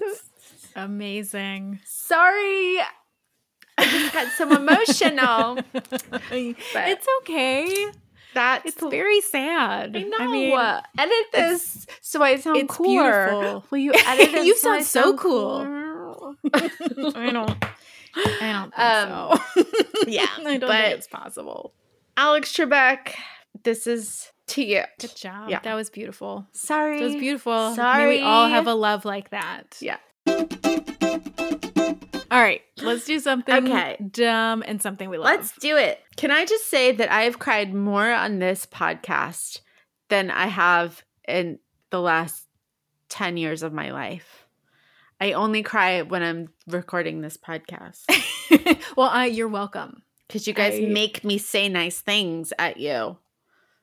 amazing. 0.77 1.79
sorry? 1.85 2.77
I 3.83 3.99
just 3.99 4.13
got 4.13 4.27
so 4.37 4.55
emotional. 4.55 5.59
But 6.29 6.89
it's 6.89 7.07
okay. 7.21 7.85
That's 8.33 8.65
It's 8.65 8.81
very 8.81 9.21
sad. 9.21 9.95
I 9.95 10.01
know. 10.01 10.17
I 10.19 10.27
mean, 10.27 10.57
edit 10.97 11.31
this 11.31 11.85
so 12.01 12.23
I 12.23 12.37
sound 12.37 12.57
it's 12.57 12.75
cooler. 12.75 13.27
beautiful. 13.27 13.65
Will 13.69 13.77
you 13.77 13.93
edit 13.93 14.33
it? 14.33 14.45
You 14.45 14.55
so 14.57 14.69
sound 14.73 14.85
so 14.85 15.17
cool. 15.17 15.63
cooler? 15.65 16.35
I 17.15 17.29
don't. 17.31 17.65
I 18.15 18.51
don't 18.51 18.73
think 18.75 18.79
Um, 18.79 19.39
so. 19.55 20.05
yeah, 20.07 20.25
I 20.39 20.57
don't 20.57 20.69
think 20.69 20.95
it's 20.97 21.07
possible. 21.07 21.73
Alex 22.17 22.51
Trebek, 22.53 23.13
this 23.63 23.85
is 23.87 24.31
to 24.47 24.63
you. 24.63 24.83
Good 24.99 25.15
job. 25.15 25.49
Yeah. 25.49 25.59
That 25.63 25.75
was 25.75 25.89
beautiful. 25.89 26.45
Sorry. 26.53 26.99
That 26.99 27.05
was 27.05 27.15
beautiful. 27.15 27.75
May 27.75 28.07
we 28.07 28.21
all 28.21 28.47
have 28.49 28.67
a 28.67 28.73
love 28.73 29.05
like 29.05 29.29
that. 29.29 29.77
Yeah. 29.79 29.97
All 32.33 32.41
right. 32.41 32.61
Let's 32.81 33.05
do 33.05 33.19
something 33.19 33.67
Okay. 33.69 33.97
dumb 34.11 34.63
and 34.65 34.81
something 34.81 35.07
we 35.09 35.17
love. 35.19 35.25
Let's 35.25 35.55
do 35.57 35.77
it. 35.77 35.99
Can 36.17 36.31
I 36.31 36.45
just 36.45 36.67
say 36.67 36.91
that 36.91 37.11
I've 37.11 37.37
cried 37.37 37.73
more 37.73 38.11
on 38.11 38.39
this 38.39 38.65
podcast 38.65 39.59
than 40.09 40.31
I 40.31 40.47
have 40.47 41.03
in 41.27 41.59
the 41.91 42.01
last 42.01 42.47
10 43.09 43.37
years 43.37 43.61
of 43.61 43.71
my 43.71 43.91
life. 43.91 44.47
I 45.21 45.33
only 45.33 45.61
cry 45.61 46.01
when 46.01 46.23
I'm 46.23 46.49
recording 46.67 47.21
this 47.21 47.37
podcast 47.37 48.01
well, 48.97 49.09
I, 49.09 49.27
you're 49.27 49.47
welcome. 49.47 50.01
because 50.27 50.47
you 50.47 50.53
guys 50.53 50.73
I- 50.73 50.87
make 50.87 51.23
me 51.23 51.37
say 51.37 51.69
nice 51.69 52.01
things 52.01 52.51
at 52.57 52.77
you 52.77 53.17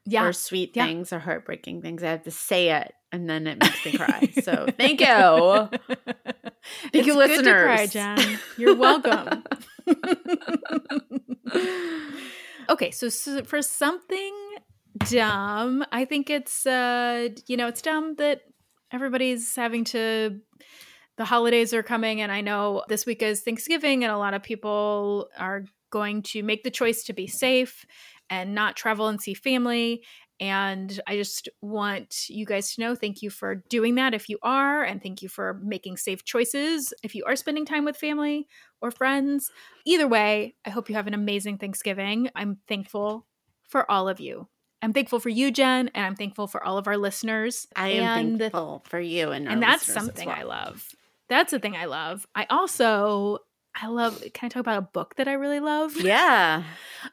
Yeah. 0.07 0.25
or 0.25 0.33
sweet 0.33 0.73
Yeah. 0.75 0.87
things 0.87 1.13
or 1.13 1.21
heartbreaking 1.21 1.83
things. 1.83 2.03
I 2.03 2.09
have 2.11 2.25
to 2.25 2.31
say 2.33 2.71
it 2.71 2.93
and 3.13 3.31
then 3.31 3.47
it 3.47 3.61
makes 3.63 3.85
me 3.87 3.93
cry. 3.97 4.29
So 4.43 4.67
thank 4.77 5.01
you. 5.01 5.69
Thank 6.93 7.07
you, 7.07 7.15
Good 7.15 7.45
to 7.45 7.51
cry, 7.51 7.83
listeners. 7.83 7.93
Jen. 7.93 8.39
You're 8.57 8.77
welcome. 8.77 9.45
okay, 12.69 12.91
so, 12.91 13.09
so 13.09 13.45
for 13.45 13.63
something 13.63 14.35
dumb, 14.99 15.85
I 15.93 16.05
think 16.05 16.31
it's 16.31 16.67
uh 16.67 17.29
you 17.47 17.57
know, 17.57 17.69
it's 17.69 17.83
dumb 17.83 18.17
that 18.17 18.41
everybody's 18.93 19.55
having 19.55 19.85
to 19.85 20.41
the 21.17 21.25
holidays 21.25 21.75
are 21.75 21.83
coming 21.83 22.21
and 22.21 22.33
I 22.33 22.41
know 22.41 22.83
this 22.89 23.07
week 23.07 23.23
is 23.23 23.43
Thanksgiving 23.43 24.05
and 24.05 24.13
a 24.13 24.19
lot 24.19 24.35
of 24.35 24.43
people 24.43 25.29
are 25.39 25.65
going 25.91 26.23
to 26.23 26.43
make 26.43 26.63
the 26.63 26.71
choice 26.71 27.05
to 27.05 27.13
be 27.13 27.27
safe 27.27 27.85
and 28.31 28.55
not 28.55 28.77
travel 28.77 29.09
and 29.09 29.21
see 29.21 29.35
family 29.35 30.03
and 30.41 30.99
I 31.07 31.17
just 31.17 31.51
want 31.61 32.29
you 32.31 32.47
guys 32.47 32.75
to 32.75 32.81
know 32.81 32.95
thank 32.95 33.21
you 33.21 33.29
for 33.29 33.57
doing 33.69 33.97
that 33.97 34.15
if 34.15 34.29
you 34.31 34.39
are, 34.43 34.83
and 34.83 35.03
thank 35.03 35.21
you 35.21 35.29
for 35.29 35.61
making 35.63 35.99
safe 35.99 36.25
choices 36.25 36.95
if 37.03 37.15
you 37.15 37.25
are 37.27 37.37
spending 37.37 37.67
time 37.67 37.85
with 37.85 37.97
family 37.97 38.49
or 38.81 38.91
friends. 38.91 39.53
Either 39.85 40.09
way, 40.09 40.55
I 40.65 40.71
hope 40.71 40.89
you 40.89 40.95
have 40.95 41.07
an 41.07 41.15
amazing 41.15 41.59
Thanksgiving. 41.59 42.31
I'm 42.35 42.59
thankful 42.67 43.27
for 43.69 43.89
all 43.91 44.09
of 44.09 44.19
you. 44.19 44.49
I'm 44.83 44.95
thankful 44.95 45.21
for 45.21 45.29
you, 45.29 45.51
Jen, 45.51 45.91
and 45.95 46.07
I'm 46.07 46.17
thankful 46.17 46.47
for 46.47 46.65
all 46.65 46.79
of 46.79 46.87
our 46.87 46.97
listeners. 46.97 47.67
I 47.77 47.89
am 47.91 48.19
and 48.19 48.39
thankful 48.39 48.83
for 48.89 48.99
you 48.99 49.31
and 49.33 49.47
and 49.47 49.63
that's 49.63 49.87
something 49.87 50.29
I 50.29 50.45
love. 50.45 50.89
That's 51.29 51.51
the 51.53 51.59
thing 51.59 51.77
I 51.77 51.85
love. 51.85 52.27
I 52.35 52.47
also 52.49 53.39
I 53.83 53.87
love 53.89 54.23
can 54.35 54.47
I 54.47 54.49
talk 54.49 54.61
about 54.61 54.79
a 54.79 54.83
book 54.83 55.15
that 55.17 55.29
I 55.29 55.33
really 55.35 55.61
love? 55.61 55.97
Yeah, 56.01 56.65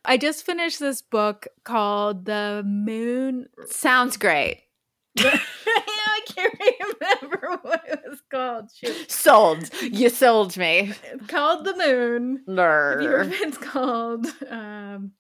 I 0.06 0.18
just 0.18 0.46
finished 0.46 0.80
this 0.80 1.02
book 1.02 1.48
called 1.64 2.26
The 2.26 2.64
Moon 2.66 3.48
sounds 3.68 4.18
great. 4.18 4.64
I 5.20 6.22
can't 6.28 6.54
remember 6.60 7.58
what 7.62 7.84
it 7.88 8.02
was 8.08 8.22
called. 8.30 8.70
Shoot. 8.76 9.10
Sold. 9.10 9.70
You 9.82 10.10
sold 10.10 10.58
me. 10.58 10.94
It's 11.12 11.26
called 11.28 11.66
The 11.66 11.76
Moon. 11.76 12.44
Have 12.48 13.02
you 13.02 13.10
heard 13.10 13.28
Nerd. 13.28 13.28
of? 13.28 13.34
It's 13.34 13.58
called 13.58 14.28
um, 14.50 15.12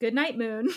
Good 0.00 0.14
Night 0.14 0.36
Moon. 0.36 0.68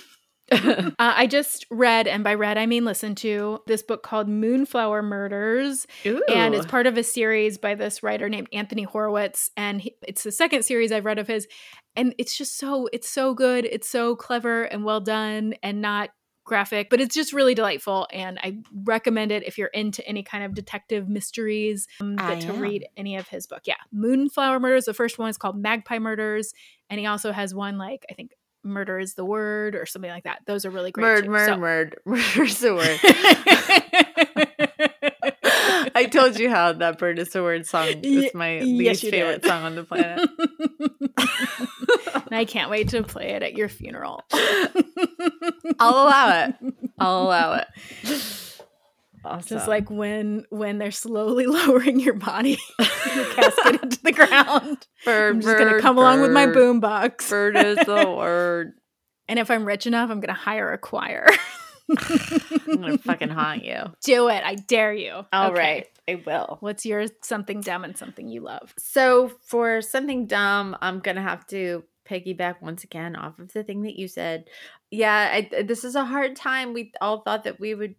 Uh, 1.00 1.14
I 1.16 1.28
just 1.28 1.66
read, 1.72 2.08
and 2.08 2.24
by 2.24 2.34
read 2.34 2.58
I 2.58 2.66
mean 2.66 2.84
listen 2.84 3.16
to, 3.16 3.62
this 3.68 3.84
book 3.84 4.04
called 4.04 4.28
Moonflower 4.28 5.02
Murders. 5.02 5.88
and 6.34 6.54
it's 6.54 6.66
part 6.66 6.88
of 6.88 6.98
a 6.98 7.04
series 7.04 7.58
by 7.58 7.76
this 7.76 8.04
writer 8.04 8.28
named 8.28 8.50
Anthony 8.52 8.84
Horowitz 8.84 9.52
and 9.56 9.82
he, 9.82 9.96
it's 10.06 10.24
the 10.24 10.32
second 10.32 10.64
series 10.64 10.92
I've 10.92 11.06
read 11.06 11.20
of 11.20 11.28
his. 11.28 11.48
And 11.96 12.14
it's 12.18 12.38
just 12.38 12.58
so 12.58 12.90
it's 12.92 13.10
so 13.10 13.34
good 13.34 13.66
it's 13.66 13.90
so 13.90 14.16
clever 14.16 14.64
and 14.64 14.84
well 14.84 15.02
done 15.02 15.54
and 15.64 15.82
not 15.82 16.10
graphic 16.46 16.90
but 16.90 17.00
it's 17.00 17.14
just 17.14 17.32
really 17.32 17.54
delightful 17.54 18.08
and 18.12 18.40
I 18.42 18.58
recommend 18.84 19.32
it 19.32 19.44
if 19.44 19.58
you're 19.58 19.68
into 19.68 20.06
any 20.08 20.24
kind 20.24 20.44
of 20.44 20.56
detective 20.56 21.08
mysteries 21.08 21.88
um, 22.02 22.18
to 22.18 22.54
read 22.54 22.88
any 22.98 23.18
of 23.18 23.28
his 23.28 23.46
book. 23.46 23.62
Yeah 23.66 23.76
Moonflower 23.92 24.60
Murders 24.60 24.86
the 24.86 24.94
first 24.94 25.20
one 25.20 25.30
is 25.30 25.38
called 25.38 25.58
Magpie 25.58 26.00
Murders 26.00 26.54
and 26.90 27.00
he 27.00 27.06
also 27.06 27.32
has 27.32 27.54
one 27.54 27.78
like 27.78 28.06
I 28.10 28.16
think 28.16 28.32
murder 28.64 29.00
is 29.00 29.14
the 29.14 29.24
word 29.26 29.76
or 29.76 29.86
something 29.86 30.12
like 30.12 30.26
that 30.26 30.40
those 30.46 30.66
are 30.66 30.70
really 30.70 30.92
great 30.92 31.06
Murd, 31.06 31.24
too. 31.24 31.30
murd, 31.30 31.46
So- 31.46 31.56
murd. 31.58 31.94
Murder's 32.06 32.60
the 32.60 32.76
word. 32.76 33.00
I 35.96 36.06
told 36.06 36.40
you 36.40 36.50
how 36.50 36.74
that 36.74 36.98
bird 37.00 37.20
is 37.20 37.30
the 37.32 37.42
word 37.42 37.66
song 37.66 37.88
is 38.04 38.34
my 38.34 38.58
yes, 38.60 38.66
least 38.66 39.04
you 39.04 39.12
favorite 39.12 39.42
did. 39.42 39.48
song 39.50 39.64
on 39.64 39.76
the 39.76 39.84
planet. 39.84 40.30
and 41.18 42.36
I 42.36 42.46
can't 42.46 42.70
wait 42.70 42.90
to 42.90 43.04
play 43.04 43.30
it 43.32 43.44
at 43.44 43.54
your 43.56 43.70
funeral. 43.70 44.24
I'll 45.80 45.96
allow 46.06 46.46
it. 46.46 46.56
I'll 47.00 47.22
allow 47.24 47.54
it. 47.54 47.68
Awesome. 49.26 49.58
Just 49.58 49.68
like 49.68 49.90
when 49.90 50.46
when 50.50 50.78
they're 50.78 50.92
slowly 50.92 51.46
lowering 51.48 52.00
your 52.00 52.14
body, 52.16 52.58
your 52.80 53.26
casket 53.34 53.84
into 53.84 54.02
the 54.04 54.12
ground. 54.12 54.88
bird, 55.06 55.36
I'm 55.36 55.42
just 55.42 55.58
gonna 55.58 55.72
bird, 55.72 55.82
come 55.82 55.98
along 55.98 56.22
with 56.22 56.32
my 56.32 56.46
bird. 56.46 56.56
boombox. 56.82 57.30
Bird 57.30 57.56
is 57.58 57.78
the 57.86 58.10
word. 58.18 58.74
And 59.28 59.38
if 59.40 59.52
I'm 59.52 59.66
rich 59.66 59.86
enough, 59.88 60.10
I'm 60.10 60.20
gonna 60.20 60.34
hire 60.34 60.72
a 60.72 60.78
choir. 60.78 61.28
I'm 61.90 62.66
gonna 62.82 62.98
fucking 63.00 63.30
haunt 63.30 63.64
you. 63.66 63.78
Do 64.04 64.30
it. 64.30 64.44
I 64.44 64.56
dare 64.56 64.94
you. 64.94 65.26
All 65.34 65.52
Okay. 65.52 65.60
right, 65.60 65.88
I 66.08 66.24
will. 66.26 66.58
What's 66.62 66.86
your 66.86 67.06
something 67.24 67.62
dumb 67.62 67.84
and 67.84 67.98
something 67.98 68.28
you 68.28 68.42
love? 68.42 68.74
So 68.78 69.32
for 69.46 69.82
something 69.82 70.28
dumb, 70.28 70.78
I'm 70.82 71.00
gonna 71.00 71.22
have 71.22 71.46
to 71.48 71.84
piggyback 72.08 72.62
once 72.62 72.84
again 72.84 73.16
off 73.16 73.38
of 73.40 73.54
the 73.54 73.64
thing 73.64 73.84
that 73.84 73.96
you 73.98 74.08
said. 74.08 74.46
Yeah, 74.92 75.30
I, 75.32 75.64
this 75.64 75.84
is 75.84 75.96
a 75.96 76.06
hard 76.06 76.36
time. 76.36 76.74
We 76.74 76.92
all 77.02 77.22
thought 77.22 77.44
that 77.44 77.60
we 77.60 77.76
would 77.76 77.96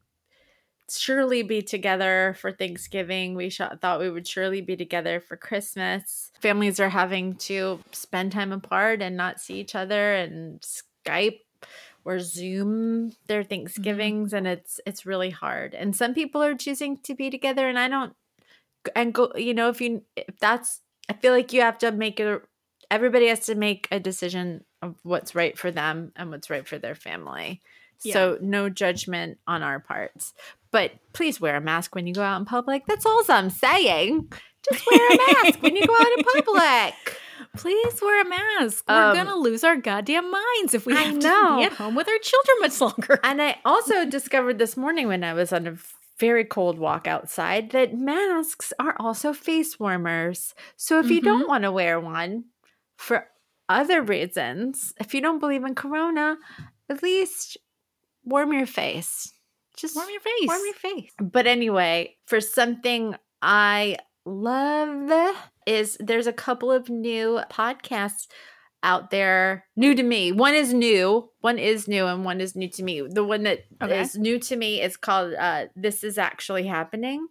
surely 0.99 1.43
be 1.43 1.63
together 1.63 2.35
for 2.39 2.53
Thanksgiving. 2.53 3.35
We 3.35 3.51
sh- 3.51 3.61
thought 3.81 4.01
we 4.01 4.11
would 4.11 4.27
surely 4.27 4.61
be 4.61 4.77
together 4.77 5.21
for 5.21 5.37
Christmas. 5.37 6.31
Families 6.41 6.81
are 6.81 6.89
having 6.89 7.35
to 7.37 7.81
spend 7.93 8.33
time 8.33 8.53
apart 8.53 9.03
and 9.03 9.17
not 9.17 9.41
see 9.41 9.55
each 9.61 9.75
other 9.75 10.15
and 10.15 10.61
Skype 10.61 11.41
or 12.05 12.19
Zoom 12.21 13.13
their 13.27 13.41
mm-hmm. 13.43 13.49
Thanksgivings 13.49 14.33
and 14.33 14.47
it's 14.47 14.81
it's 14.87 15.07
really 15.07 15.31
hard. 15.31 15.75
And 15.75 15.95
some 15.95 16.15
people 16.15 16.43
are 16.43 16.55
choosing 16.55 16.99
to 16.99 17.15
be 17.15 17.31
together 17.31 17.69
and 17.69 17.79
I 17.79 17.89
don't 17.89 18.15
and 18.97 19.13
go 19.13 19.33
you 19.37 19.53
know 19.53 19.69
if 19.69 19.81
you 19.81 20.03
if 20.17 20.39
that's 20.39 20.81
I 21.09 21.13
feel 21.13 21.33
like 21.33 21.53
you 21.53 21.61
have 21.61 21.79
to 21.79 21.93
make 21.93 22.21
a 22.21 22.41
everybody 22.91 23.29
has 23.29 23.41
to 23.47 23.55
make 23.55 23.87
a 23.91 24.01
decision 24.01 24.65
of 24.83 24.97
what's 25.03 25.35
right 25.35 25.57
for 25.57 25.71
them 25.71 26.13
and 26.17 26.31
what's 26.31 26.51
right 26.51 26.67
for 26.67 26.79
their 26.79 26.95
family. 26.95 27.61
So 28.01 28.39
no 28.41 28.69
judgment 28.69 29.39
on 29.47 29.63
our 29.63 29.79
parts. 29.81 30.33
But 30.71 30.93
please 31.13 31.41
wear 31.41 31.57
a 31.57 31.61
mask 31.61 31.95
when 31.95 32.07
you 32.07 32.15
go 32.15 32.23
out 32.23 32.39
in 32.39 32.45
public. 32.47 32.87
That's 32.87 33.05
all 33.07 33.23
I'm 33.29 33.51
saying. 33.51 34.33
Just 34.71 34.87
wear 34.91 35.09
a 35.13 35.17
mask 35.17 35.63
when 35.63 35.77
you 35.77 35.87
go 35.87 35.95
out 35.95 36.19
in 36.19 36.25
public. 36.25 36.95
Please 37.57 38.01
wear 38.01 38.21
a 38.23 38.29
mask. 38.29 38.85
We're 38.89 39.11
Um, 39.11 39.17
gonna 39.17 39.35
lose 39.35 39.65
our 39.65 39.77
goddamn 39.77 40.31
minds 40.31 40.73
if 40.73 40.87
we 40.87 40.95
have 40.95 41.15
to 41.15 41.57
be 41.59 41.65
at 41.65 41.73
home 41.73 41.97
with 41.97 42.07
our 42.07 42.19
children 42.19 42.57
much 42.61 42.81
longer. 42.81 43.19
And 43.25 43.43
I 43.43 43.57
also 43.65 44.05
discovered 44.05 44.59
this 44.59 44.77
morning 44.77 45.09
when 45.09 45.25
I 45.25 45.33
was 45.33 45.53
on 45.53 45.67
a 45.67 45.77
very 46.21 46.45
cold 46.45 46.79
walk 46.79 47.09
outside 47.09 47.71
that 47.71 47.97
masks 47.99 48.73
are 48.79 48.95
also 49.01 49.33
face 49.33 49.81
warmers. 49.81 50.55
So 50.77 51.01
if 51.01 51.11
you 51.11 51.21
don't 51.23 51.49
want 51.49 51.65
to 51.65 51.73
wear 51.73 51.99
one 51.99 52.45
for 52.99 53.27
other 53.69 54.01
reasons, 54.03 54.93
if 55.01 55.13
you 55.15 55.21
don't 55.21 55.41
believe 55.41 55.65
in 55.65 55.75
corona, 55.75 56.37
at 56.89 57.03
least 57.03 57.57
warm 58.31 58.53
your 58.53 58.67
face. 58.67 59.33
Just 59.77 59.97
Warm 59.97 60.09
your 60.11 60.21
face. 60.21 60.47
warm 60.49 60.61
your 60.65 60.75
face. 60.75 61.13
But 61.21 61.47
anyway, 61.47 62.17
for 62.27 62.41
something 62.41 63.15
I 63.43 63.97
love 64.27 65.35
is 65.67 65.97
there's 66.01 66.27
a 66.27 66.33
couple 66.33 66.71
of 66.71 66.89
new 66.89 67.41
podcasts 67.51 68.27
out 68.83 69.11
there 69.11 69.65
new 69.77 69.95
to 69.95 70.03
me. 70.03 70.33
One 70.33 70.55
is 70.55 70.73
new, 70.73 71.31
one 71.41 71.59
is 71.59 71.87
new 71.89 72.07
and 72.07 72.25
one 72.25 72.41
is 72.41 72.57
new 72.57 72.69
to 72.71 72.83
me. 72.83 73.03
The 73.09 73.25
one 73.25 73.43
that 73.45 73.61
is 73.83 74.15
Okay. 74.17 74.21
new 74.21 74.39
to 74.41 74.57
me 74.57 74.81
is 74.83 74.97
called 74.97 75.35
uh 75.35 75.67
This 75.77 76.03
is 76.05 76.17
actually 76.19 76.67
happening, 76.67 77.27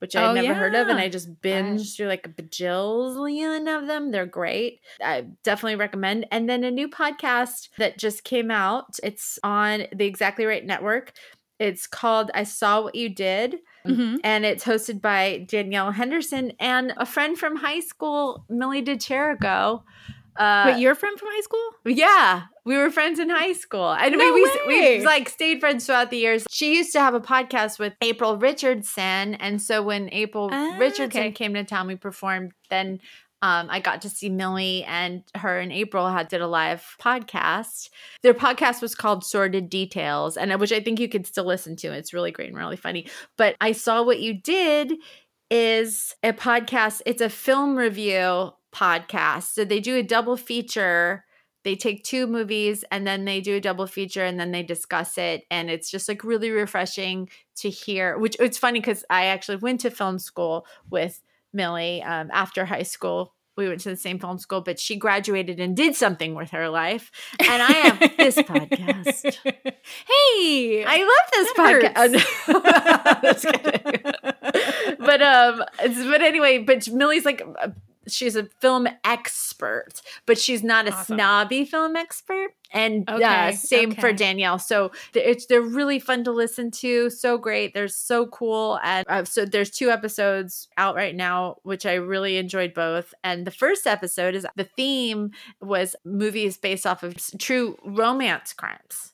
which 0.00 0.16
I 0.16 0.24
Oh, 0.30 0.32
never 0.34 0.54
heard 0.54 0.74
of 0.74 0.88
and. 0.88 0.98
I 0.98 1.08
just 1.08 1.40
binged 1.40 1.96
through 1.96 2.08
like 2.08 2.26
a 2.26 2.30
bajillion 2.30 3.74
of 3.78 3.86
them. 3.86 4.10
They're 4.10 4.26
great. 4.26 4.80
I 5.02 5.26
definitely 5.42 5.76
recommend. 5.76 6.26
And 6.30 6.48
then 6.48 6.64
a 6.64 6.70
new 6.70 6.88
podcast 6.88 7.68
that 7.78 7.98
just 7.98 8.24
came 8.24 8.50
out. 8.50 8.96
It's 9.02 9.38
on 9.42 9.84
the 9.94 10.04
Exactly 10.06 10.44
Right 10.44 10.64
network. 10.64 11.12
It's 11.58 11.86
called 11.86 12.30
I 12.34 12.42
Saw 12.44 12.82
What 12.82 12.94
You 12.96 13.08
Did 13.08 13.58
Mhm. 13.86 14.18
and 14.24 14.44
it's 14.44 14.64
hosted 14.64 15.00
by 15.00 15.46
Danielle 15.48 15.92
Henderson 15.92 16.52
and 16.58 16.92
a 16.96 17.06
friend 17.06 17.38
from 17.38 17.56
high 17.56 17.80
school, 17.80 18.44
Millie 18.48 18.82
De 18.82 18.96
Chirico. 18.96 19.82
Uh, 20.36 20.70
Wait, 20.72 20.80
you're 20.80 20.92
a 20.92 20.96
friend 20.96 21.18
from 21.18 21.28
high 21.30 21.40
school? 21.40 21.70
yeah, 21.84 22.42
we 22.64 22.76
were 22.76 22.90
friends 22.90 23.18
in 23.18 23.30
high 23.30 23.52
school, 23.52 23.92
and 23.92 24.16
No 24.16 24.32
we, 24.32 24.42
we 24.42 24.50
we 24.98 25.04
like 25.04 25.28
stayed 25.28 25.60
friends 25.60 25.86
throughout 25.86 26.10
the 26.10 26.16
years. 26.16 26.44
She 26.50 26.76
used 26.76 26.92
to 26.92 27.00
have 27.00 27.14
a 27.14 27.20
podcast 27.20 27.78
with 27.78 27.92
April 28.00 28.36
Richardson, 28.36 29.34
and 29.34 29.60
so 29.62 29.82
when 29.82 30.08
April 30.12 30.48
Ah, 30.52 30.76
Richardson 30.78 31.20
okay. 31.20 31.32
came 31.32 31.54
to 31.54 31.64
town, 31.64 31.86
we 31.86 31.96
performed. 31.96 32.52
Then 32.70 33.00
um, 33.42 33.68
I 33.70 33.78
got 33.80 34.00
to 34.02 34.08
see 34.08 34.30
Millie, 34.30 34.82
and 34.84 35.22
her 35.36 35.58
and 35.58 35.70
April 35.70 36.08
had 36.08 36.28
did 36.28 36.40
a 36.40 36.46
live 36.48 36.82
podcast. 37.00 37.90
Their 38.22 38.34
podcast 38.34 38.80
was 38.82 38.94
called 38.94 39.22
Sordid 39.24 39.68
Details, 39.68 40.36
and 40.36 40.58
which 40.58 40.72
I 40.72 40.80
think 40.80 40.98
you 40.98 41.08
could 41.08 41.26
still 41.26 41.44
listen 41.44 41.76
to. 41.76 41.92
It's 41.92 42.14
really 42.14 42.32
great 42.32 42.48
and 42.48 42.56
really 42.56 42.76
funny. 42.76 43.06
But 43.36 43.54
I 43.60 43.72
saw 43.72 44.02
what 44.02 44.20
you 44.20 44.34
did 44.40 44.94
is 45.50 46.14
a 46.22 46.32
podcast. 46.32 47.02
It's 47.06 47.20
a 47.20 47.28
film 47.28 47.76
review 47.76 48.50
podcast. 48.74 49.54
So 49.54 49.64
they 49.64 49.80
do 49.80 49.96
a 49.96 50.02
double 50.02 50.36
feature. 50.36 51.24
They 51.62 51.76
take 51.76 52.04
two 52.04 52.26
movies 52.26 52.84
and 52.90 53.06
then 53.06 53.24
they 53.24 53.40
do 53.40 53.56
a 53.56 53.60
double 53.60 53.86
feature 53.86 54.24
and 54.24 54.38
then 54.38 54.52
they 54.52 54.62
discuss 54.62 55.16
it. 55.16 55.44
And 55.50 55.70
it's 55.70 55.90
just 55.90 56.08
like 56.08 56.22
really 56.22 56.50
refreshing 56.50 57.30
to 57.56 57.70
hear, 57.70 58.18
which 58.18 58.36
it's 58.38 58.58
funny 58.58 58.80
because 58.80 59.04
I 59.08 59.26
actually 59.26 59.56
went 59.56 59.80
to 59.80 59.90
film 59.90 60.18
school 60.18 60.66
with 60.90 61.22
Millie 61.54 62.02
um, 62.02 62.28
after 62.32 62.66
high 62.66 62.82
school. 62.82 63.32
We 63.56 63.68
went 63.68 63.82
to 63.82 63.90
the 63.90 63.96
same 63.96 64.18
film 64.18 64.38
school, 64.38 64.62
but 64.62 64.80
she 64.80 64.96
graduated 64.96 65.60
and 65.60 65.76
did 65.76 65.94
something 65.94 66.34
with 66.34 66.50
her 66.50 66.68
life. 66.68 67.12
And 67.38 67.62
I 67.62 67.72
have 67.72 68.00
this 68.18 68.34
podcast. 68.36 69.36
hey, 69.44 70.84
I 70.84 70.98
love 70.98 71.30
this 71.32 71.52
podcast. 71.52 72.20
Kidding. 73.62 74.02
but 74.98 75.22
um, 75.22 75.62
it's, 75.80 76.04
but 76.04 76.20
anyway, 76.20 76.58
but 76.58 76.88
Millie's 76.88 77.24
like 77.24 77.40
she's 78.08 78.36
a 78.36 78.44
film 78.60 78.86
expert, 79.04 80.02
but 80.26 80.38
she's 80.38 80.62
not 80.62 80.86
a 80.86 80.92
Awesome. 80.92 81.16
snobby 81.16 81.64
film 81.64 81.96
expert. 81.96 82.50
And 82.72 83.08
uh, 83.08 83.14
Okay, 83.14 83.52
same 83.54 83.92
for. 83.94 84.12
Danielle. 84.12 84.58
So 84.58 84.90
it's 85.14 85.46
they're 85.46 85.60
really 85.62 85.98
fun 86.00 86.24
to 86.24 86.32
listen 86.32 86.70
to. 86.72 87.08
So 87.08 87.38
great. 87.38 87.72
They're 87.72 87.86
so 87.88 88.26
cool. 88.26 88.78
And 88.82 89.06
uh, 89.08 89.24
so 89.24 89.44
there's 89.44 89.70
two 89.70 89.90
episodes 89.90 90.68
out 90.76 90.96
right 90.96 91.14
now, 91.14 91.56
which 91.62 91.86
I 91.86 91.94
really 91.94 92.36
enjoyed 92.36 92.74
both. 92.74 93.14
And 93.22 93.46
the 93.46 93.50
first 93.52 93.86
episode 93.86 94.34
is 94.34 94.46
the 94.56 94.64
theme 94.64 95.30
was 95.60 95.94
movies 96.04 96.56
based 96.56 96.86
off 96.86 97.02
of 97.04 97.16
true 97.38 97.76
romance 97.84 98.52
crimes. 98.52 99.13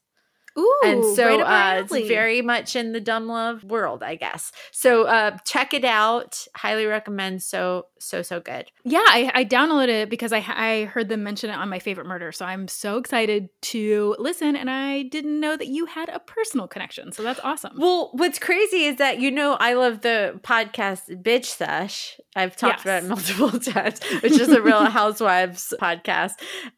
Ooh, 0.61 0.81
and 0.85 1.05
so 1.17 1.41
right 1.41 1.79
uh, 1.79 1.83
it's 1.83 2.09
very 2.09 2.43
much 2.43 2.77
in 2.77 2.93
the 2.93 3.01
dumb 3.01 3.27
love 3.27 3.65
world, 3.65 4.03
I 4.03 4.17
guess. 4.17 4.53
So 4.73 5.05
uh, 5.05 5.37
check 5.45 5.75
it 5.75 5.85
out. 5.85 6.47
Highly 6.55 6.87
recommend. 6.87 7.43
So 7.43 7.87
so 7.99 8.23
so 8.23 8.41
good. 8.41 8.71
Yeah, 8.85 9.03
I, 9.07 9.31
I 9.35 9.45
downloaded 9.45 9.89
it 9.89 10.11
because 10.11 10.33
I 10.33 10.45
I 10.47 10.85
heard 10.85 11.09
them 11.09 11.23
mention 11.23 11.51
it 11.51 11.55
on 11.55 11.69
my 11.69 11.79
favorite 11.79 12.07
murder, 12.07 12.33
so 12.33 12.45
I'm 12.45 12.69
so 12.69 12.99
excited 12.99 13.49
to 13.63 14.17
listen. 14.19 14.57
And 14.57 14.71
I 14.71 15.03
didn't 15.03 15.39
know 15.41 15.57
that 15.57 15.69
you 15.69 15.87
had 15.87 16.09
a 16.09 16.19
personal 16.19 16.69
connection, 16.69 17.13
so 17.13 17.23
that's 17.23 17.41
awesome. 17.41 17.77
Well, 17.79 18.11
what's 18.13 18.39
crazy 18.39 18.85
is 18.85 18.97
that 18.97 19.21
you 19.21 19.31
know 19.31 19.57
I 19.61 19.75
love 19.75 20.03
the 20.03 20.41
podcast 20.43 21.23
Bitch 21.23 21.47
Sesh. 21.47 22.19
I've 22.37 22.57
talked 22.57 22.83
about 22.83 23.03
it 23.03 23.09
multiple 23.09 23.51
times, 23.61 24.01
which 24.23 24.33
is 24.39 24.49
a 24.51 24.63
Real 24.63 24.85
Housewives 24.91 25.75
podcast. 25.81 26.35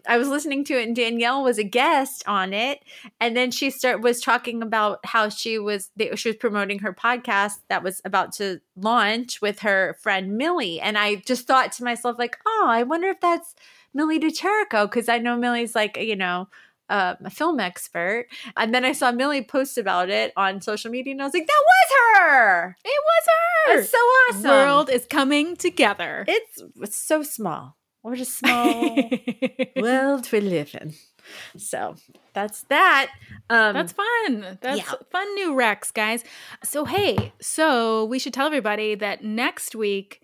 I 0.07 0.17
was 0.17 0.29
listening 0.29 0.65
to 0.65 0.81
it, 0.81 0.87
and 0.87 0.97
Danielle 0.97 1.43
was 1.43 1.59
a 1.59 1.65
guest 1.65 2.23
on 2.27 2.53
it, 2.55 2.81
and 3.21 3.37
then 3.37 3.51
she 3.51 3.71
start 3.73 4.01
was 4.01 4.21
talking 4.21 4.63
about 4.63 5.01
how 5.05 5.29
she 5.29 5.59
was 5.59 5.91
they, 5.97 6.15
she 6.15 6.29
was 6.29 6.37
promoting 6.37 6.79
her 6.81 6.93
podcast 6.93 7.55
that 7.69 7.83
was 7.83 8.01
about 8.05 8.33
to 8.35 8.61
launch 8.77 9.41
with 9.43 9.61
her 9.61 9.97
friend 10.01 10.37
Millie, 10.37 10.81
and 10.81 10.97
I 10.97 11.17
just 11.17 11.47
thought 11.47 11.73
to 11.73 11.85
myself 11.85 12.19
like, 12.19 12.37
oh, 12.47 12.67
I 12.69 12.85
wonder 12.85 13.09
if 13.09 13.21
that's 13.21 13.55
Millie 13.95 14.19
De 14.19 14.31
Chirico 14.31 14.85
because 14.85 15.09
I 15.09 15.19
know 15.19 15.37
Millie's 15.37 15.75
like 15.75 15.97
you 15.97 16.17
know. 16.17 16.49
Uh, 16.91 17.15
a 17.25 17.31
film 17.31 17.59
expert, 17.59 18.27
and 18.55 18.75
then 18.75 18.85
I 18.85 18.93
saw 18.93 19.13
Millie 19.13 19.43
post 19.43 19.79
about 19.79 20.11
it 20.11 20.31
on 20.37 20.61
social 20.61 20.91
media, 20.91 21.13
and 21.13 21.23
I 21.23 21.25
was 21.25 21.33
like, 21.33 21.47
"That 21.47 21.63
was 21.65 22.19
her! 22.21 22.77
it 22.85 23.03
was 23.03 23.27
her. 23.29 23.79
It's 23.79 23.91
so 23.91 23.97
awesome! 23.97 24.43
The 24.43 24.49
World 24.49 24.91
is 24.91 25.07
coming 25.07 25.57
together. 25.57 26.27
it's, 26.29 26.63
it's 26.77 26.97
so 26.97 27.23
small. 27.23 27.79
What 28.03 28.21
a 28.21 28.25
small 28.41 29.09
world 29.77 30.31
we 30.33 30.41
live 30.41 30.75
in." 30.79 30.93
So 31.57 31.95
that's 32.35 32.63
that. 32.65 33.11
Um, 33.51 33.75
That's 33.75 33.93
fun. 33.93 34.59
That's 34.61 34.79
yeah. 34.79 34.93
fun 35.11 35.35
new 35.35 35.55
Rex, 35.55 35.91
guys. 35.91 36.25
So 36.65 36.85
hey, 36.85 37.33
so 37.41 38.05
we 38.07 38.19
should 38.19 38.35
tell 38.35 38.47
everybody 38.47 38.95
that 38.97 39.23
next 39.25 39.75
week 39.75 40.21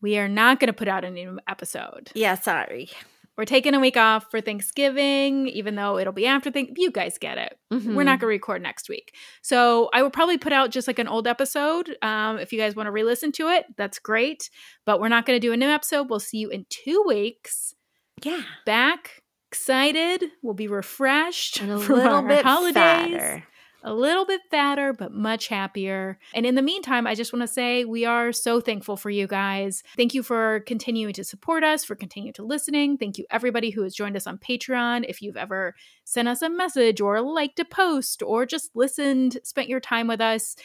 we 0.00 0.16
are 0.18 0.28
not 0.28 0.60
going 0.60 0.68
to 0.68 0.72
put 0.72 0.88
out 0.88 1.04
a 1.04 1.10
new 1.10 1.38
episode. 1.48 2.10
yeah. 2.14 2.34
Sorry. 2.34 2.88
We're 3.36 3.44
taking 3.46 3.72
a 3.74 3.80
week 3.80 3.96
off 3.96 4.30
for 4.30 4.42
Thanksgiving, 4.42 5.48
even 5.48 5.74
though 5.74 5.96
it'll 5.98 6.12
be 6.12 6.26
after 6.26 6.50
Thanksgiving. 6.50 6.82
You 6.82 6.90
guys 6.90 7.16
get 7.16 7.38
it. 7.38 7.58
We're 7.70 7.78
Mm-hmm. 7.78 7.94
not 7.96 8.04
going 8.04 8.20
to 8.20 8.26
record 8.26 8.60
next 8.60 8.88
week. 8.90 9.14
So 9.40 9.88
I 9.94 10.02
will 10.02 10.10
probably 10.10 10.36
put 10.36 10.52
out 10.52 10.70
just 10.70 10.86
like 10.86 10.98
an 10.98 11.08
old 11.08 11.26
episode. 11.26 11.96
Um, 12.02 12.38
if 12.38 12.52
you 12.52 12.58
guys 12.58 12.76
want 12.76 12.86
to 12.88 12.90
re 12.90 13.02
listen 13.02 13.32
to 13.32 13.48
it, 13.48 13.64
that's 13.78 13.98
great. 13.98 14.50
But 14.84 15.00
we're 15.00 15.08
not 15.08 15.24
going 15.24 15.40
to 15.40 15.46
do 15.46 15.52
a 15.54 15.56
new 15.56 15.68
episode. 15.68 16.10
We'll 16.10 16.20
see 16.20 16.38
you 16.38 16.50
in 16.50 16.66
two 16.68 17.02
weeks. 17.06 17.74
Yeah. 18.22 18.42
Back, 18.66 19.19
excited. 19.50 20.24
We'll 20.42 20.54
be 20.54 20.68
refreshed 20.68 21.60
And 21.60 21.72
a 21.72 21.76
little 21.78 21.98
our 21.98 22.22
bit 22.22 22.44
holidays. 22.44 22.74
fatter. 22.74 23.44
A 23.82 23.94
little 23.94 24.26
bit 24.26 24.42
fatter, 24.50 24.92
but 24.92 25.10
much 25.10 25.48
happier. 25.48 26.18
And 26.34 26.44
in 26.44 26.54
the 26.54 26.60
meantime, 26.62 27.06
I 27.06 27.14
just 27.14 27.32
want 27.32 27.42
to 27.42 27.48
say 27.48 27.84
we 27.86 28.04
are 28.04 28.30
so 28.30 28.60
thankful 28.60 28.96
for 28.98 29.08
you 29.10 29.26
guys. 29.26 29.82
Thank 29.96 30.12
you 30.12 30.22
for 30.22 30.60
continuing 30.66 31.14
to 31.14 31.24
support 31.24 31.64
us, 31.64 31.82
for 31.82 31.94
continuing 31.96 32.34
to 32.34 32.42
listening. 32.44 32.98
Thank 32.98 33.16
you, 33.16 33.24
everybody 33.30 33.70
who 33.70 33.82
has 33.82 33.94
joined 33.94 34.16
us 34.16 34.26
on 34.26 34.36
Patreon. 34.38 35.06
If 35.08 35.22
you've 35.22 35.38
ever 35.38 35.74
sent 36.04 36.28
us 36.28 36.42
a 36.42 36.50
message 36.50 37.00
or 37.00 37.22
liked 37.22 37.58
a 37.58 37.64
post 37.64 38.22
or 38.22 38.44
just 38.44 38.76
listened, 38.76 39.38
spent 39.44 39.68
your 39.70 39.80
time 39.80 40.06
with 40.08 40.20
us, 40.20 40.56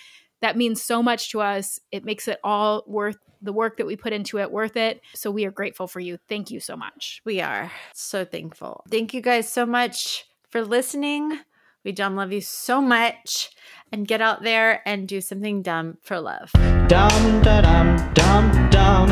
that 0.45 0.55
means 0.55 0.79
so 0.79 1.01
much 1.01 1.31
to 1.31 1.41
us. 1.41 1.79
It 1.91 2.05
makes 2.05 2.27
it 2.27 2.39
all 2.43 2.83
worth 2.85 3.17
the 3.41 3.51
work 3.51 3.77
that 3.77 3.87
we 3.87 3.95
put 3.95 4.13
into 4.13 4.37
it 4.37 4.51
worth 4.51 4.77
it. 4.77 5.01
So 5.15 5.31
we 5.31 5.43
are 5.43 5.49
grateful 5.49 5.87
for 5.87 5.99
you. 5.99 6.19
Thank 6.29 6.51
you 6.51 6.59
so 6.59 6.77
much. 6.77 7.19
We 7.25 7.41
are 7.41 7.71
so 7.95 8.25
thankful. 8.25 8.83
Thank 8.91 9.15
you 9.15 9.21
guys 9.21 9.51
so 9.51 9.65
much 9.65 10.25
for 10.51 10.63
listening. 10.63 11.39
We 11.83 11.93
dumb 11.93 12.15
love 12.15 12.31
you 12.31 12.41
so 12.41 12.79
much. 12.79 13.49
And 13.91 14.07
get 14.07 14.21
out 14.21 14.43
there 14.43 14.87
and 14.87 15.07
do 15.07 15.19
something 15.19 15.63
dumb 15.63 15.97
for 16.03 16.19
love. 16.19 16.51
Dumb 16.53 17.41
da 17.41 17.61
dum 17.61 17.97
da 18.13 18.41
dum 18.69 18.69
da 18.69 19.05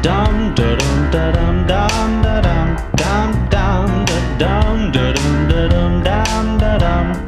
dum 0.00 0.54
da 0.54 0.76
dum 0.76 1.66
dum 1.66 1.66
da 1.66 2.40
dum 2.40 2.76
da 2.96 3.36
dum 3.50 4.06
da 4.06 4.32
dum 4.38 4.92
da 4.92 5.68
dum 5.68 6.02
dum 6.02 6.58
da 6.58 6.78
dum. 6.78 7.27